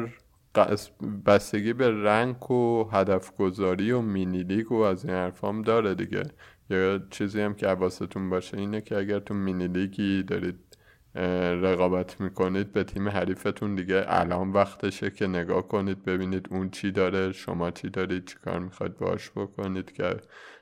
[1.26, 6.24] بستگی به رنگ و هدف گذاری و مینی لیگ و از این حرفام داره دیگه.
[6.70, 10.56] یا چیزی هم که حواستون باشه اینه که اگر تو مینی لیگی دارید
[11.64, 17.32] رقابت می‌کنید به تیم حریفتون دیگه الان وقتشه که نگاه کنید ببینید اون چی داره
[17.32, 20.18] شما چی دارید چی کار می‌خواید باش بکنید که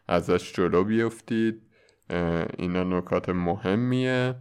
[0.08, 1.62] ازش جلو بیفتید.
[2.58, 4.36] اینا نکات مهمیه.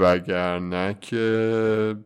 [0.00, 1.96] وگرنه که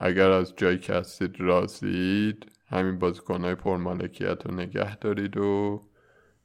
[0.00, 5.82] اگر از جایی که هستید راضید همین بازیکنهای پرمالکیت رو نگه دارید و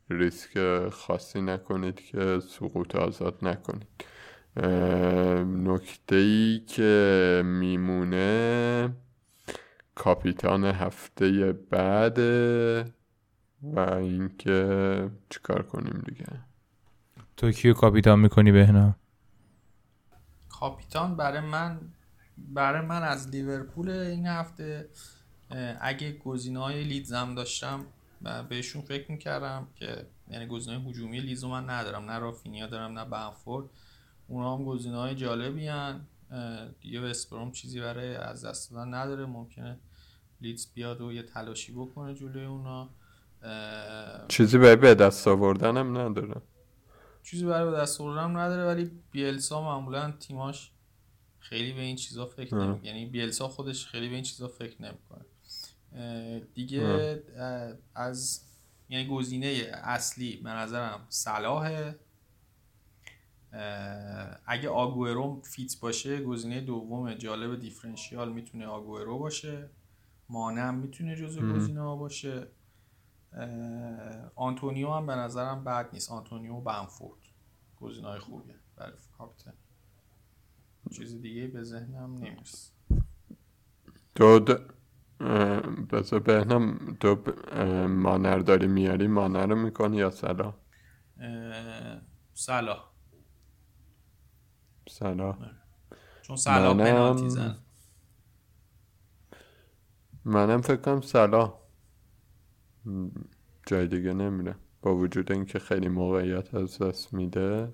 [0.10, 3.88] ریسک خاصی نکنید که سقوط آزاد نکنید.
[5.68, 8.90] نکته ای که میمونه
[9.96, 12.20] کاپیتان هفته بعد
[13.64, 16.26] و اینکه چیکار کنیم دیگه.
[17.38, 18.96] تو کیو کاپیتان می‌کنی بهنام؟
[20.50, 21.80] کاپیتان برای من
[22.38, 24.90] برای من از لیورپول این هفته
[25.82, 27.86] اگه گزینه های لیدزم داشتم
[28.22, 33.00] و بهشون فکر می‌کردم که یعنی گزینه هجومی لیدز رو من ندارم نه رافینیا دارم
[33.00, 33.70] نه بنفورد.
[34.28, 36.02] اونا هم گزینه های جالبی هن.
[36.82, 39.26] دیگه وستبروم چیزی برای از دست دادن نداره.
[39.26, 39.78] ممکنه
[40.42, 42.90] لیدز بیاد و یه تلاشی بکنه جلوی اونا.
[44.28, 46.42] چیزی برای به دست آوردن هم نداره.
[47.24, 50.72] چیزی برای به دست آوردن نداره ولی بیلسا معمولا تیماش
[51.40, 52.56] خیلی به این چیزا فکر.
[52.56, 55.26] نمی یعنی بیلسا خودش خیلی به این چیزا فکر نمی‌کنه
[56.54, 58.42] دیگه اه، از
[58.90, 62.00] یعنی گزینه اصلی به نظرم صلاحه.
[63.54, 69.70] اه، اگه آگوئرو fit باشه گزینه دوم جالب differential می‌تونه آگوئرو باشه.
[70.30, 71.54] مانه هم می‌تونه جزو.
[71.54, 72.48] گزینه ها باشه.
[74.36, 76.12] آنتونیو هم به نظرم بد نیست.
[76.12, 77.20] آنتونیو بمفورد.
[77.82, 78.56] گزینه های خوبیه.
[78.76, 79.54] برای کاپیتان
[80.92, 82.74] چیز دیگه به ذهنم نمی‌رسه.
[84.16, 84.40] تو
[85.92, 87.16] بذار بهنم تو
[87.88, 90.54] مانه رو داری میاری؟ مانه رو می‌کنی یا صلاح
[92.34, 92.84] صلاح.
[94.90, 95.38] سلا
[96.22, 97.58] چون صلاح منم- پنالتی زن
[100.26, 101.63] منم فکر کنم سلا
[103.66, 104.56] جای دیگه نمیره.
[104.82, 107.74] با وجود اینکه خیلی موقعیت از دست میده.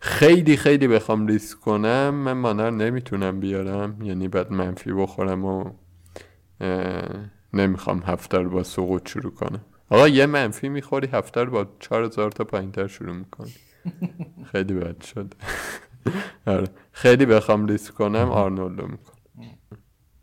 [0.00, 2.10] خیلی خیلی بخوام ریسک کنم.
[2.14, 4.02] من مانر نمی‌تونم بیارم.
[4.02, 5.70] یعنی بعد منفی بخورم و
[7.52, 9.64] نمی‌خوام هفته رو با سقوط شروع کنم.
[9.90, 13.52] آقا یه منفی می‌خوری هفته رو با چهار هزار تا پایینتر شروع می‌کنی.
[14.52, 15.34] خیلی بد شد.
[16.46, 16.68] آره.
[16.92, 19.16] خیلی بخوام ریسک کنم آرنولدو می‌کنم.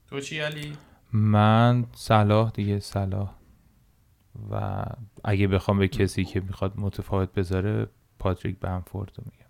[0.07, 0.73] تو چی علی؟
[1.13, 3.38] من صلاح دیگه صلاح.
[4.51, 4.85] و
[5.23, 7.87] اگه بخوام به کسی که می‌خواد متفاوت بذاره
[8.19, 9.49] پاتریک بنفورد رو میگم.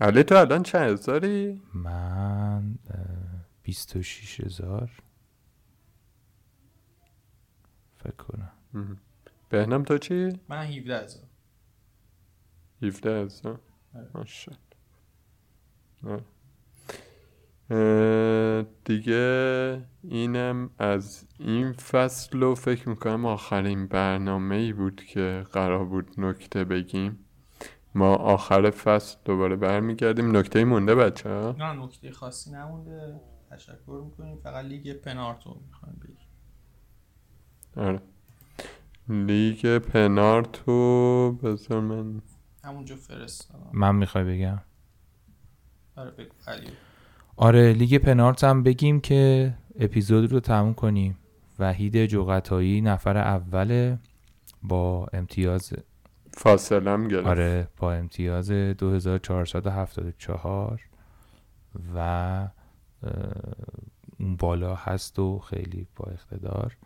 [0.00, 2.78] علی تو الان چند هزاری؟ من
[3.62, 4.90] بیست و شیش هزار.
[7.96, 8.52] فکر کنم.
[9.48, 11.24] بهنم تو چی؟ من 17 هزار.
[12.82, 13.60] 17 هزار؟
[16.04, 16.22] آره.
[18.84, 26.20] دیگه اینم از این فصل و فکر می‌کنم آخرین برنامه ای بود که قرار بود
[26.20, 27.18] نکته بگیم.
[27.94, 30.36] ما آخر فصل دوباره برمیگردیم.
[30.36, 33.20] نکته مونده بچه ها؟ نه نکته خاصی نمونده.
[33.50, 34.38] تشکر می‌کنیم.
[34.38, 36.16] فقط لیگ پنارتو می‌خوایم بگیم.
[37.76, 38.00] آره.
[39.08, 42.22] لیگ پنارتو بذار من
[42.64, 43.70] همونجا فرستادم.
[43.72, 44.60] من می‌خوای بگم؟
[45.96, 46.32] آره بگو.
[46.46, 46.70] علی.
[47.42, 51.18] آره لیگ پنارت هم بگیم که اپیزود رو تموم کنیم.
[51.58, 53.98] وحید جغتایی نفر اوله
[54.62, 55.72] با امتیاز.
[56.34, 57.26] فاصله هم گرفت.
[57.26, 60.80] آره با امتیاز 2474
[61.94, 62.48] و
[64.20, 66.76] اون بالا هست و خیلی با اقتدار.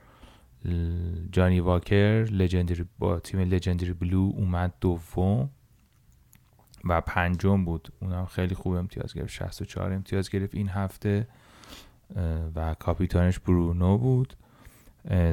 [1.32, 5.50] جانی واکر لژندری با تیم لژندری بلو اومد دوم.
[6.88, 7.92] و پنجم بود.
[8.00, 9.32] اونم خیلی خوب امتیاز گرفت.
[9.32, 11.28] 64 امتیاز گرفت این هفته.
[12.54, 14.34] و کاپیتانش برونو بود.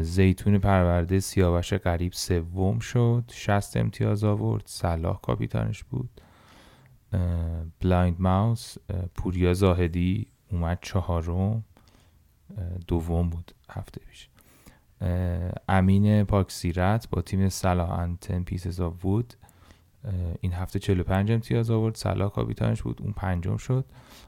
[0.02, 3.24] زیتون پرورده سیاوش غریب سوم شد.
[3.34, 4.64] 60 امتیاز آورد.
[4.66, 6.22] صلاح کاپیتانش بود.
[7.80, 8.76] Blind Mouse
[9.16, 11.64] پوریا زاهدی اومد چهارم.
[12.88, 14.30] دوم بود هفته پیش.
[15.70, 19.34] امین پاکسیرت با تیم صلاح and ten pieces of wood
[20.42, 21.96] این هفته 45 امتیاز آورد.
[21.96, 23.86] صلاح کاپیتانش بود اون پنجم شد.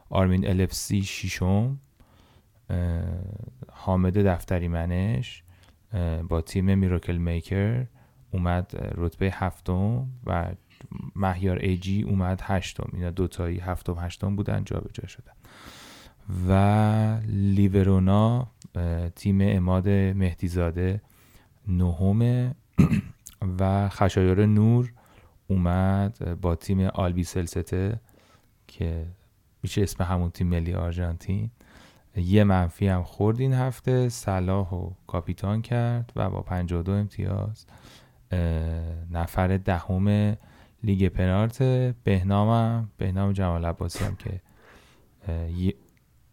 [0.09, 1.79] آرمین الفسی ششم.
[3.71, 5.43] حامد دفتری منش
[6.29, 7.85] با تیم Miracle Maker
[8.31, 10.47] اومد رتبه هفتم و
[11.15, 12.89] مهیار ایجی اومد هشتم.
[12.93, 15.33] اینا دوتایی هفتم هشتم بودن جابجا شدن.
[16.49, 18.51] و لیورونا
[19.15, 21.01] تیم اماد مهدیزاده
[21.67, 22.51] نهم.
[23.59, 24.93] و خشایار نور
[25.47, 27.99] اومد با تیم آلبی سلسته
[28.67, 29.05] که
[29.63, 31.49] میشه اسم همون تیم ملی آرژانتین.
[32.17, 34.09] یه منفی هم خورد این هفته.
[34.09, 37.65] صلاح و کاپیتان کرد و با 52 امتیاز
[39.11, 40.37] نفر دهم
[40.83, 41.63] لیگ پنارت
[42.03, 44.41] بهنامم بهنام جمال عباسی هم که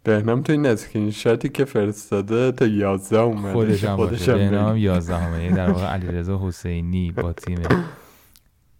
[0.04, 3.52] بهنام تو این اسکرین شاتی که فرستاده تا 11 اومده.
[3.52, 4.34] خودش هم باشه.
[4.34, 4.80] بهنام بگی.
[4.80, 7.58] 11 همه در واقع علیرضا حسینی با تیم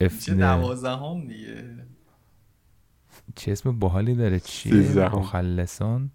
[0.08, 1.64] چه دوازدهم دیگه؟
[3.36, 5.08] چه اسم باحالی داره؟ چیه.
[5.08, 6.10] مخلصان؟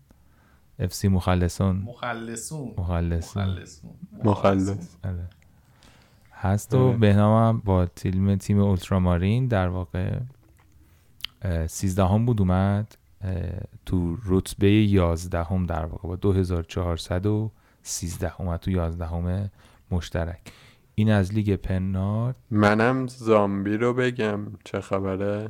[0.79, 1.77] اف سی مخلصان.
[1.77, 2.73] مخلصون.
[2.77, 3.43] مخلصون.
[3.43, 3.91] مخلصون.
[4.23, 4.95] مخلص.
[5.03, 5.29] آره.
[6.31, 6.97] هست و آره.
[6.97, 10.19] بهنام هم با تیم تیم اولترامارین در واقع
[11.67, 12.97] سیزدهم بود اومد
[13.85, 19.49] تو رتبه یازدهم در واقع با 2413 اومد تو یازدهم
[19.91, 20.39] مشترک.
[20.99, 24.39] این از لیگ پنارت منم زامبی رو بگم.
[24.63, 25.47] چه خبره؟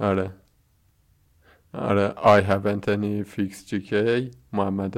[0.00, 0.30] آره.
[1.74, 3.94] آره I haven't any fix GK
[4.52, 4.96] محمد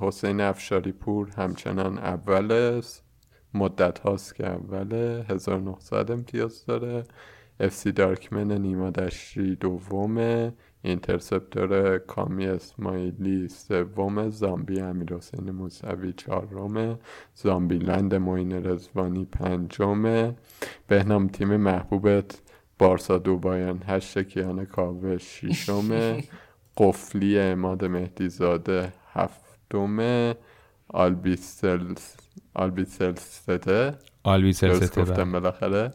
[0.00, 2.82] حسین افشاری پور همچنان اول.
[3.54, 7.04] مدت هاست که اوله 1900 امتیاز داره.
[7.60, 10.52] FC دارکمن نیما دشتی دومه.
[10.86, 16.98] اینترسپتور کامی اسماعیلی سومه زامبی امیر حسین موسوی چهارمه
[17.34, 20.34] زامبی لند معین رزوانی پنجمه
[20.88, 22.42] بهنام تیم محبوبت
[22.78, 26.24] بارسا دوبایان هشت کیان کاوه شیشمه
[26.78, 30.36] قفلی اماد مهدیزاده هفتمه
[30.88, 32.16] آلبیسلس
[32.54, 35.92] آلبیسلسته آلبی درست سلسته گفتم بالاخره.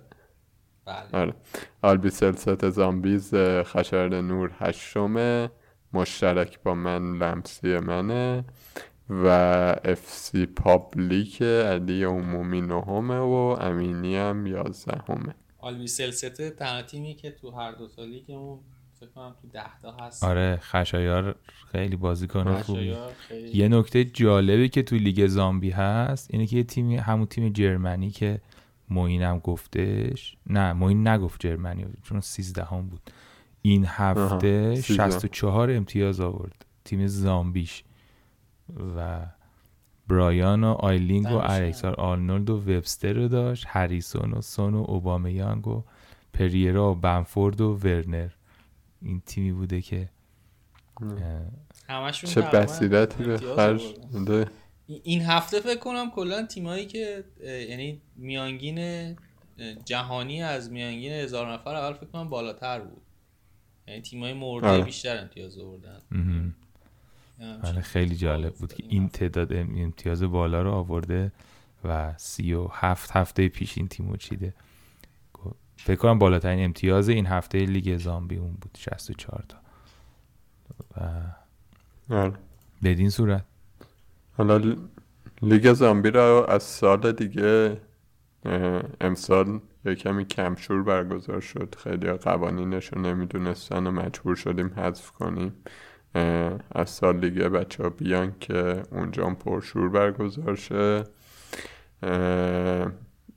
[0.85, 1.21] بله.
[1.21, 1.33] آره.
[1.81, 3.33] آلبیسلست زامبیز
[3.63, 5.49] خشر نور هشتمه
[5.93, 8.43] مشترک با من لمسی منه
[9.09, 9.25] و
[9.85, 15.35] اف سی پابلیک علی عمومی نهمه و امینی هم یازدهمه.
[15.59, 18.59] آلبی سلسته تنها تیمی که تو هر دو تا لیگمون
[18.99, 20.23] فکر کنم تو ده تا هست.
[20.23, 21.35] آره خشایار
[21.71, 22.79] خیلی بازیکن خوبی.
[22.79, 27.25] خشایار خیلی- یه نکته جالبی که تو لیگ زامبی هست اینه که یه تیمی همون
[27.25, 28.41] تیم Germany که
[28.91, 33.01] موینم گفتش نه موین نگفت Germany چون 13 هم بود
[33.61, 34.81] این هفته آها، 13.
[34.81, 37.83] 64 امتیاز آورد تیم زامبیش
[38.97, 39.25] و
[40.07, 41.35] برایان و آیلینگ و.
[41.43, 45.83] الکساندر آرنولد و وبستر رو داشت هریسون و سون و اوبامیانگ و
[46.33, 48.29] پریرا و بنفورد و ورنر
[49.01, 50.09] این تیمی بوده که
[51.89, 53.95] همشون چه بسیرتی به خرج.
[55.03, 57.23] این- هفته فکر کنم کلا تیمایی که
[57.69, 59.15] یعنی میانگین
[59.85, 63.01] جهانی از میانگین هزار نفر اول فکر کنم بالاتر بود.
[63.87, 64.83] یعنی تیمای مورد آره.
[64.83, 65.99] بیشتر امتیاز آوردن.
[67.39, 71.31] همچین خیلی جالب بود که این تعداد ام- امتیاز بالا رو آورده
[71.83, 74.53] و سی و هفت هفته پیش این تیمو چیده.
[75.77, 79.57] فکر کنم بالاترین امتیاز این هفته لیگ زامبی اون بود 64 تا.
[80.97, 81.21] و
[82.13, 82.33] آره.
[82.83, 83.45] بدین صورت.
[84.37, 84.75] حالا
[85.41, 87.77] لیگ زامبی رو از سال دیگه
[89.01, 91.75] امسال یه کمی کمشور برگزار شد.
[91.77, 95.53] خیلی قوانینش رو نمی‌دونستن و مجبور شدیم حذف کنیم.
[96.71, 101.03] از سال دیگه بچه ها بیان که اونجا پرشور برگزار شه.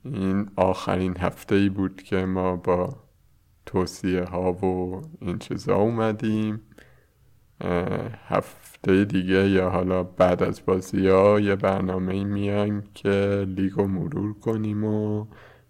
[0.03, 2.95] این آخرین هفته ای بود که ما با
[3.65, 6.61] توصیه ها و این چیزا اومدیم.
[8.85, 14.83] هفته دیگه یا حالا بعد از بازی ها یه برنامه میایم که لیگ مرور کنیم
[14.83, 15.25] و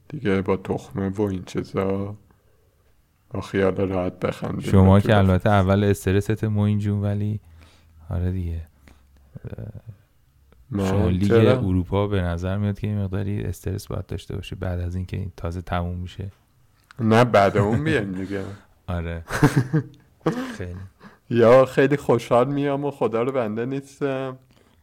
[0.08, 2.16] دیگه با تخمه و این چیزا
[3.30, 4.72] با خیال راحت بخندیم.
[4.72, 7.40] شما که البته اول استرست موین جون ولی
[8.10, 8.62] آره دیگه.
[10.78, 14.96] شما لیگ اروپا به نظر میاد که این مقداری استرس باید داشته باشه بعد از
[14.96, 16.32] اینکه این تازه تموم میشه.
[17.00, 18.44] نه بعد اون بیایم دیگه.
[18.88, 19.24] آره.
[20.58, 20.76] خیلی.
[21.30, 24.38] یا خیلی خوشحال میام و خدا رو بنده نیستم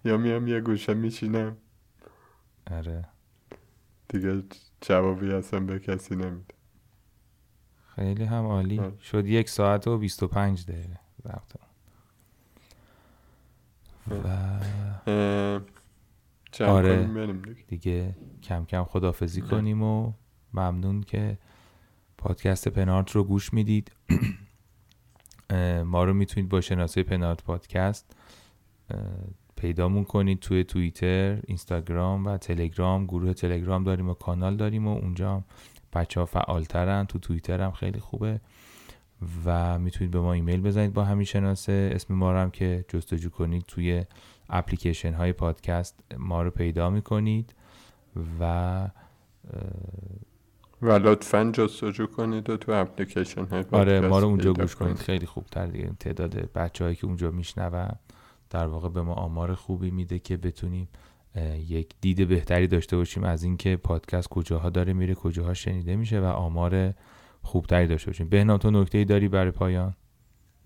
[0.05, 1.57] یا میام یه گوشه میشینم
[2.71, 3.05] آره.
[4.09, 4.43] دیگه
[4.81, 6.55] جوابی اصلا به کسی نمیده.
[7.95, 8.79] خیلی هم عالی.
[8.79, 8.93] آره.
[9.01, 11.53] شد یک ساعت و 25 دقیقه وقت.
[14.11, 14.29] و
[16.65, 17.09] آره.
[17.69, 18.17] دیگه.
[18.43, 20.13] کم کم خدافزی کنیم و
[20.55, 21.39] ممنون که
[22.19, 23.93] پادکست پنارت رو گوش می‌دید.
[25.85, 28.17] ما رو می‌تونید با شناسه پنارت پادکست
[29.57, 33.07] پیدامون کنید توی توییتر اینستاگرام و تلگرام.
[33.07, 35.45] گروه تلگرام داریم و کانال داریم و اونجا
[35.93, 37.07] بچه ها فعالترن.
[37.07, 38.41] تو توییتر هم خیلی خوبه.
[39.45, 41.91] و می‌تونید به ما ایمیل بزنید با همین شناسه.
[41.95, 44.05] اسم ما رو هم که جستجو کنید توی
[44.49, 47.55] اپلیکیشن های پادکست ما رو پیدا می‌کنید.
[48.41, 48.89] و
[50.83, 54.97] و لطفا جستجو کنید و تو اپلیکیشن های پادکست آره ما رو اونجا گوش کنید.
[54.97, 57.89] خیلی خوب تر دیگه تعداد بچه هایی که اونجا میشنون
[58.51, 60.89] در واقع به ما آمار خوبی میده که بتونیم
[61.69, 66.25] یک دید بهتری داشته باشیم از اینکه پادکست کجاها داره میره کجاها شنیده میشه و
[66.25, 66.95] آمار
[67.43, 68.29] خوبتری داشته باشیم.
[68.29, 69.95] بهنام تو نکته ای داری برای پایان؟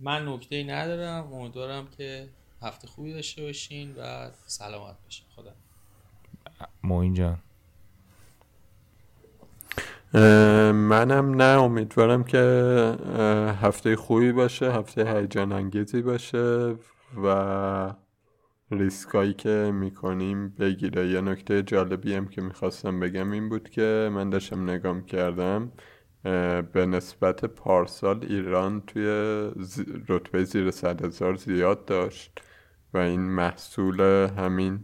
[0.01, 1.33] من نکته ای ندارم.
[1.33, 2.29] امیدوارم که
[2.63, 5.27] هفته خوبی داشته باشین و سلامت باشین.
[5.37, 5.53] خدا
[6.83, 7.39] موین جان.
[10.73, 12.39] منم نه امیدوارم که
[13.63, 16.75] هفته خوبی باشه هفته هیجان انگیزی باشه
[17.25, 17.95] و
[18.71, 21.09] ریسکایی که می‌کنیم بگیره.
[21.09, 25.73] یه نکته جالبی هم که می‌خواستم بگم این بود که من داشتم نگام کردم
[26.73, 29.07] به نسبت پارسال ایران توی
[30.09, 32.41] رتبه زیر صد هزار زیاد داشت
[32.95, 34.01] و این محصول
[34.39, 34.81] همین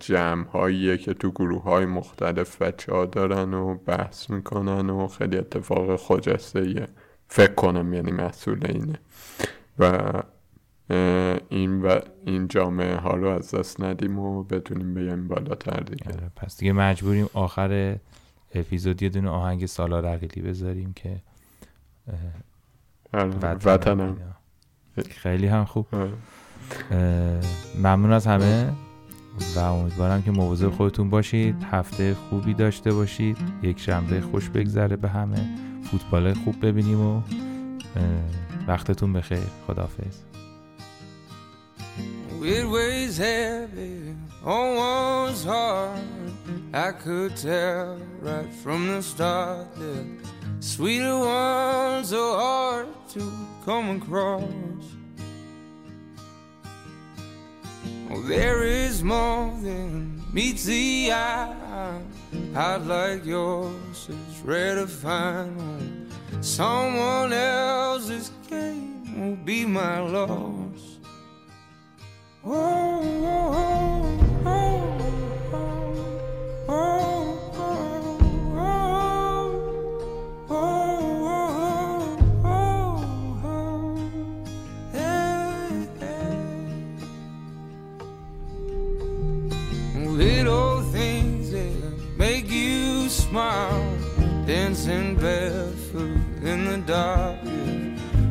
[0.00, 5.38] جمع هاییه که تو گروه های مختلف بچه ها دارن و بحث می‌کنن و خیلی
[5.38, 6.88] اتفاق خجسته
[7.28, 8.98] فکر کنم یعنی محصول اینه.
[9.78, 10.12] و
[11.48, 16.30] این و این جامعه ها رو از دست ندیم و بتونیم بیایم بالاتر دیگه آره،
[16.36, 17.96] پس دیگه مجبوریم آخر
[18.54, 21.22] اپیزود یه دونه آهنگ سالار عقیلی بذاریم که
[23.14, 23.30] آره،
[23.64, 24.16] وطنم.
[25.10, 25.86] خیلی هم خوب.
[25.92, 26.12] آره.
[27.78, 28.72] ممنون از همه.
[29.56, 35.08] و امیدوارم که مواظب خودتون باشید هفته خوبی داشته باشید یک شنبه خوش بگذره به
[35.08, 35.48] همه
[35.90, 37.22] فوتبال خوب ببینیم و
[38.68, 40.16] وقتتون بخیر خدافظ
[42.42, 46.00] It weighs heavy on one's heart.
[46.72, 50.06] I could tell right from the start that
[50.60, 53.22] sweeter ones are hard to
[53.66, 54.99] come across.
[58.12, 62.00] Oh, there is more than meets the eye.
[62.56, 66.10] I'd like yours is rare to find.
[66.40, 70.98] Someone else's game will be my loss.
[72.44, 74.80] oh, oh, oh,
[76.68, 77.19] oh, Little
[93.30, 93.96] smile,
[94.44, 97.38] dancing barefoot in the dark.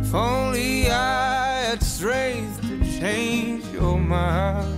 [0.02, 4.76] If only I had strength to change your mind.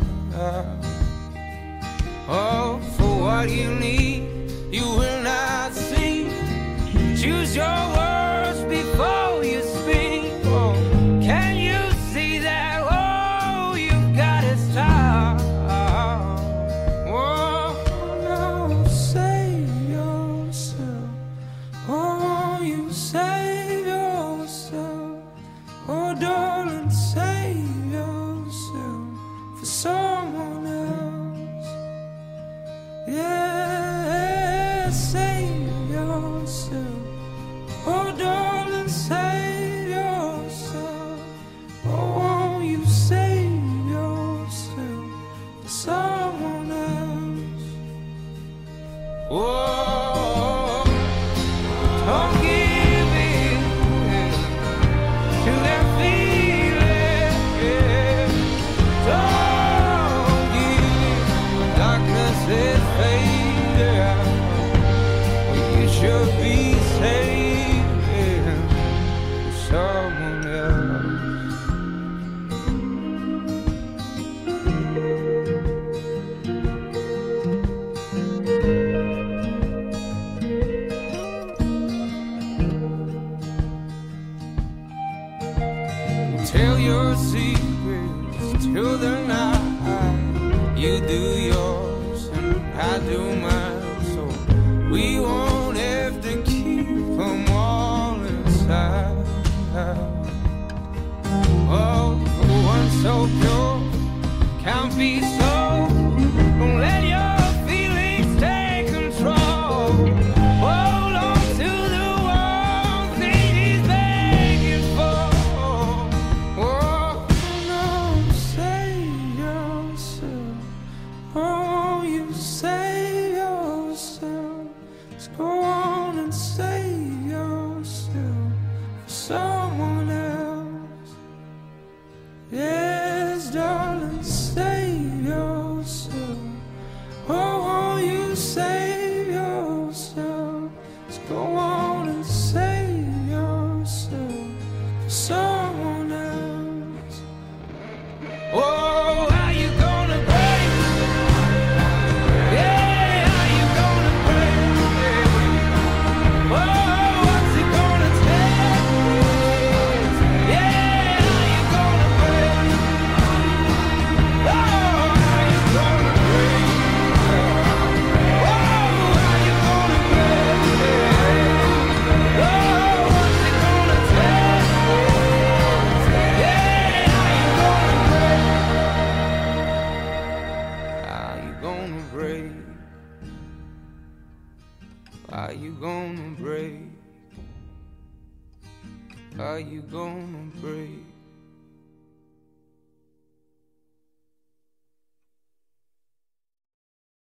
[2.30, 6.30] Oh, for what you need, you will not see.
[7.18, 9.31] Choose your words before